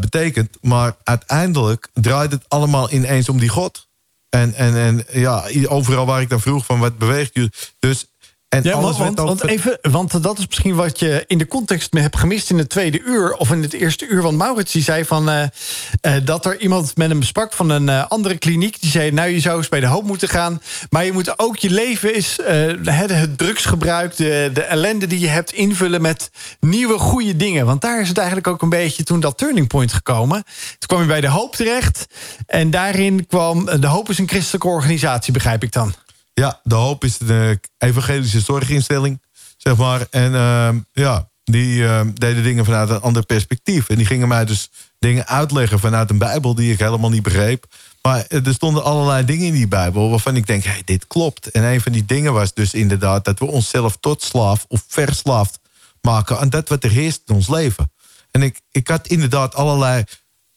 [0.01, 0.57] betekend.
[0.61, 3.87] Maar uiteindelijk draait het allemaal ineens om die God.
[4.29, 7.51] En, en, en ja, overal waar ik dan vroeg van wat beweegt je.
[7.79, 8.05] Dus
[8.55, 11.93] en ja, want, want, want, even, want dat is misschien wat je in de context
[11.93, 14.21] hebt gemist in het tweede uur of in het eerste uur.
[14.21, 17.87] Want Maurits die zei van uh, uh, dat er iemand met hem sprak van een
[17.87, 18.81] uh, andere kliniek.
[18.81, 20.61] Die zei: Nou, je zou eens bij de hoop moeten gaan.
[20.89, 25.27] Maar je moet ook je leven is het, het drugsgebruik, de, de ellende die je
[25.27, 26.29] hebt, invullen met
[26.59, 27.65] nieuwe goede dingen.
[27.65, 30.43] Want daar is het eigenlijk ook een beetje toen dat turning point gekomen.
[30.79, 32.05] Toen kwam je bij de hoop terecht.
[32.47, 35.93] En daarin kwam de hoop is een christelijke organisatie, begrijp ik dan.
[36.41, 39.21] Ja, de hoop is de evangelische zorginstelling,
[39.57, 40.07] zeg maar.
[40.09, 43.89] En uh, ja, die eh, deden dingen vanuit een ander perspectief.
[43.89, 44.69] En die gingen mij dus
[44.99, 47.65] dingen uitleggen vanuit een Bijbel die ik helemaal niet begreep.
[48.01, 51.51] Maar er stonden allerlei dingen in die Bijbel waarvan ik denk, hey, dit klopt.
[51.51, 55.59] En een van die dingen was dus inderdaad dat we onszelf tot slaaf of verslaafd
[56.01, 57.91] maken aan dat wat er heerst in ons leven.
[58.31, 60.03] En ik, ik had inderdaad allerlei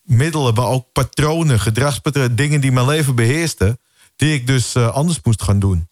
[0.02, 3.78] middelen, maar ook patronen, gedragspatronen, dingen die mijn leven beheersten,
[4.18, 5.88] die ik dus uh, anders moest gaan doen.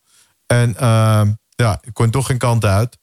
[0.47, 1.23] En uh,
[1.57, 2.99] ja, ik kon toch geen kant uit.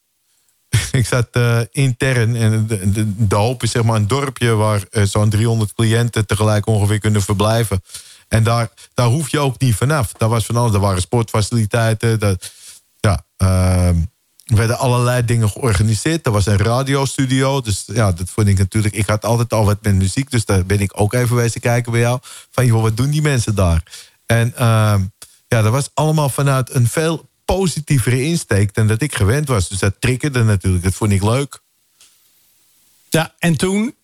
[0.91, 4.83] ik zat uh, intern en de, de, de, hoop is zeg maar een dorpje waar
[4.91, 7.81] uh, zo'n 300 cliënten tegelijk ongeveer kunnen verblijven.
[8.27, 10.11] En daar, daar hoef je ook niet vanaf.
[10.11, 10.73] Daar was van alles.
[10.73, 12.39] Er waren sportfaciliteiten.
[12.99, 13.97] Ja, ehm,
[14.43, 16.25] er werden allerlei dingen georganiseerd.
[16.25, 17.61] Er was een radiostudio.
[17.61, 18.95] Dus ja, dat vond ik natuurlijk.
[18.95, 20.31] Ik had altijd al wat met muziek.
[20.31, 22.19] Dus daar ben ik ook even wezen kijken bij jou.
[22.51, 23.83] Van joh, wat doen die mensen daar?
[24.25, 24.95] En uh,
[25.47, 29.69] ja, dat was allemaal vanuit een veel positievere insteek dan dat ik gewend was.
[29.69, 30.83] Dus dat triggerde natuurlijk.
[30.83, 31.61] Dat vond ik leuk.
[33.09, 33.95] Ja, en toen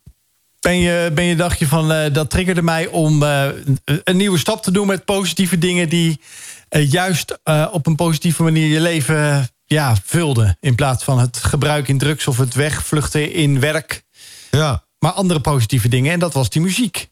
[0.59, 3.47] ben je, ben je dacht je van uh, dat triggerde mij om uh,
[3.85, 6.21] een nieuwe stap te doen met positieve dingen die
[6.69, 7.39] uh, juist
[7.71, 10.57] op een positieve manier je leven ja, vulden.
[10.59, 14.03] In plaats van het gebruik in drugs of het wegvluchten in werk.
[14.51, 14.83] Ja.
[14.99, 16.11] Maar andere positieve dingen.
[16.11, 17.08] En dat was die muziek.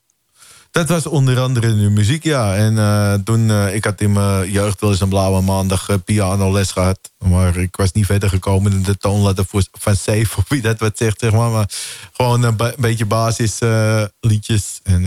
[0.78, 2.56] Dat was onder andere de muziek, ja.
[2.56, 5.96] En uh, toen, uh, ik had in mijn jeugd wel eens een blauwe maandag uh,
[6.06, 7.00] pianoles gehad.
[7.18, 10.98] Maar ik was niet verder gekomen in de toonladder van C, voor wie dat wat
[10.98, 11.50] zegt, zeg maar.
[11.50, 11.70] Maar
[12.14, 14.80] gewoon een beetje basisliedjes.
[14.84, 15.06] en,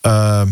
[0.00, 0.48] ehm,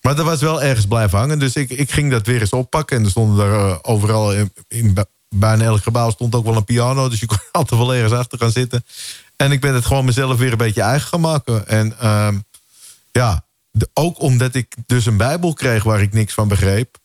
[0.00, 1.38] maar dat was wel ergens blijven hangen.
[1.38, 2.96] Dus ik, ik ging dat weer eens oppakken.
[2.96, 4.96] En er stonden er overal, in, in,
[5.28, 7.08] bijna elk gebouw stond ook wel een piano.
[7.08, 8.84] Dus je kon altijd wel ergens achter gaan zitten.
[9.36, 11.68] En ik ben het gewoon mezelf weer een beetje eigen gaan maken.
[11.68, 11.96] En
[13.12, 13.46] ehm, ja,
[13.94, 16.98] ook omdat ik dus een Bijbel kreeg waar ik niks van begreep.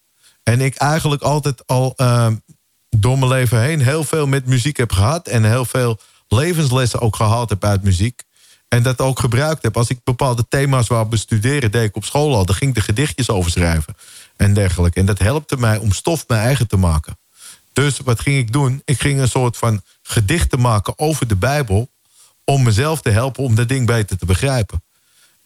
[0.44, 2.28] En ik eigenlijk altijd al uh,
[2.90, 5.28] door mijn leven heen heel veel met muziek heb gehad.
[5.28, 8.24] En heel veel levenslessen ook gehaald heb uit muziek.
[8.68, 9.78] En dat ook gebruikt heb.
[9.78, 12.46] Als ik bepaalde thema's wou bestuderen, deed ik op school al.
[12.46, 13.96] Dan ging ik de gedichtjes over schrijven.
[14.36, 15.00] En dergelijke.
[15.00, 17.18] En dat helpte mij om stof mijn eigen te maken.
[17.74, 18.82] Dus wat ging ik doen?
[18.86, 21.90] Ik ging een soort van gedichten maken over de Bijbel.
[22.44, 24.82] Om mezelf te helpen om dat ding beter te begrijpen.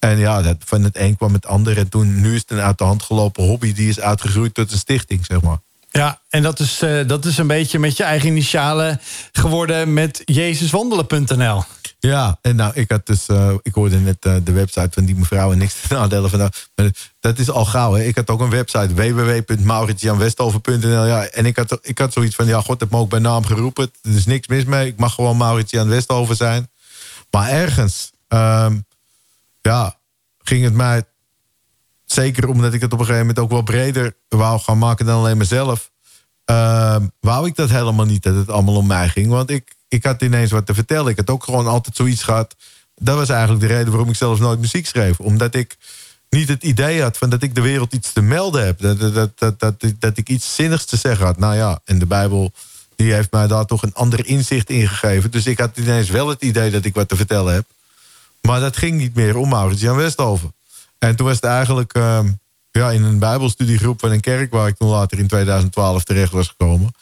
[0.01, 1.77] En ja, dat, van het een kwam het ander.
[1.77, 3.73] En toen, nu is het een uit de hand gelopen hobby...
[3.73, 5.57] die is uitgegroeid tot een stichting, zeg maar.
[5.89, 9.93] Ja, en dat is, uh, dat is een beetje met je eigen initialen geworden...
[9.93, 11.63] met jezuswandelen.nl.
[11.99, 15.15] Ja, en nou, ik had dus, uh, ik hoorde net uh, de website van die
[15.15, 16.51] mevrouw en niks te nadelen van nou,
[17.19, 17.93] dat is al gauw.
[17.93, 18.03] Hè.
[18.03, 21.05] Ik had ook een website www.mauritsjanwesthoven.nl.
[21.05, 23.45] Ja, en ik had, ik had zoiets van, ja, god, heb me ook bij naam
[23.45, 23.91] geroepen.
[24.01, 24.87] Er is niks mis mee.
[24.87, 26.69] Ik mag gewoon Maurits Jan Westhoven zijn.
[27.31, 28.85] Maar ergens, um,
[29.61, 29.97] ja,
[30.39, 31.03] ging het mij
[32.05, 35.17] zeker omdat ik het op een gegeven moment ook wel breder wou gaan maken dan
[35.17, 35.91] alleen mezelf.
[36.45, 39.29] Uh, wou ik dat helemaal niet, dat het allemaal om mij ging.
[39.29, 41.11] Want ik, ik had ineens wat te vertellen.
[41.11, 42.55] Ik had ook gewoon altijd zoiets gehad.
[42.95, 45.19] Dat was eigenlijk de reden waarom ik zelfs nooit muziek schreef.
[45.19, 45.77] Omdat ik
[46.29, 48.79] niet het idee had van dat ik de wereld iets te melden heb.
[48.79, 51.37] Dat, dat, dat, dat, dat ik iets zinnigs te zeggen had.
[51.37, 52.53] Nou ja, en de Bijbel
[52.95, 55.31] die heeft mij daar toch een ander inzicht in gegeven.
[55.31, 57.65] Dus ik had ineens wel het idee dat ik wat te vertellen heb.
[58.41, 60.53] Maar dat ging niet meer om Maurits Jan Westhoven.
[60.97, 62.19] En toen was het eigenlijk uh,
[62.71, 64.51] ja, in een bijbelstudiegroep van een kerk...
[64.51, 66.93] waar ik toen later in 2012 terecht was gekomen...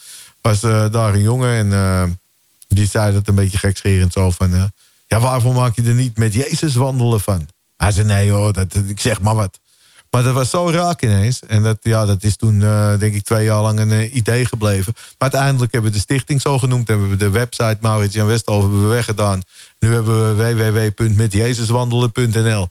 [0.42, 2.04] was uh, daar een jongen en uh,
[2.68, 4.54] die zei dat een beetje gekscherend zo van...
[4.54, 4.64] eh,
[5.08, 7.48] ja, waarvoor maak je er niet met Jezus wandelen van?
[7.78, 9.60] Hij zei, nee hoor, dat, ik zeg maar wat.
[10.10, 11.40] Maar dat was zo raak ineens.
[11.48, 14.46] En dat, ja, dat is toen, uh, denk ik, twee jaar lang een uh, idee
[14.46, 14.94] gebleven.
[14.96, 16.88] Maar uiteindelijk hebben we de stichting zo genoemd.
[16.88, 19.42] Hebben we de website Maurits Jan Westhoven weggedaan.
[19.80, 22.68] Nu hebben we www.metjezuswandelen.nl.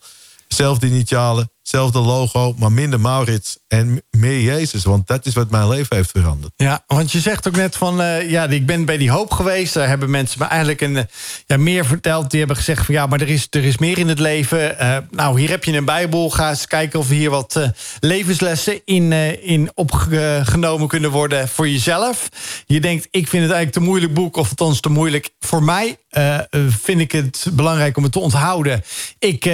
[0.49, 4.85] Zelfde initialen, hetzelfde logo, maar minder Maurits en meer Jezus.
[4.85, 6.53] Want dat is wat mijn leven heeft veranderd.
[6.57, 9.75] Ja, want je zegt ook net van, uh, ja, ik ben bij die hoop geweest.
[9.75, 11.07] Daar hebben mensen me eigenlijk een,
[11.47, 12.31] ja, meer verteld.
[12.31, 14.77] Die hebben gezegd van, ja, maar er is, er is meer in het leven.
[14.81, 16.31] Uh, nou, hier heb je een bijbel.
[16.31, 17.61] Ga eens kijken of hier wat
[18.01, 19.13] levenslessen in,
[19.43, 22.29] in opgenomen kunnen worden voor jezelf.
[22.67, 24.37] Je denkt, ik vind het eigenlijk te moeilijk boek.
[24.37, 25.99] Of althans te moeilijk voor mij.
[26.69, 28.85] vind ik het belangrijk om het te onthouden.
[29.19, 29.45] Ik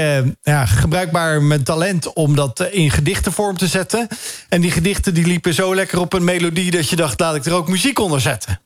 [0.42, 4.08] ja, gebruikbaar mijn talent om dat in gedichtenvorm te zetten.
[4.48, 6.70] En die gedichten die liepen zo lekker op een melodie...
[6.70, 8.60] dat je dacht, laat ik er ook muziek onder zetten.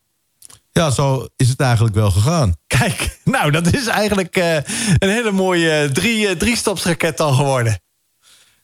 [0.71, 2.55] Ja, zo is het eigenlijk wel gegaan.
[2.67, 4.55] Kijk, nou, dat is eigenlijk uh,
[4.97, 7.79] een hele mooie drie, uh, drie-stapsraket al geworden.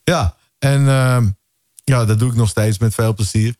[0.04, 1.18] Ja, en uh,
[1.84, 3.54] ja, dat doe ik nog steeds met veel plezier.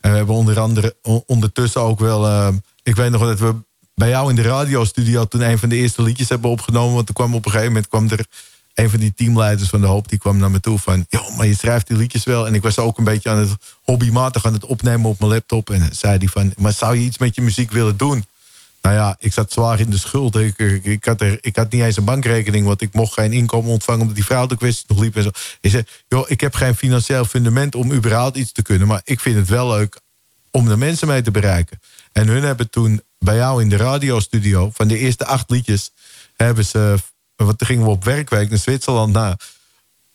[0.00, 2.52] En we hebben onder andere ondertussen ook wel...
[2.82, 3.54] ik weet nog dat we
[3.94, 5.24] bij jou in de radiostudio...
[5.24, 6.94] toen een van de eerste liedjes hebben opgenomen...
[6.94, 8.26] want er kwam op een gegeven moment kwam er
[8.76, 11.06] een van die teamleiders van de hoop die kwam naar me toe van...
[11.08, 12.46] joh, maar je schrijft die liedjes wel.
[12.46, 13.50] En ik was ook een beetje aan het
[13.82, 15.70] hobbymatig aan het opnemen op mijn laptop.
[15.70, 18.24] En zei hij van, maar zou je iets met je muziek willen doen?
[18.82, 20.36] Nou ja, ik zat zwaar in de schuld.
[20.36, 23.70] Ik, ik, had er, ik had niet eens een bankrekening, want ik mocht geen inkomen
[23.70, 25.30] ontvangen omdat die fraudekwestie nog liep en zo.
[25.60, 29.20] Ik zei, joh, ik heb geen financieel fundament om überhaupt iets te kunnen, maar ik
[29.20, 30.00] vind het wel leuk
[30.50, 31.80] om de mensen mee te bereiken.
[32.12, 35.90] En hun hebben toen bij jou in de radiostudio van de eerste acht liedjes
[36.36, 36.96] hebben ze,
[37.36, 39.12] wat gingen we op werkweek naar Zwitserland.
[39.12, 39.36] Nou,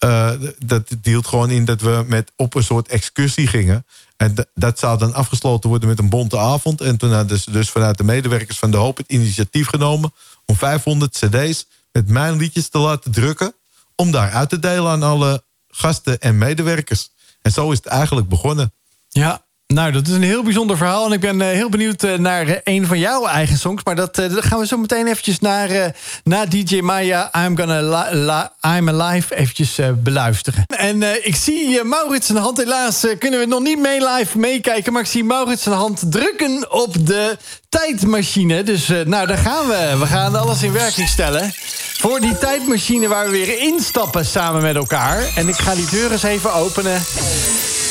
[0.05, 3.85] uh, dat hield gewoon in dat we met op een soort excursie gingen.
[4.17, 6.81] En dat zou dan afgesloten worden met een bonte avond.
[6.81, 10.13] En toen hadden ze dus vanuit de medewerkers van De Hoop het initiatief genomen...
[10.45, 13.53] om 500 cd's met mijn liedjes te laten drukken...
[13.95, 17.09] om daar uit te delen aan alle gasten en medewerkers.
[17.41, 18.73] En zo is het eigenlijk begonnen.
[19.09, 21.05] Ja, nou, dat is een heel bijzonder verhaal.
[21.05, 23.83] En ik ben uh, heel benieuwd uh, naar uh, een van jouw eigen songs.
[23.83, 27.31] Maar dat, gaan we zo meteen eventjes naar, naar DJ Maya...
[27.45, 30.65] I'm, gonna I'm Alive eventjes beluisteren.
[30.67, 32.57] En ik zie Maurits zijn hand.
[32.57, 34.93] Helaas kunnen we nog niet mee live meekijken.
[34.93, 37.37] Maar ik zie Maurits zijn hand drukken op de
[37.69, 38.63] tijdmachine.
[38.63, 39.95] Dus nou, daar gaan we.
[39.99, 41.53] We gaan alles in werking stellen.
[41.97, 45.23] Voor die tijdmachine waar we weer instappen samen met elkaar.
[45.35, 47.01] En ik ga die deur eens even openen...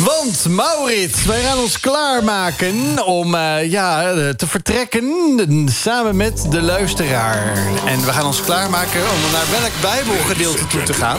[0.05, 7.57] Want Maurits, wij gaan ons klaarmaken om uh, ja, te vertrekken samen met de luisteraar.
[7.87, 11.19] En we gaan ons klaarmaken om naar welk bijbelgedeelte toe te gaan.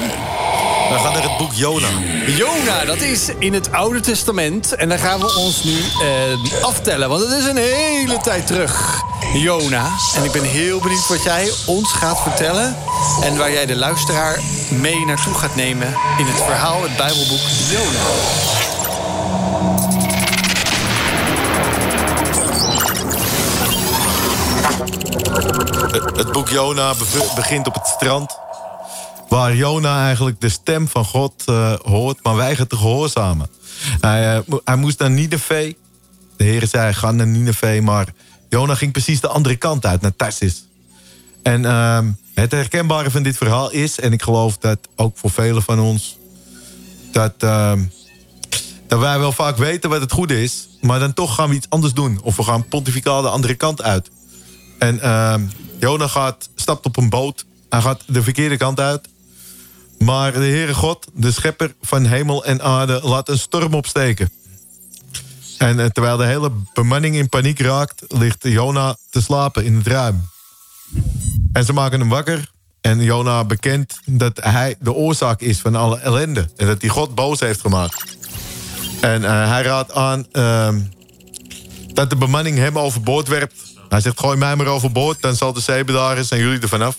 [0.90, 1.88] We gaan naar het boek Jona.
[2.26, 4.76] Jona, dat is in het Oude Testament.
[4.76, 9.02] En daar gaan we ons nu uh, aftellen, want het is een hele tijd terug.
[9.34, 9.90] Jona.
[10.16, 12.76] En ik ben heel benieuwd wat jij ons gaat vertellen.
[13.24, 18.71] En waar jij de luisteraar mee naartoe gaat nemen in het verhaal, het Bijbelboek Jona.
[25.92, 26.94] Het boek Jona
[27.36, 28.38] begint op het strand.
[29.30, 33.50] Waar Jona eigenlijk de stem van God uh, hoort, maar weigert te gehoorzamen.
[34.00, 35.74] Hij, hij moest naar Nineveh.
[36.38, 37.82] De Heer zei, ga naar Nineveh.
[37.82, 38.08] Maar
[38.50, 40.66] Jona ging precies de andere kant uit, naar Tarsis.
[41.44, 42.00] En uh,
[42.34, 44.00] het herkenbare van dit verhaal is...
[44.00, 46.18] en ik geloof dat ook voor velen van ons...
[47.12, 47.84] dat, ehm,
[48.88, 50.68] dat wij wel vaak weten wat het goede is...
[50.82, 52.20] maar dan toch gaan we iets anders doen.
[52.24, 54.10] Of we gaan pontificaal de andere kant uit.
[54.80, 55.36] En uh,
[55.82, 57.46] Jona gaat, stapt op een boot.
[57.70, 59.08] Hij gaat de verkeerde kant uit.
[60.00, 63.00] Maar de Heere God, de schepper van hemel en aarde...
[63.04, 64.30] laat een storm opsteken.
[65.58, 68.04] En eh, terwijl de hele bemanning in paniek raakt...
[68.08, 70.30] ligt Jona te slapen in het ruim.
[71.54, 72.52] En ze maken hem wakker.
[72.82, 76.50] En Jona bekent dat hij de oorzaak is van alle ellende.
[76.58, 78.04] En dat hij God boos heeft gemaakt.
[79.02, 80.70] En uh, hij raadt aan uh,
[81.94, 83.71] dat de bemanning hem overboord werpt.
[83.92, 86.98] Hij zegt, gooi mij maar overboord, dan zal de zee bedaren en jullie er vanaf.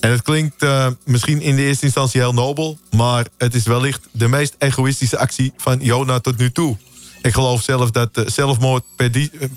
[0.00, 2.78] En het klinkt uh, misschien in de eerste instantie heel nobel...
[2.90, 6.76] maar het is wellicht de meest egoïstische actie van Jona tot nu toe.
[7.22, 9.10] Ik geloof zelf dat zelfmoord per,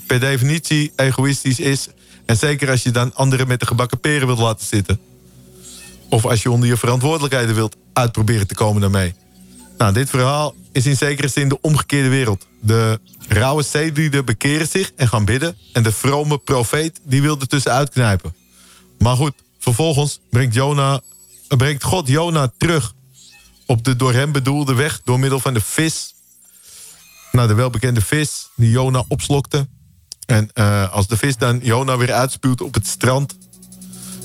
[0.06, 1.88] per definitie egoïstisch is...
[2.26, 5.00] en zeker als je dan anderen met de gebakken peren wilt laten zitten.
[6.08, 9.14] Of als je onder je verantwoordelijkheden wilt uitproberen te komen daarmee.
[9.78, 12.46] Nou, dit verhaal is in zekere zin de omgekeerde wereld.
[12.64, 15.56] De rauwe zeelieden bekeren zich en gaan bidden...
[15.72, 18.34] en de vrome profeet die wil er tussenuit knijpen.
[18.98, 21.00] Maar goed, vervolgens brengt, Jona,
[21.48, 22.94] brengt God Jona terug...
[23.66, 26.14] op de door hem bedoelde weg door middel van de vis.
[27.32, 29.68] Nou, de welbekende vis die Jona opslokte.
[30.26, 33.36] En uh, als de vis dan Jona weer uitspuwt op het strand...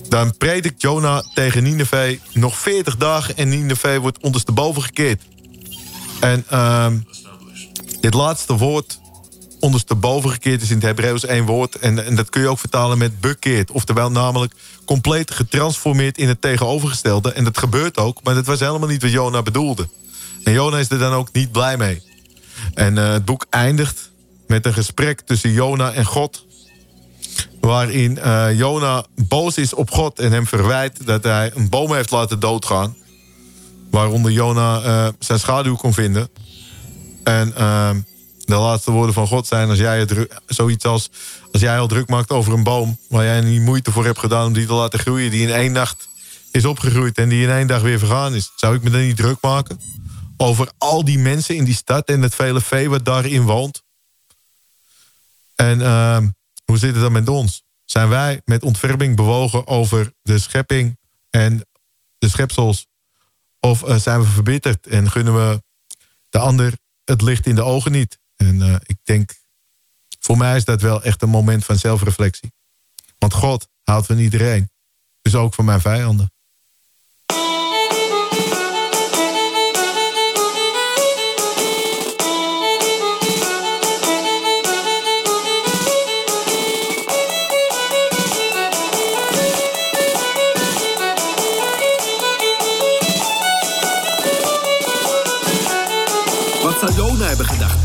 [0.10, 3.38] dan predikt Jona tegen Nineveh nog 40 dagen...
[3.38, 5.24] en Nineveh wordt ondersteboven gekeerd.
[6.20, 6.88] En uh,
[8.02, 9.00] dit laatste woord
[9.60, 11.76] ondersteboven gekeerd is in het Hebreeuws één woord.
[11.76, 13.72] En, en dat kun je ook vertalen met bekeerd.
[13.72, 14.54] Oftewel namelijk
[14.86, 17.32] compleet getransformeerd in het tegenovergestelde.
[17.32, 19.88] En dat gebeurt ook, maar dat was helemaal niet wat Jona bedoelde.
[20.44, 22.02] En Jona is er dan ook niet blij mee.
[22.74, 24.12] En uh, het boek eindigt
[24.48, 26.46] met een gesprek tussen Jona en God.
[27.60, 32.12] Waarin uh, Jona boos is op God en hem verwijt dat hij een boom heeft
[32.12, 32.96] laten doodgaan.
[33.92, 36.30] Waaronder Jona uh, zijn schaduw kon vinden.
[37.28, 37.90] En uh,
[38.46, 39.70] de laatste woorden van God zijn...
[39.70, 41.10] als jij het, zoiets als,
[41.52, 42.98] als jij al druk maakt over een boom...
[43.10, 45.32] waar jij niet moeite voor hebt gedaan om die te laten groeien...
[45.32, 46.08] die in één nacht
[46.52, 48.52] is opgegroeid en die in één dag weer vergaan is...
[48.56, 49.80] zou ik me dan niet druk maken?
[50.38, 53.84] Over al die mensen in die stad en het vele vee wat daarin woont.
[55.56, 56.18] En uh,
[56.66, 57.64] hoe zit het dan met ons?
[57.86, 60.98] Zijn wij met ontferming bewogen over de schepping
[61.30, 61.68] en
[62.18, 62.88] de schepsels?
[63.60, 65.64] Of uh, zijn we verbitterd en gunnen we
[66.30, 66.74] de ander
[67.10, 68.20] het licht in de ogen niet?
[68.36, 69.34] En uh, ik denk,
[70.20, 72.52] voor mij is dat wel echt een moment van zelfreflectie.
[73.18, 74.70] Want God houdt van iedereen.
[75.22, 76.32] Dus ook van mijn vijanden.
[97.48, 97.77] Gedachten.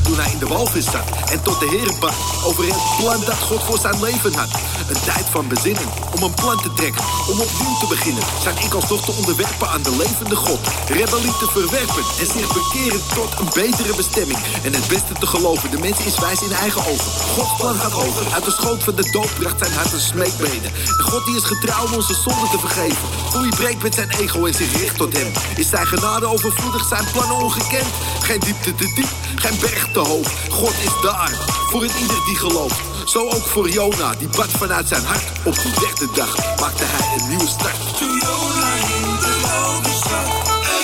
[0.49, 4.35] Walvis zat en tot de Heer bad over het plan dat God voor zijn leven
[4.35, 4.49] had.
[4.89, 8.23] Een tijd van bezinning, om een plan te trekken, om opnieuw te beginnen.
[8.43, 10.61] Zijn ik als te onderwerpen aan de levende God.
[10.87, 14.39] Rebellie te verwerpen en zich bekeren tot een betere bestemming.
[14.63, 17.13] En het beste te geloven, de mens is wijs in eigen ogen.
[17.35, 20.71] Gods plan gaat over, uit de schoot van de dood bracht zijn hart een smeekbeden.
[20.99, 23.09] En God die is getrouw om onze zonden te vergeven.
[23.33, 25.33] Hoe hij breekt met zijn ego en zich richt tot hem.
[25.57, 27.91] Is zijn genade overvloedig, zijn plannen ongekend.
[28.21, 30.29] Geen diepte te diep, geen berg hoog.
[30.51, 31.31] God is daar,
[31.71, 32.81] voor het ieder die gelooft.
[33.05, 35.25] Zo ook voor Jona, die bad vanuit zijn hart.
[35.45, 37.99] Op de derde dag maakte hij een nieuwe start.
[37.99, 38.75] Toen Jona
[39.21, 40.03] de walvis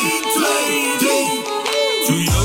[0.03, 2.38] 1, 2, 3.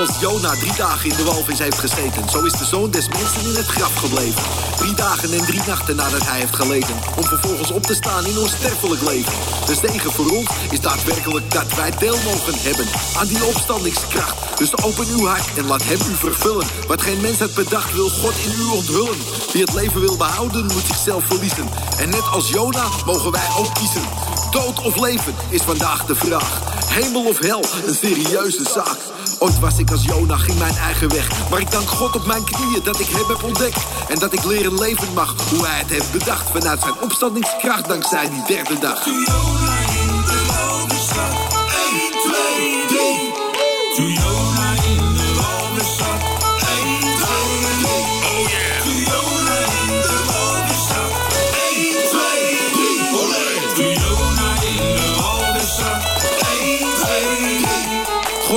[0.00, 3.44] Zoals Jona drie dagen in de walvis heeft gezeten, zo is de zoon des mensen
[3.44, 4.42] in het graf gebleven.
[4.76, 8.38] Drie dagen en drie nachten nadat hij heeft geleden, om vervolgens op te staan in
[8.38, 9.32] onsterfelijk leven.
[9.66, 12.86] De zegen voor ons is daadwerkelijk dat wij deel mogen hebben
[13.18, 14.58] aan die opstandingskracht.
[14.58, 16.66] Dus open uw hart en laat hem u vervullen.
[16.86, 19.18] Wat geen mens had bedacht, wil God in u onthullen.
[19.52, 21.68] Wie het leven wil behouden, moet zichzelf verliezen.
[21.98, 24.04] En net als Jona mogen wij ook kiezen.
[24.50, 26.79] Dood of leven is vandaag de vraag.
[26.90, 28.98] Hemel of hel, een serieuze zaak.
[29.38, 31.50] Ooit was ik als Jona, ging mijn eigen weg.
[31.50, 33.86] Maar ik dank God op mijn knieën dat ik hem heb ontdekt.
[34.08, 36.50] En dat ik leren leven mag, hoe hij het heeft bedacht.
[36.50, 39.06] Vanuit zijn opstandingskracht, dankzij die derde dag.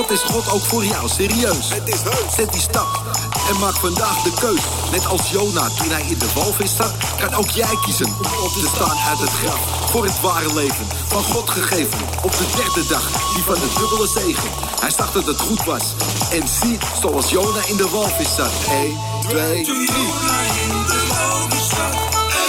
[0.10, 1.70] Is God ook voor jou, serieus.
[1.70, 2.36] Het is heus.
[2.36, 3.02] Zet die stap
[3.50, 4.62] en maak vandaag de keus.
[4.92, 8.52] Net als Jona toen hij in de walvis zat, kan ook jij kiezen om op
[8.52, 9.60] te staan uit het graf.
[9.92, 12.00] Voor het ware leven, van God gegeven.
[12.24, 14.50] Op de derde dag, die van de dubbele zegen.
[14.80, 15.84] Hij zag dat het goed was.
[16.32, 18.52] En zie, zoals Jona in de walvis zat.
[18.70, 18.98] 1,
[19.30, 19.76] 2, 3.
[19.86, 21.96] Jona in de walvis zat.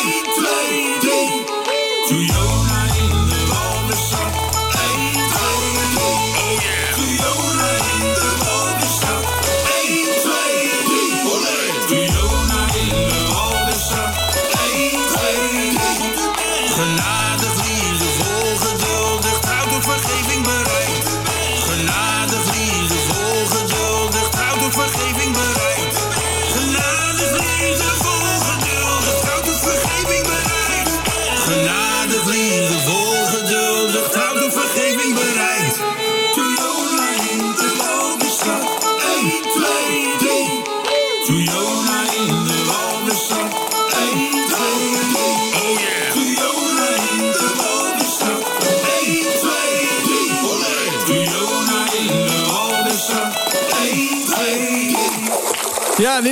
[0.03, 0.25] 1,
[1.01, 2.44] 2, 3.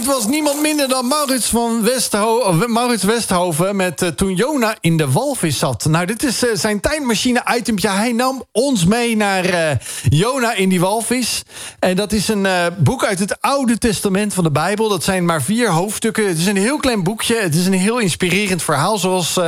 [0.03, 3.76] Dit was niemand minder dan Maurits, van Westho Maurits Westhoven...
[3.76, 5.84] met eh, Toen Jona in de walvis zat.
[5.84, 7.88] Nou, dit is eh, zijn tijdmachine-itempje.
[7.88, 9.76] Hij nam ons mee naar eh,
[10.09, 11.42] Jona in die walvis.
[11.78, 12.46] En dat is een
[12.78, 14.88] boek uit het Oude Testament van de Bijbel.
[14.88, 16.28] Dat zijn maar vier hoofdstukken.
[16.28, 17.36] Het is een heel klein boekje.
[17.36, 19.40] Het is een heel inspirerend verhaal, zoals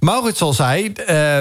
[0.00, 0.92] Maurits al zei.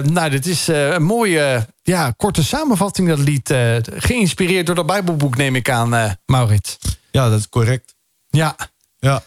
[0.04, 1.66] Nou, dit is een mooie...
[1.84, 3.54] Ja, korte samenvatting, dat lied.
[3.94, 6.78] geïnspireerd door dat Bijbelboek, neem ik aan, Maurits.
[7.12, 7.97] Ja, dat is correct.
[8.38, 8.56] Ja.
[9.00, 9.24] Ja.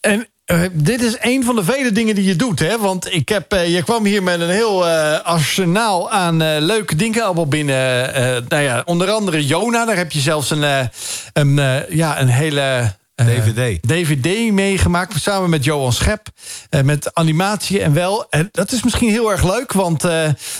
[0.00, 2.78] En eh, dit is een van de vele dingen die je doet, hè?
[2.78, 7.24] Want ik heb, eh, je kwam hier met een heel eh, arsenaal aan leuke dingen
[7.24, 8.12] allemaal binnen.
[8.48, 9.84] nou ja, onder andere Jona.
[9.84, 10.90] Daar heb je zelfs een,
[11.32, 11.54] een,
[11.88, 12.96] ja, een hele...
[13.26, 13.82] eh, DVD.
[13.82, 16.26] DVD meegemaakt samen met Johan Schep.
[16.70, 18.26] eh, met animatie en wel.
[18.30, 20.10] En dat is misschien heel erg leuk, want eh,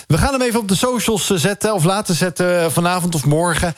[0.06, 1.74] we gaan hem even op de socials zetten.
[1.74, 3.74] Of laten zetten vanavond of morgen.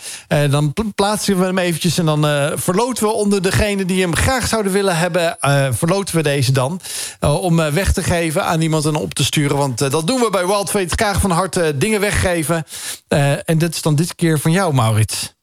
[0.50, 2.20] Dan pl- plaatsen we hem eventjes en dan
[2.58, 5.36] verloten we onder degene die hem graag zouden willen hebben.
[5.76, 6.80] verloten we deze dan.
[7.20, 9.56] om weg te geven aan iemand en op te sturen.
[9.56, 12.64] Want dat doen we bij Wild Fate graag van harte dingen weggeven.
[13.44, 15.34] En dit is dan dit keer van jou, Maurits.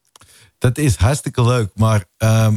[0.57, 1.69] Dat is hartstikke leuk.
[1.75, 2.55] Maar ehm,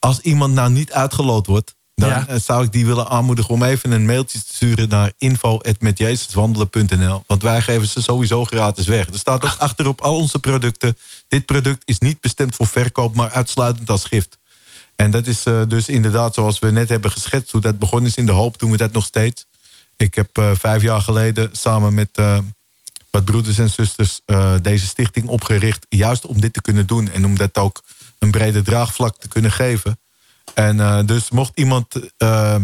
[0.00, 1.74] als iemand nou niet uitgeloot wordt...
[1.94, 2.26] dan Ja.
[2.26, 4.88] eh, zou ik die willen aanmoedigen om even een mailtje te sturen...
[4.88, 7.22] naar info.metjezuswandelen.nl.
[7.26, 9.06] Want wij geven ze sowieso gratis weg.
[9.06, 10.96] Er staat ook achter op al onze producten...
[11.28, 13.14] dit product is niet bestemd voor verkoop...
[13.14, 14.38] maar uitsluitend als gift.
[14.96, 17.52] En dat is eh, dus inderdaad zoals we net hebben geschetst...
[17.52, 19.46] hoe dat begonnen is in de hoop, doen we dat nog steeds.
[19.96, 22.20] Ik heb eh, vijf jaar geleden samen met...
[23.10, 24.20] wat broeders en zusters
[24.62, 25.86] deze stichting opgericht...
[25.88, 27.82] juist om dit te kunnen doen en om dat ook
[28.20, 29.98] een brede draagvlak te kunnen geven.
[30.54, 32.56] En eh, dus mocht iemand eh,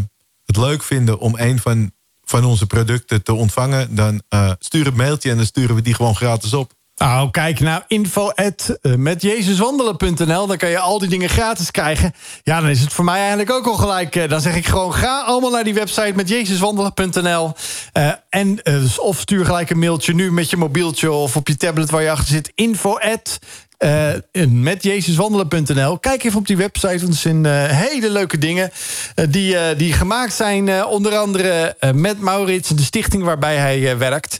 [0.45, 1.93] het leuk vinden om een van,
[2.25, 3.95] van onze producten te ontvangen...
[3.95, 6.75] dan eh, stuur een mailtje en dan sturen we die gewoon gratis op.
[7.03, 8.79] Oh, kijk nou, info at.
[10.47, 12.13] Dan kan je al die dingen gratis krijgen.
[12.43, 14.29] Ja, dan is het voor mij eigenlijk ook al gelijk.
[14.29, 17.53] dan zeg ik gewoon, ga allemaal naar die website met jezuswandelen.nl.
[18.29, 21.13] En dus of stuur gelijk een mailtje nu met je mobieltje...
[21.13, 22.53] of op je tablet waar je achter zit.
[22.55, 22.97] Info
[23.79, 24.09] eh,
[24.49, 25.99] met jezuswandelen.nl.
[25.99, 28.70] Kijk even op die website, want er zijn eh, hele leuke dingen...
[29.14, 32.68] eh, die, eh, die gemaakt zijn, eh, onder andere eh, met Maurits...
[32.68, 34.39] de stichting waarbij hij eh, werkt,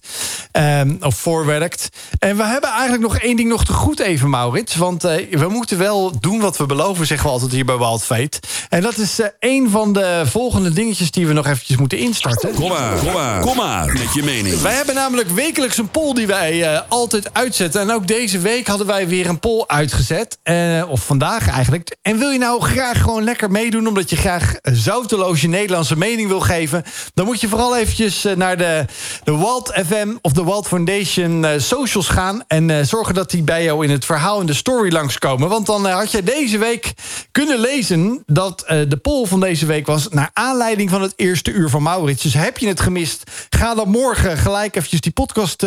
[0.53, 1.89] ehm, of voorwerkt.
[2.18, 4.74] En we hebben eigenlijk nog één ding nog te goed even, Maurits.
[4.76, 8.05] Want eh, we moeten wel doen wat we beloven, zeggen we altijd hier bij Wild
[8.05, 8.41] Fate.
[8.68, 12.55] En dat is eh een van de volgende dingetjes die we nog eventjes moeten instarten.
[12.55, 14.61] Kom maar, kom maar, kom maar met je mening.
[14.61, 17.80] Wij hebben namelijk wekelijks een poll die wij eh, altijd uitzetten.
[17.80, 20.39] En ook deze week hadden wij weer een poll uitgezet.
[20.43, 21.97] Eh, of vandaag eigenlijk.
[22.03, 23.87] En wil je nou graag gewoon lekker meedoen...
[23.87, 26.85] omdat je graag zouteloos je Nederlandse mening wil geven...
[27.14, 28.85] dan moet je vooral eventjes eh, naar de,
[29.24, 32.45] de Walt FM of de Walt Foundation eh, socials gaan...
[32.47, 35.49] en zorgen dat die bij jou in het verhaal in de story langskomen.
[35.49, 36.93] Want dan had je deze week
[37.33, 38.22] kunnen lezen...
[38.27, 40.09] dat de poll van deze week was...
[40.09, 42.22] naar aanleiding van het eerste uur van Maurits.
[42.22, 45.66] Dus heb je het gemist, ga dan morgen gelijk eventjes die podcast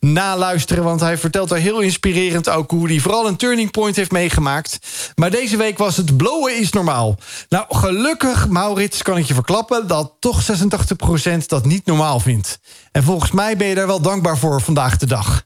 [0.00, 0.84] naluisteren...
[0.84, 2.70] want hij vertelt daar heel inspirerend ook...
[2.70, 4.78] hoe hij vooral een turning point heeft meegemaakt.
[5.14, 7.18] Maar deze week was het blowen is normaal.
[7.48, 9.86] Nou, gelukkig, Maurits, kan ik je verklappen...
[9.86, 10.42] dat toch
[11.42, 12.58] 86% dat niet normaal vindt.
[12.92, 15.44] En volgens mij ben je daar wel dankbaar voor vandaag de dag.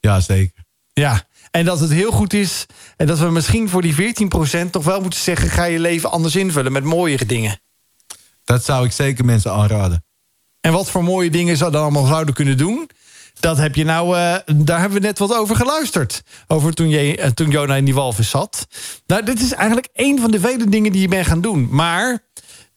[0.00, 0.64] Ja, zeker.
[0.92, 2.66] Ja, en dat het heel goed is...
[2.96, 4.14] en dat we misschien voor die
[4.66, 5.50] 14% toch wel moeten zeggen...
[5.50, 7.60] ga je leven anders invullen met mooiere dingen.
[8.44, 10.04] Dat zou ik zeker mensen aanraden.
[10.60, 12.90] En wat voor mooie dingen ze dan allemaal zouden kunnen doen...
[13.46, 16.22] dat heb je nou, eh, daar hebben we net wat over geluisterd.
[16.46, 18.66] Over toen, je, eh, toen Jona in die walvis zat.
[19.06, 21.68] Nou, dit is eigenlijk een van de vele dingen die je bent gaan doen.
[21.70, 22.18] Maar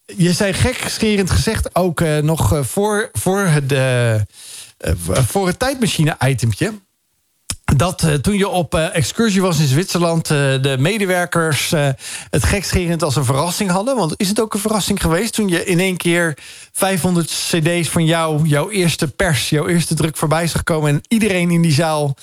[0.05, 3.74] je zei gekscherend gezegd ook eh, nog voor, voor, het,
[5.28, 6.74] voor het tijdmachine-itempje
[7.76, 10.24] dat eh, toen je op eh, excursie was in Zwitserland...
[10.24, 11.70] eh, de medewerkers
[12.30, 13.95] het gekscherend als een verrassing hadden.
[13.95, 15.34] Want is het ook een verrassing geweest...
[15.34, 16.38] toen je in één keer
[16.74, 18.47] 500 cd's van jou...
[18.47, 20.89] jouw eerste pers, jouw eerste druk voorbij zag komen...
[20.89, 22.15] en iedereen in die zaal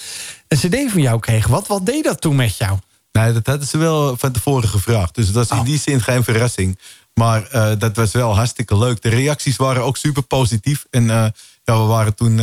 [0.48, 1.46] een cd van jou kreeg.
[1.46, 2.78] Wat, wat deed dat toen met jou?
[3.12, 5.14] Nee, dat hadden ze wel van tevoren gevraagd.
[5.14, 6.78] Dus dat was in die zin geen verrassing.
[7.14, 9.02] Maar dat was wel hartstikke leuk.
[9.02, 10.84] De reacties waren ook super positief.
[10.90, 11.32] En ja,
[11.64, 12.40] we waren toen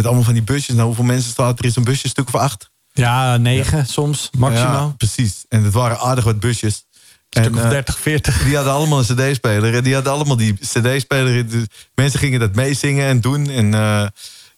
[0.00, 0.74] met allemaal van die busjes.
[0.74, 2.04] Nou, hoeveel mensen staat er in zo'n busje?
[2.04, 2.70] Een stuk of acht?
[2.92, 4.86] Ja, negen soms, maximaal.
[4.86, 5.44] Ja, precies.
[5.48, 6.84] En het waren aardig wat busjes.
[7.28, 8.44] Een stuk En, of eh, 30, 40.
[8.44, 9.74] Die hadden allemaal een cd-speler.
[9.74, 11.48] En die hadden allemaal die cd-speler.
[11.48, 13.50] Dus mensen gingen dat meezingen en doen.
[13.50, 14.06] En eh,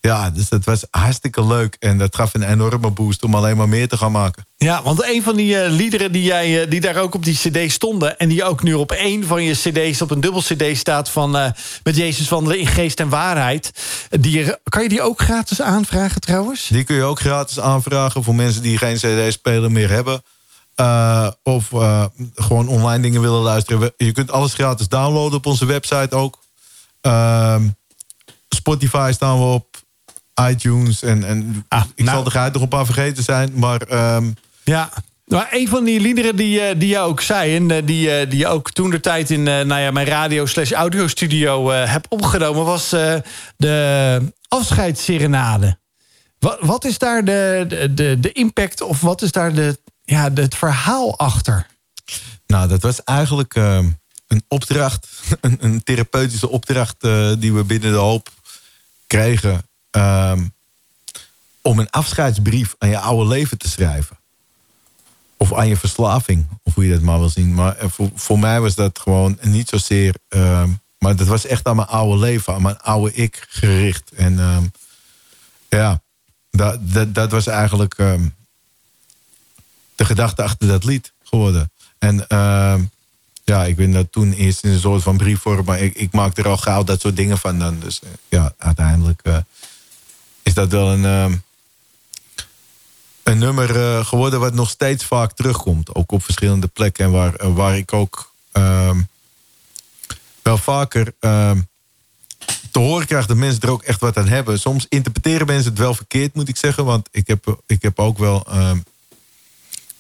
[0.09, 1.77] ja, dus dat was hartstikke leuk.
[1.79, 4.47] En dat gaf een enorme boost om alleen maar meer te gaan maken.
[4.57, 7.35] Ja, want een van die eh, liederen die, jij, eh, die daar ook op die
[7.35, 8.19] cd stonden...
[8.19, 11.09] en die ook nu op één van je cd's op een dubbel cd staat...
[11.09, 11.51] van eh,
[11.83, 13.71] met Jezus wandelen in geest en waarheid...
[14.21, 16.69] Die, kan je die ook gratis aanvragen trouwens?
[16.69, 20.23] Die kun je ook gratis aanvragen voor mensen die geen cd-speler meer hebben.
[21.43, 21.69] Of
[22.35, 23.93] gewoon online dingen willen luisteren.
[23.97, 26.39] Je kunt alles gratis downloaden op onze website ook.
[27.01, 27.69] Ehm,
[28.49, 29.82] Spotify staan we op.
[30.51, 31.03] iTunes.
[31.03, 32.17] En, en Ah, ik nou.
[32.17, 33.53] zal er uit nog een paar vergeten zijn.
[33.55, 34.31] Maar ehm,
[34.65, 34.91] Ja.
[35.33, 37.57] Maar een van die liederen die, eh, die je ook zei...
[37.57, 40.47] en eh, die, eh, die je ook toen de tijd in nou ja, mijn radio
[40.47, 42.65] slash audiostudio heb opgenomen...
[42.65, 42.89] was
[43.57, 45.79] de afscheidsserenade.
[46.39, 50.55] Wat, wat is daar de, de, de, impact of wat is daar de, ja, het
[50.55, 51.67] verhaal achter?
[52.47, 53.89] Nou, dat was eigenlijk ehm,
[54.27, 55.09] een opdracht,
[55.41, 57.01] een, een therapeutische opdracht
[57.39, 58.29] die we binnen de hoop
[59.07, 59.63] kregen.
[59.93, 60.45] Ehm,
[61.63, 64.19] om een afscheidsbrief aan je oude leven te schrijven.
[65.37, 67.55] Of aan je verslaving, of hoe je dat maar wil zien.
[67.55, 70.15] Maar eh, voor, voor mij was dat gewoon niet zozeer.
[70.29, 74.13] ehm, maar dat was echt aan mijn oude leven, aan mijn oude ik gericht.
[74.13, 74.65] En ehm,
[75.69, 76.03] ja,
[76.51, 77.97] dat, dat, dat was eigenlijk.
[79.95, 81.73] de gedachte achter dat lied geworden.
[81.99, 82.27] En
[83.45, 86.37] ja, ik ben dat toen eerst in een soort van briefvorm, maar ik, ik maak
[86.37, 87.79] er al gauw dat soort dingen van dan.
[87.79, 89.37] Dus eh, ja, uiteindelijk eh,
[90.43, 91.37] is dat wel een, ehm,
[93.23, 95.95] een nummer eh, geworden wat nog steeds vaak terugkomt.
[95.95, 99.01] Ook op verschillende plekken en waar, eh, waar ik ook ehm,
[100.43, 101.61] wel vaker ehm,
[102.71, 104.61] te horen krijg dat mensen er ook echt wat aan hebben.
[104.61, 106.85] Soms interpreteren mensen het wel verkeerd, moet ik zeggen.
[106.85, 108.47] Want ik heb, ik heb ook wel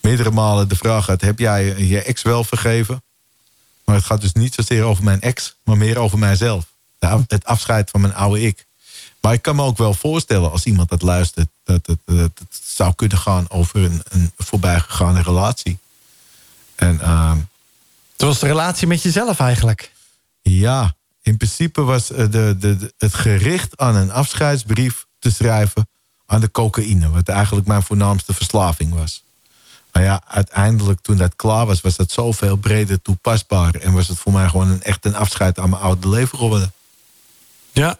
[0.00, 3.02] meerdere malen de vraag gehad: heb jij je ex wel vergeven?
[3.84, 6.64] Maar het gaat dus niet zozeer over mijn ex, maar meer over mijzelf.
[7.26, 8.66] Het afscheid van mijn oude ik.
[9.22, 12.60] Maar ik kan me ook wel voorstellen, als iemand dat luistert, dat het, dat het
[12.64, 15.78] zou kunnen gaan over een, een voorbijgegaane relatie.
[16.74, 17.38] En ehm,
[18.16, 19.92] Dat was de relatie met jezelf eigenlijk.
[20.40, 25.88] Ja, in principe was eh, de, de, de- het gericht aan een afscheidsbrief te schrijven
[26.26, 27.10] aan de cocaïne.
[27.10, 29.22] Wat eigenlijk mijn voornaamste verslaving was.
[29.92, 33.74] Maar ja, uiteindelijk toen dat klaar was, was dat zoveel breder toepasbaar.
[33.74, 36.72] En was het voor mij gewoon een, echt een afscheid aan mijn oude leven geworden.
[37.72, 37.98] Ja.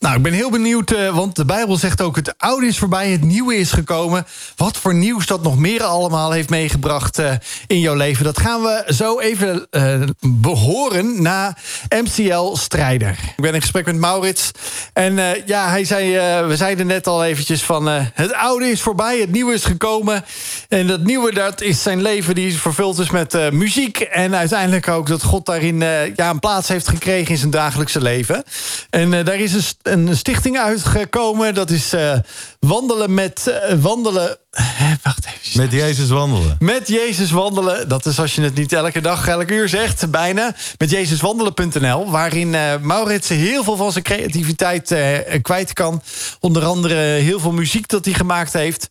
[0.00, 2.16] Nou, ik ben heel benieuwd, eh, want de Bijbel zegt ook...
[2.16, 4.26] het oude is voorbij, het nieuwe is gekomen.
[4.56, 7.32] Wat voor nieuws dat nog meer allemaal heeft meegebracht eh,
[7.66, 8.24] in jouw leven...
[8.24, 11.56] dat gaan we zo even eh, behoren na
[11.88, 13.10] MCL Strijder.
[13.10, 14.50] Ik ben in gesprek met Maurits.
[14.92, 16.12] En ja, hij zei,
[16.46, 17.86] we zeiden net al eventjes van...
[18.14, 20.24] het oude is voorbij, het nieuwe is gekomen.
[20.68, 24.00] En dat nieuwe, dat is zijn leven die vervuld is met muziek.
[24.00, 25.80] En uiteindelijk ook dat God daarin
[26.14, 28.44] ja, een plaats heeft gekregen in zijn dagelijkse leven.
[28.90, 31.54] En daar is een, een stichting uitgekomen.
[31.54, 32.18] Dat is eh,
[32.60, 33.46] wandelen met...
[33.46, 34.36] eh, wandelen...
[34.50, 35.60] eh, wacht even.
[35.60, 36.56] Met Jezus wandelen.
[36.58, 37.88] Met Jezus wandelen.
[37.88, 40.54] Dat is als je het niet elke dag, elke uur zegt, bijna.
[40.78, 42.10] Met jezuswandelen.nl.
[42.10, 44.94] Waarin eh, Maurits heel veel van zijn creativiteit
[45.42, 46.02] kwijt kan.
[46.40, 48.88] Onder andere heel veel muziek dat hij gemaakt heeft.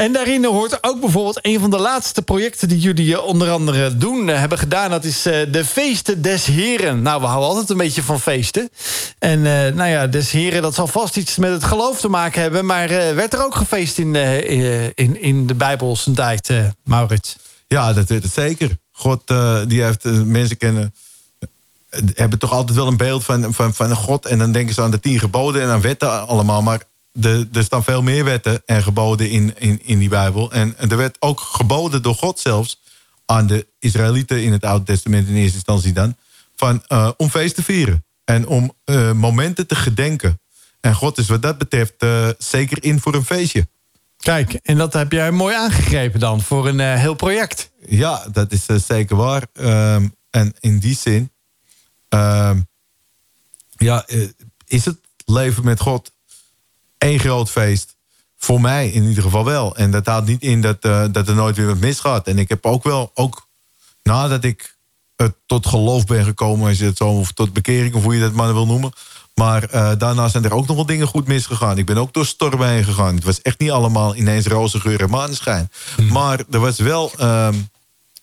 [0.00, 2.68] En daarin hoort ook bijvoorbeeld een van de laatste projecten...
[2.68, 4.90] die jullie eh, onder andere doen, eh, hebben gedaan.
[4.90, 7.02] Dat is eh, de Feesten des Heren.
[7.02, 8.70] Nou, we houden altijd een beetje van feesten.
[9.18, 9.42] En
[9.74, 12.66] nou ja, des Heren, dat zal vast iets met het geloof te maken hebben.
[12.66, 14.14] Maar werd er ook gefeest in,
[14.94, 17.36] in, in de Bijbelse tijd, eh, Maurits?
[17.66, 18.78] Ja, dat weet het zeker.
[18.92, 19.22] God,
[19.68, 20.94] die heeft mensen kennen.
[22.14, 24.26] hebben toch altijd wel een beeld van, van, van God.
[24.26, 26.62] En dan denken ze aan de tien geboden en aan wetten allemaal.
[26.62, 26.80] Maar
[27.20, 30.52] de, er staan veel meer wetten en geboden in, in, in die Bijbel.
[30.52, 32.80] En er werd ook geboden door God zelfs
[33.26, 36.16] aan de Israëlieten in het Oude Testament in eerste instantie dan.
[36.56, 38.04] Van, eh, om feest te vieren.
[38.24, 40.40] En om eh, momenten te gedenken.
[40.80, 43.68] En God is wat dat betreft eh, zeker in voor een feestje.
[44.16, 47.70] Kijk, en dat heb jij mooi aangegrepen dan voor een heel project.
[47.86, 49.46] Ja, dat is zeker waar.
[49.52, 51.32] Ehm, en in die zin,
[52.08, 52.60] ehm,
[53.68, 54.06] ja,
[54.66, 56.12] is het leven met God
[57.00, 57.96] één groot feest.
[58.36, 59.76] Voor mij in ieder geval wel.
[59.76, 62.26] En dat houdt niet in dat, eh, dat er nooit weer wat misgaat.
[62.26, 63.48] En ik heb ook wel, ook
[64.02, 64.78] nadat ik
[65.46, 68.32] tot geloof ben gekomen, als je het zo, of tot bekering, of hoe je dat
[68.32, 68.92] maar wil noemen.
[69.34, 71.78] Maar eh, daarna zijn er ook nog wel dingen goed misgegaan.
[71.78, 73.14] Ik ben ook door stormen heen gegaan.
[73.14, 75.70] Het was echt niet allemaal ineens roze geur en maneschijn.
[76.10, 77.54] Maar er was wel ehm,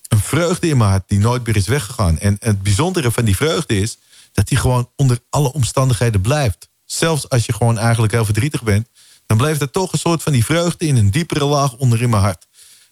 [0.07, 2.19] een vreugde in mijn hart die nooit meer is weggegaan.
[2.19, 3.97] En het bijzondere van die vreugde is
[4.33, 6.66] dat die gewoon onder alle omstandigheden blijft.
[6.87, 8.87] Zelfs als je gewoon eigenlijk heel verdrietig bent,
[9.25, 12.09] dan blijft er toch een soort van die vreugde in een diepere laag onder in
[12.09, 12.47] mijn hart.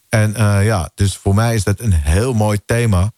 [0.09, 3.11] En eh, ja, dus voor mij is dat een heel mooi thema.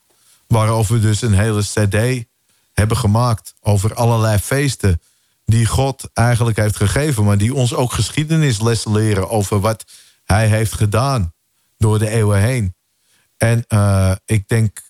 [0.48, 2.26] Waarover we dus een hele CD
[2.74, 3.54] hebben gemaakt.
[3.62, 5.02] Over allerlei feesten
[5.46, 7.24] die God eigenlijk heeft gegeven.
[7.24, 9.86] Maar die ons ook geschiedenislessen leren over wat
[10.24, 11.34] hij heeft gedaan
[11.78, 12.76] door de eeuwen heen.
[13.38, 14.82] En eh, ik denk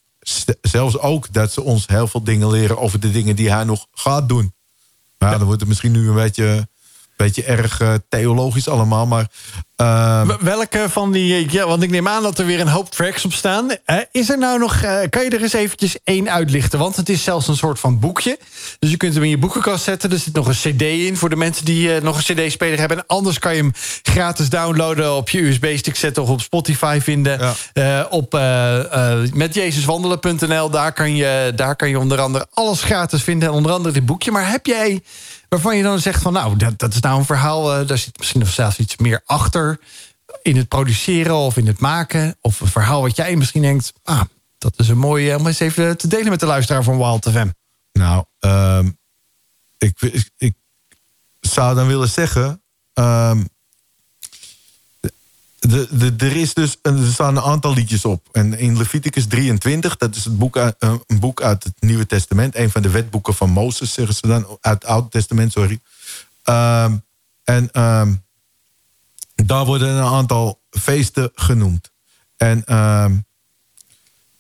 [0.62, 3.88] zelfs ook dat ze ons heel veel dingen leren over de dingen die hij nog
[3.92, 4.54] gaat doen.
[5.18, 6.68] Ja, dan wordt het misschien nu een beetje,
[7.18, 9.06] beetje erg eh, theologisch allemaal.
[9.08, 9.28] Maar
[9.76, 12.90] ehm, Welke van die, eh, ja, want ik neem aan dat er weer een hoop
[12.92, 13.68] tracks op staan.
[14.12, 16.80] Is er nou nog, eh, kan je er eens eventjes één uitlichten?
[16.80, 18.40] Want het is zelfs een soort van boekje.
[18.80, 20.12] Dus je kunt hem in je boekenkast zetten.
[20.12, 22.98] Er zit nog een cd in voor de mensen die nog een cd-speler hebben.
[22.98, 26.24] En anders kan je hem gratis downloaden op je USB-stick zetten...
[26.24, 27.56] of op Spotify vinden.
[27.74, 28.08] Ja.
[28.10, 28.34] Op
[29.34, 30.70] metjezuswandelen.nl.
[30.70, 33.48] Daar, kan je- daar kan je onder andere alles gratis vinden.
[33.50, 34.32] En onder andere dit boekje.
[34.32, 35.02] Maar heb jij
[35.50, 36.34] waarvan je dan zegt van...
[36.34, 37.74] nou, dat, dat is nou een verhaal...
[37.74, 39.80] eh, daar zit misschien nog zelfs iets meer achter...
[40.42, 42.38] in het produceren of in het maken...
[42.42, 43.94] of een verhaal wat jij misschien denkt...
[44.04, 44.22] ah,
[44.58, 47.48] dat is een mooie om eens even te delen met de luisteraar van Wild FM.
[47.92, 48.90] Nou, ehm,
[49.78, 50.54] ik, ik,
[51.40, 52.64] zou dan willen zeggen.
[52.94, 53.44] ehm,
[55.68, 58.28] de, er, is dus, er staan een aantal liedjes op.
[58.32, 62.56] En in Leviticus 23, dat is het boek eh, een boek uit het Nieuwe Testament.
[62.56, 64.58] Een van de wetboeken van Mozes, zeggen ze dan.
[64.62, 65.80] Uit het Oude Testament, sorry.
[66.44, 66.96] Ehm,
[67.44, 68.14] en ehm,
[69.36, 71.92] daar worden een aantal feesten genoemd.
[72.38, 73.16] En ehm,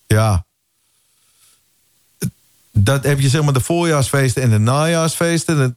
[0.07, 0.45] ja,
[2.71, 5.57] dat heb je zeg maar de voorjaarsfeesten en de najaarsfeesten.
[5.57, 5.73] Dat,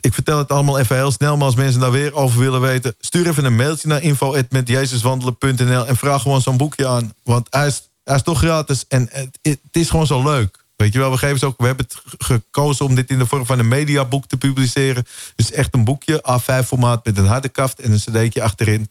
[0.00, 2.94] ik vertel het allemaal even heel snel, maar als mensen daar weer over willen weten,
[3.00, 7.14] stuur even een mailtje naar info.metjezuswandelen.nl en vraag gewoon zo'n boekje aan.
[7.22, 9.08] Want hij is, is toch gratis en
[9.42, 10.58] het, is gewoon zo leuk.
[10.76, 13.18] Weet je wel, we geven ze ook, we hebben het ge- gekozen om dit in
[13.18, 15.06] de vorm van een mediaboek te publiceren.
[15.36, 18.90] Dus echt een boekje, A5 formaat met een harde kaft en een cd'tje achterin.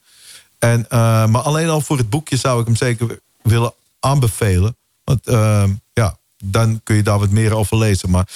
[0.58, 4.76] En, eh, maar alleen al voor het boekje zou ik hem zeker willen aanbevelen.
[5.04, 8.10] Want eh, ja, dan kun je daar wat meer over lezen.
[8.10, 8.28] Maar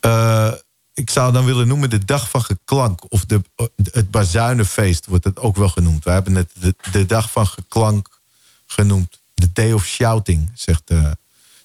[0.00, 0.52] eh,
[0.96, 3.12] ik zou dan willen noemen de dag van geklank.
[3.12, 3.42] Of de,
[3.90, 6.04] het bazuinenfeest wordt het ook wel genoemd.
[6.04, 8.20] We hebben het de, de dag van geklank
[8.66, 9.20] genoemd.
[9.34, 11.16] The day of shouting, zegt de,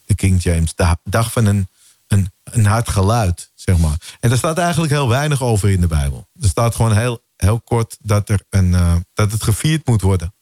[0.05, 0.75] de King James.
[0.75, 1.67] De dag van een,
[2.07, 3.97] een, een hard geluid, zeg maar.
[4.19, 6.27] En daar staat eigenlijk heel weinig over in de Bijbel.
[6.41, 10.33] Er staat gewoon heel, heel kort dat, er een, eh, dat het gevierd moet worden.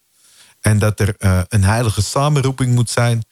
[0.59, 3.23] En dat er eh, een heilige samenroeping moet zijn.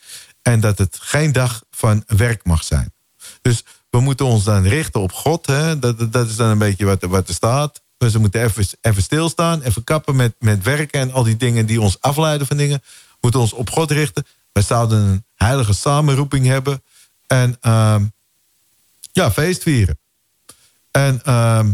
[0.42, 2.94] En dat het geen dag van werk mag zijn.
[3.42, 5.46] Dus we moeten ons dan richten op God.
[5.46, 5.80] Hè?
[5.80, 7.82] Dat, dat is dan een beetje wat, wat er staat.
[7.98, 11.66] Dus we moeten even, even stilstaan, even kappen met, met werken en al die dingen
[11.66, 12.80] die ons afleiden van dingen.
[12.84, 14.26] We moeten ons op God richten.
[14.52, 16.84] Wij zouden een heilige samenroeping hebben.
[17.28, 18.04] En ehm,
[19.12, 20.00] ja, feest vieren.
[20.92, 21.72] En ehm,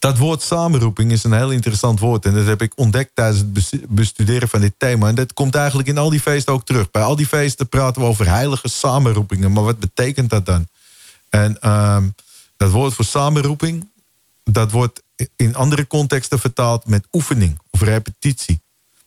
[0.00, 2.24] dat woord samenroeping is een heel interessant woord.
[2.24, 3.38] En dat heb ik ontdekt tijdens
[3.70, 5.08] het bestuderen van dit thema.
[5.08, 6.90] En dat komt eigenlijk in al die feesten ook terug.
[6.90, 9.52] Bij al die feesten praten we over heilige samenroepingen.
[9.52, 10.66] Maar wat betekent dat dan?
[11.28, 12.08] En ehm,
[12.56, 13.88] dat woord voor samenroeping,
[14.44, 15.02] dat wordt
[15.36, 18.60] in andere contexten vertaald met oefening of repetitie.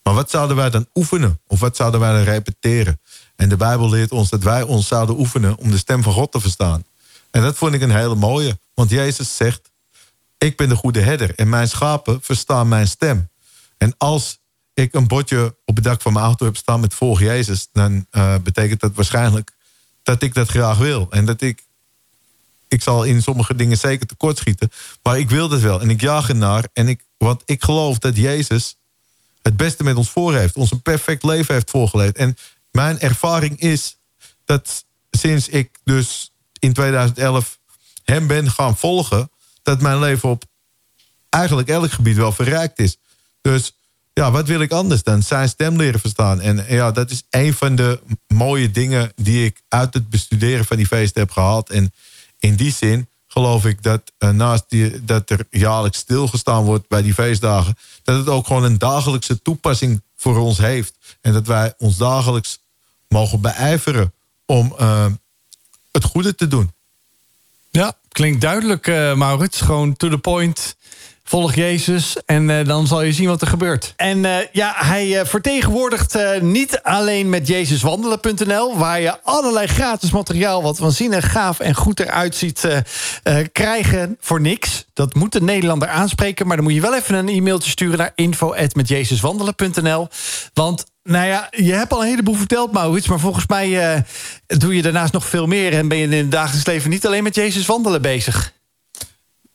[0.04, 1.40] Maar wat zouden wij dan oefenen?
[1.48, 3.00] Of wat zouden wij dan repeteren?
[3.36, 6.32] En de Bijbel leert ons dat wij ons zouden oefenen om de stem van God
[6.32, 6.84] te verstaan.
[7.32, 8.58] En dat vond ik een hele mooie.
[8.74, 9.72] Want Jezus zegt,
[10.44, 13.30] ik ben de goede herder en mijn schapen verstaan mijn stem.
[13.78, 14.40] En als
[14.74, 17.68] ik een bordje op het dak van mijn auto heb staan met volg Jezus...
[17.72, 19.52] dan uh, betekent dat waarschijnlijk
[20.04, 21.08] dat ik dat graag wil.
[21.10, 21.64] En dat ik
[22.68, 24.72] ik zal in sommige dingen zeker tekortschieten.
[25.04, 25.82] Maar ik wil dat wel.
[25.82, 26.68] En ik jaag ernaar.
[26.74, 28.76] En ik, want ik geloof dat Jezus
[29.42, 30.56] het beste met ons voor heeft.
[30.56, 32.18] Ons een perfect leven heeft voorgeleid.
[32.18, 32.38] En
[32.72, 33.98] mijn ervaring is
[34.46, 37.60] dat sinds ik dus in 2011
[38.04, 39.32] hem ben gaan volgen...
[39.64, 40.44] dat mijn leven op
[41.30, 42.98] eigenlijk elk gebied wel verrijkt is.
[43.42, 43.74] Dus
[44.14, 45.24] ja, wat wil ik anders dan?
[45.24, 46.42] Zijn stem leren verstaan.
[46.42, 50.78] En ja, dat is een van de mooie dingen die ik uit het bestuderen van
[50.78, 51.70] die feesten heb gehaald.
[51.70, 51.94] En
[52.40, 57.02] in die zin geloof ik dat uh, naast die, dat er jaarlijks stilgestaan wordt bij
[57.02, 60.94] die feestdagen, dat het ook gewoon een dagelijkse toepassing voor ons heeft.
[61.22, 62.60] En dat wij ons dagelijks
[63.08, 64.14] mogen beijveren
[64.46, 65.06] om uh,
[65.92, 66.72] het goede te doen.
[67.72, 69.62] Ja, klinkt duidelijk, uh, Maurits.
[69.62, 70.76] Gewoon to the point.
[71.24, 73.94] Volg Jezus en uh, dan zal je zien wat er gebeurt.
[73.96, 78.78] En uh, ja, hij uh, vertegenwoordigt niet alleen met jezuswandelen.nl...
[78.78, 82.68] waar je allerlei gratis materiaal wat waanzinnig gaaf en goed eruit ziet...
[83.52, 84.86] krijgen voor niks.
[84.94, 86.48] Dat moet de Nederlander aanspreken...
[86.48, 90.08] maar dan moet je wel even een e-mailtje sturen naar info.metjezuswandelen.nl.
[90.54, 93.08] Want nou ja, je hebt al een heleboel verteld, Maurits...
[93.08, 94.04] maar volgens mij
[94.48, 95.74] doe je daarnaast nog veel meer...
[95.74, 98.54] en ben je in het dagelijks leven niet alleen met Jezus wandelen bezig.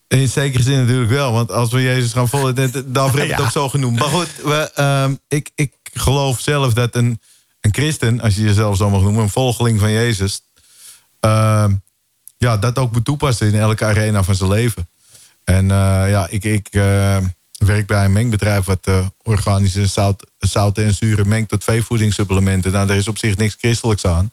[0.08, 1.32] In zekere zin natuurlijk wel.
[1.32, 2.54] Want als we Jezus gaan volgen,
[2.92, 3.98] dan wordt het ook zo genoemd.
[3.98, 7.20] Maar goed, we, uh, ik, ik geloof zelf dat een,
[7.60, 10.40] een christen, als je jezelf zo mag noemen, een volgeling van Jezus,
[11.20, 11.64] uh,
[12.38, 14.88] ja, dat ook moet toepassen in elke arena van zijn leven.
[15.44, 15.70] En uh,
[16.10, 17.24] ja, ik, ik ehm,
[17.58, 22.72] werk bij een mengbedrijf wat eh, organische zout, zouten en zuren mengt tot veevoedingssupplementen.
[22.72, 24.32] Nou, daar is op zich niks christelijks aan.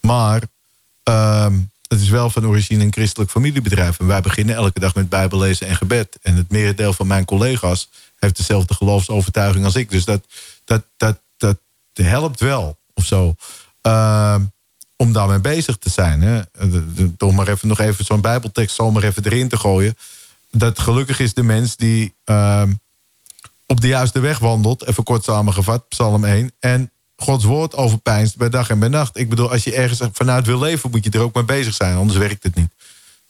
[0.00, 0.42] Maar
[1.02, 1.54] ehm,
[1.94, 3.98] het is wel van origine een christelijk familiebedrijf.
[3.98, 6.18] En wij beginnen elke dag met bijbellezen en gebed.
[6.22, 7.88] En het merendeel van mijn collega's
[8.18, 9.90] heeft dezelfde geloofsovertuiging als ik.
[9.90, 10.26] Dus dat,
[10.64, 11.58] dat, dat, dat
[11.94, 13.34] helpt wel, of zo.
[13.82, 14.36] Uh,
[14.96, 16.46] om daarmee bezig te zijn.
[17.18, 19.96] Om maar even nog even zo'n bijbeltekst zomaar even erin te gooien.
[20.50, 22.62] Dat gelukkig is de mens die uh,
[23.66, 24.86] op de juiste weg wandelt.
[24.86, 26.52] Even kort samengevat, psalm 1.
[26.58, 29.18] En Gods woord overpijnst bij dag en bij nacht.
[29.18, 31.96] Ik bedoel, als je ergens vanuit wil leven, moet je er ook mee bezig zijn.
[31.96, 32.70] Anders werkt het niet.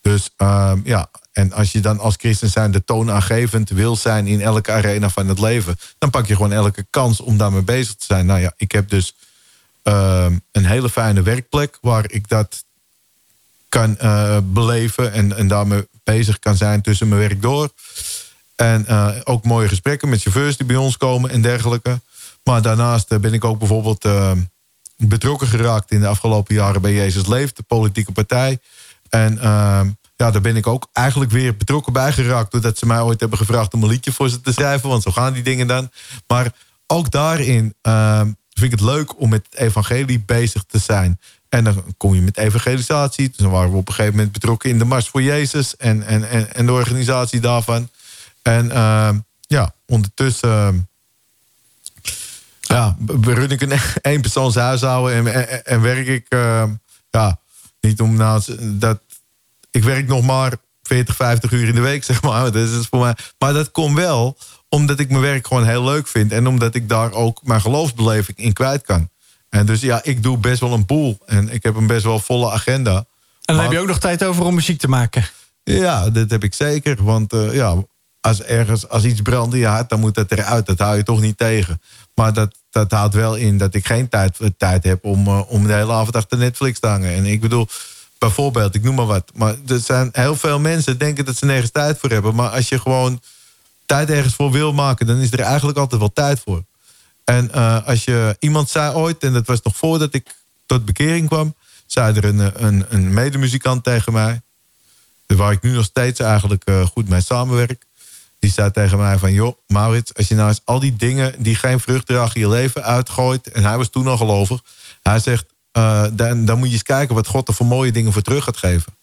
[0.01, 4.41] Dus uh, ja, en als je dan als christen zijn de toonaangevend wil zijn in
[4.41, 8.05] elke arena van het leven, dan pak je gewoon elke kans om daarmee bezig te
[8.05, 8.25] zijn.
[8.25, 9.15] Nou ja, ik heb dus
[9.83, 12.63] uh, een hele fijne werkplek waar ik dat
[13.69, 17.69] kan uh, beleven en, en daarmee bezig kan zijn tussen mijn werk door.
[18.55, 21.99] En uh, ook mooie gesprekken met chauffeurs die bij ons komen en dergelijke.
[22.49, 24.31] Maar daarnaast eh, ben ik ook bijvoorbeeld uh,
[24.97, 28.59] betrokken geraakt in de afgelopen jaren bij Jezus Leeft, de politieke partij.
[29.09, 29.81] En uh,
[30.15, 32.51] ja, daar ben ik ook eigenlijk weer betrokken bij geraakt.
[32.51, 34.89] Doordat ze mij ooit hebben gevraagd om een liedje voor ze te schrijven.
[34.89, 35.89] Want zo gaan die dingen dan.
[36.27, 36.53] Maar
[36.87, 41.19] ook daarin ehm, vind ik het leuk om met het evangelie bezig te zijn.
[41.49, 43.27] En dan kom je met evangelisatie.
[43.27, 45.77] Dus dan waren we op een gegeven moment betrokken in de Mars voor Jezus.
[45.77, 47.89] En, en, en, en de organisatie daarvan.
[48.41, 50.87] En ehm, ja, ondertussen
[52.67, 53.79] ja, run ik een
[54.11, 56.25] eenpersoonshuishouden en, en, en werk ik...
[56.29, 56.63] Uh,
[57.09, 57.39] ja,
[57.81, 58.41] niet om nou...
[58.59, 58.99] Dat,
[59.71, 62.43] ik werk nog maar 40, 50 uur in de week, zeg maar.
[62.43, 64.37] Dat is voor mij, maar dat komt wel
[64.69, 66.31] omdat ik mijn werk gewoon heel leuk vind.
[66.31, 69.09] En omdat ik daar ook mijn geloofsbeleving in kwijt kan.
[69.49, 71.17] En dus ja, ik doe best wel een boel.
[71.25, 72.95] En ik heb een best wel volle agenda.
[72.95, 75.27] En dan heb je ook nog tijd over om muziek te maken.
[75.63, 77.03] Ja, dat heb ik zeker.
[77.03, 77.75] Want uh, ja,
[78.25, 80.65] als ergens, als iets je hart, dan moet dat eruit.
[80.65, 81.81] Dat hou je toch niet tegen.
[82.15, 85.67] Maar dat, dat houdt wel in dat ik geen tijd, tijd heb om, eh, om
[85.67, 87.13] de hele avond achter Netflix te hangen.
[87.13, 87.67] En ik bedoel,
[88.17, 89.31] bijvoorbeeld, ik noem maar wat.
[89.35, 92.35] Maar er zijn heel veel mensen denken dat ze nergens tijd voor hebben.
[92.35, 93.21] Maar als je gewoon
[93.85, 96.63] tijd ergens voor wil maken, dan is er eigenlijk altijd wel tijd voor.
[97.23, 100.35] En eh, als je iemand zei ooit, en dat was nog voordat ik
[100.65, 104.41] tot bekering kwam, zei er een, een, een medemuzikant tegen mij,
[105.25, 107.85] waar ik nu nog steeds eigenlijk eh, goed mee samenwerk.
[108.45, 111.55] Die zei tegen mij van, joh, Maurits, als je nou eens al die dingen die
[111.55, 114.61] geen vrucht dragen in je leven uitgooit, en hij was toen al gelovig,
[115.01, 118.13] hij zegt, eh, dan, dan moet je eens kijken wat God er voor mooie dingen
[118.13, 118.93] voor terug gaat geven.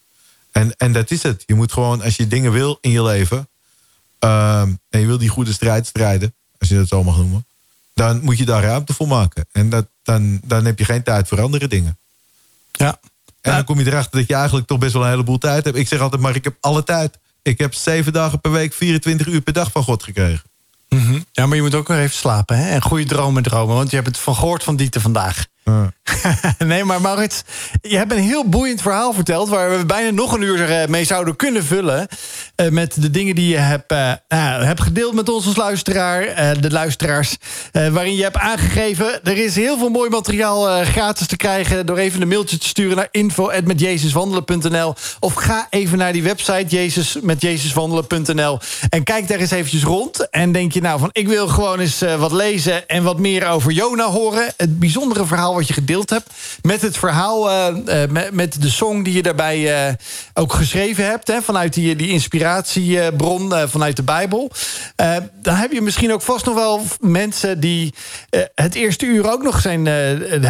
[0.52, 1.42] En, en dat is het.
[1.46, 3.48] Je moet gewoon, als je dingen wil in je leven,
[4.18, 7.46] ehm, en je wil die goede strijd strijden, als je dat zo mag noemen,
[7.94, 9.46] dan moet je daar ruimte voor maken.
[9.52, 11.98] En dat, dan, dan heb je geen tijd voor andere dingen.
[12.72, 13.00] Ja.
[13.40, 15.76] En dan kom je erachter dat je eigenlijk toch best wel een heleboel tijd hebt.
[15.76, 17.18] Ik zeg altijd, maar ik heb alle tijd.
[17.42, 20.42] Ik heb zeven dagen per week, 24 uur per dag van God gekregen.
[20.88, 21.20] Mhm.
[21.32, 22.70] Ja, maar je moet ook nog even slapen hè?
[22.70, 23.74] en goede dromen dromen.
[23.74, 25.46] Want je hebt het van gehoord van Dieter vandaag.
[26.58, 27.42] nee, maar Maurits,
[27.82, 29.48] je hebt een heel boeiend verhaal verteld...
[29.48, 32.08] waar we bijna nog een uur eh, mee zouden kunnen vullen...
[32.56, 34.12] Uh, met de dingen die je hebt, uh,
[34.64, 36.24] hebt gedeeld met ons als luisteraar,
[36.60, 37.36] de luisteraars...
[37.72, 39.24] waarin je hebt aangegeven...
[39.24, 41.86] er is heel veel mooi materiaal gratis te krijgen...
[41.86, 47.16] door even een mailtje te sturen naar info.metjezuswandelen.nl of ga even naar die website Jezus
[47.22, 48.58] met Jezuswandelen.nl
[48.88, 50.30] en kijk daar eens eventjes rond.
[50.30, 52.88] En denk je nou van, ik wil gewoon eens wat lezen...
[52.88, 54.52] en wat meer over Jona horen.
[54.56, 56.30] Het bijzondere verhaal wat je gedeeld hebt.
[56.62, 57.74] Met het verhaal, uh,
[58.10, 59.94] met, met, de song die je daarbij uh,
[60.34, 61.28] ook geschreven hebt.
[61.28, 64.50] Hè, vanuit die, die inspiratiebron vanuit de Bijbel.
[65.42, 67.94] dan heb je misschien ook vast nog wel mensen die
[68.54, 69.88] het eerste uur ook nog zijn,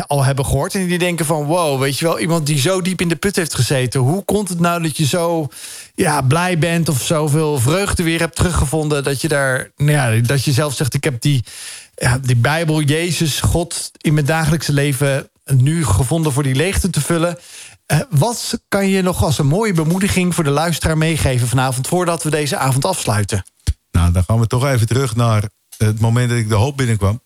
[0.06, 0.74] al hebben gehoord.
[0.74, 3.36] En die denken van wow, weet je wel, iemand die zo diep in de put
[3.36, 4.00] heeft gezeten.
[4.00, 5.48] Hoe komt het nou dat je zo
[5.94, 9.04] ja, blij bent of zoveel vreugde weer hebt teruggevonden.
[9.04, 11.44] Dat je daar, nou ja, dat je zelf zegt, ik heb die
[11.94, 17.00] ja, die Bijbel, Jezus, God in mijn dagelijkse leven nu gevonden voor die leegte te
[17.00, 17.38] vullen.
[17.86, 22.22] Uh, wat kan je nog als een mooie bemoediging voor de luisteraar meegeven vanavond voordat
[22.22, 23.44] we deze avond afsluiten?
[23.90, 27.20] Nou, dan gaan we toch even terug naar het moment dat ik de hoop binnenkwam.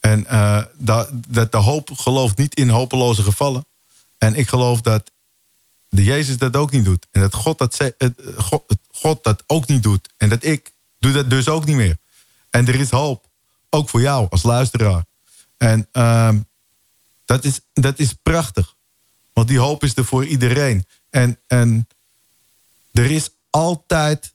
[0.00, 3.66] En uh, dat, dat de hoop gelooft niet in hopeloze gevallen.
[4.18, 5.10] En ik geloof dat
[5.88, 7.06] de Jezus dat ook niet doet.
[7.10, 7.92] En dat God dat,
[8.36, 10.08] God, God dat ook niet doet.
[10.16, 11.96] En dat ik doe dat dus ook niet meer.
[12.50, 13.24] En er is hoop.
[13.70, 15.04] Ook voor jou als luisteraar.
[15.56, 16.34] En uh,
[17.24, 18.74] dat, is, dat is prachtig.
[19.32, 20.86] Want die hoop is er voor iedereen.
[21.10, 21.88] En, en
[22.92, 24.34] er is altijd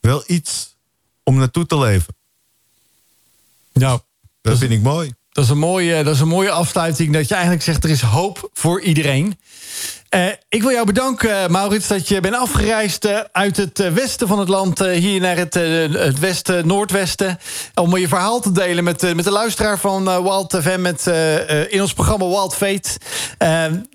[0.00, 0.76] wel iets
[1.22, 2.16] om naartoe te leven.
[3.72, 4.00] Nou,
[4.40, 5.14] dat, vind ik mooi.
[5.30, 7.12] Dat is, een mooie, dat is een mooie afsluiting.
[7.12, 9.38] Dat je eigenlijk zegt er is hoop voor iedereen.
[10.14, 14.38] Uh, ik wil jou bedanken, Maurits, dat je bent afgereisd uh, uit het westen van
[14.38, 14.78] het land...
[14.78, 17.38] hier naar het, het westen, noordwesten...
[17.74, 20.80] om je verhaal te delen met, met de luisteraar van Wild FM...
[20.80, 21.06] Met,
[21.68, 22.90] in ons programma Wild Fate.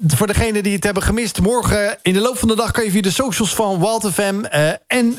[0.08, 1.40] voor degenen die het hebben gemist...
[1.40, 4.44] morgen in de loop van de dag kan je via de socials van Wild FM...
[4.88, 5.18] en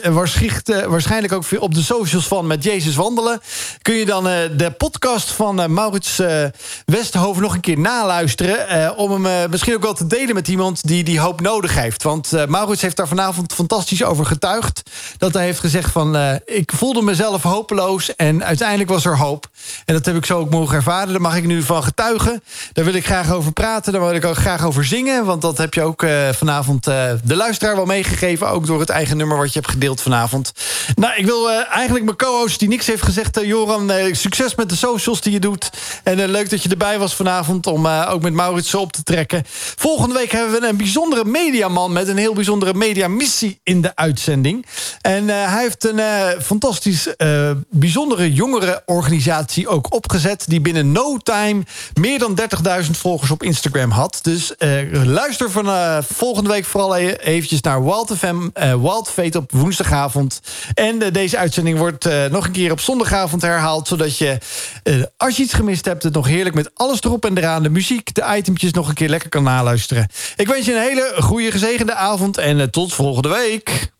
[0.88, 3.40] waarschijnlijk ook op de socials van Met Jezus Wandelen...
[3.82, 4.24] kun je dan
[4.56, 6.20] de podcast van Maurits
[6.84, 8.96] Westhoven nog een keer naluisteren...
[8.96, 12.02] om hem misschien ook wel te delen met iemand die die hoop nodig heeft.
[12.02, 14.82] Want uh, Maurits heeft daar vanavond fantastisch over getuigd.
[15.18, 16.16] Dat hij heeft gezegd van...
[16.16, 19.48] Uh, ik voelde mezelf hopeloos en uiteindelijk was er hoop.
[19.84, 21.12] En dat heb ik zo ook mogen ervaren.
[21.12, 22.42] Daar mag ik nu van getuigen.
[22.72, 23.92] Daar wil ik graag over praten.
[23.92, 25.24] Daar wil ik ook graag over zingen.
[25.24, 28.48] Want dat heb je ook uh, vanavond de luisteraar wel meegegeven.
[28.48, 30.52] Ook door het eigen nummer wat je hebt gedeeld vanavond.
[30.94, 33.40] Nou, ik wil eigenlijk mijn co-host die niks heeft gezegd...
[33.42, 35.70] Joran, succes met de socials die je doet.
[36.02, 37.66] En leuk dat je erbij was vanavond...
[37.66, 39.42] om ook met Maurits op te trekken.
[39.76, 41.92] Volgende week hebben we een bijzondere mediaman...
[41.92, 44.66] met een heel bijzondere mediamissie in de uitzending.
[45.00, 46.00] En hij heeft een
[46.42, 47.08] fantastisch
[47.70, 48.32] bijzondere
[49.54, 50.44] jongerenorganisatie ook opgezet...
[50.48, 51.62] die binnen no time
[52.00, 52.38] meer dan
[52.84, 54.18] 30.000 volgers op Instagram had.
[54.22, 54.52] Dus
[55.04, 60.40] luister van volgende week vooral e-, eventjes naar Wild FM, Wild Fate op woensdagavond.
[60.74, 63.88] En deze uitzending wordt nog een keer op zondagavond herhaald...
[63.88, 64.38] zodat je,
[65.16, 66.02] als je iets gemist hebt...
[66.02, 67.62] het nog heerlijk met alles erop en eraan...
[67.62, 70.08] de muziek, de itempjes nog een keer lekker kan naluisteren.
[70.36, 73.92] Ik wens je een hele goede gezegende avond en eh, tot volgende week.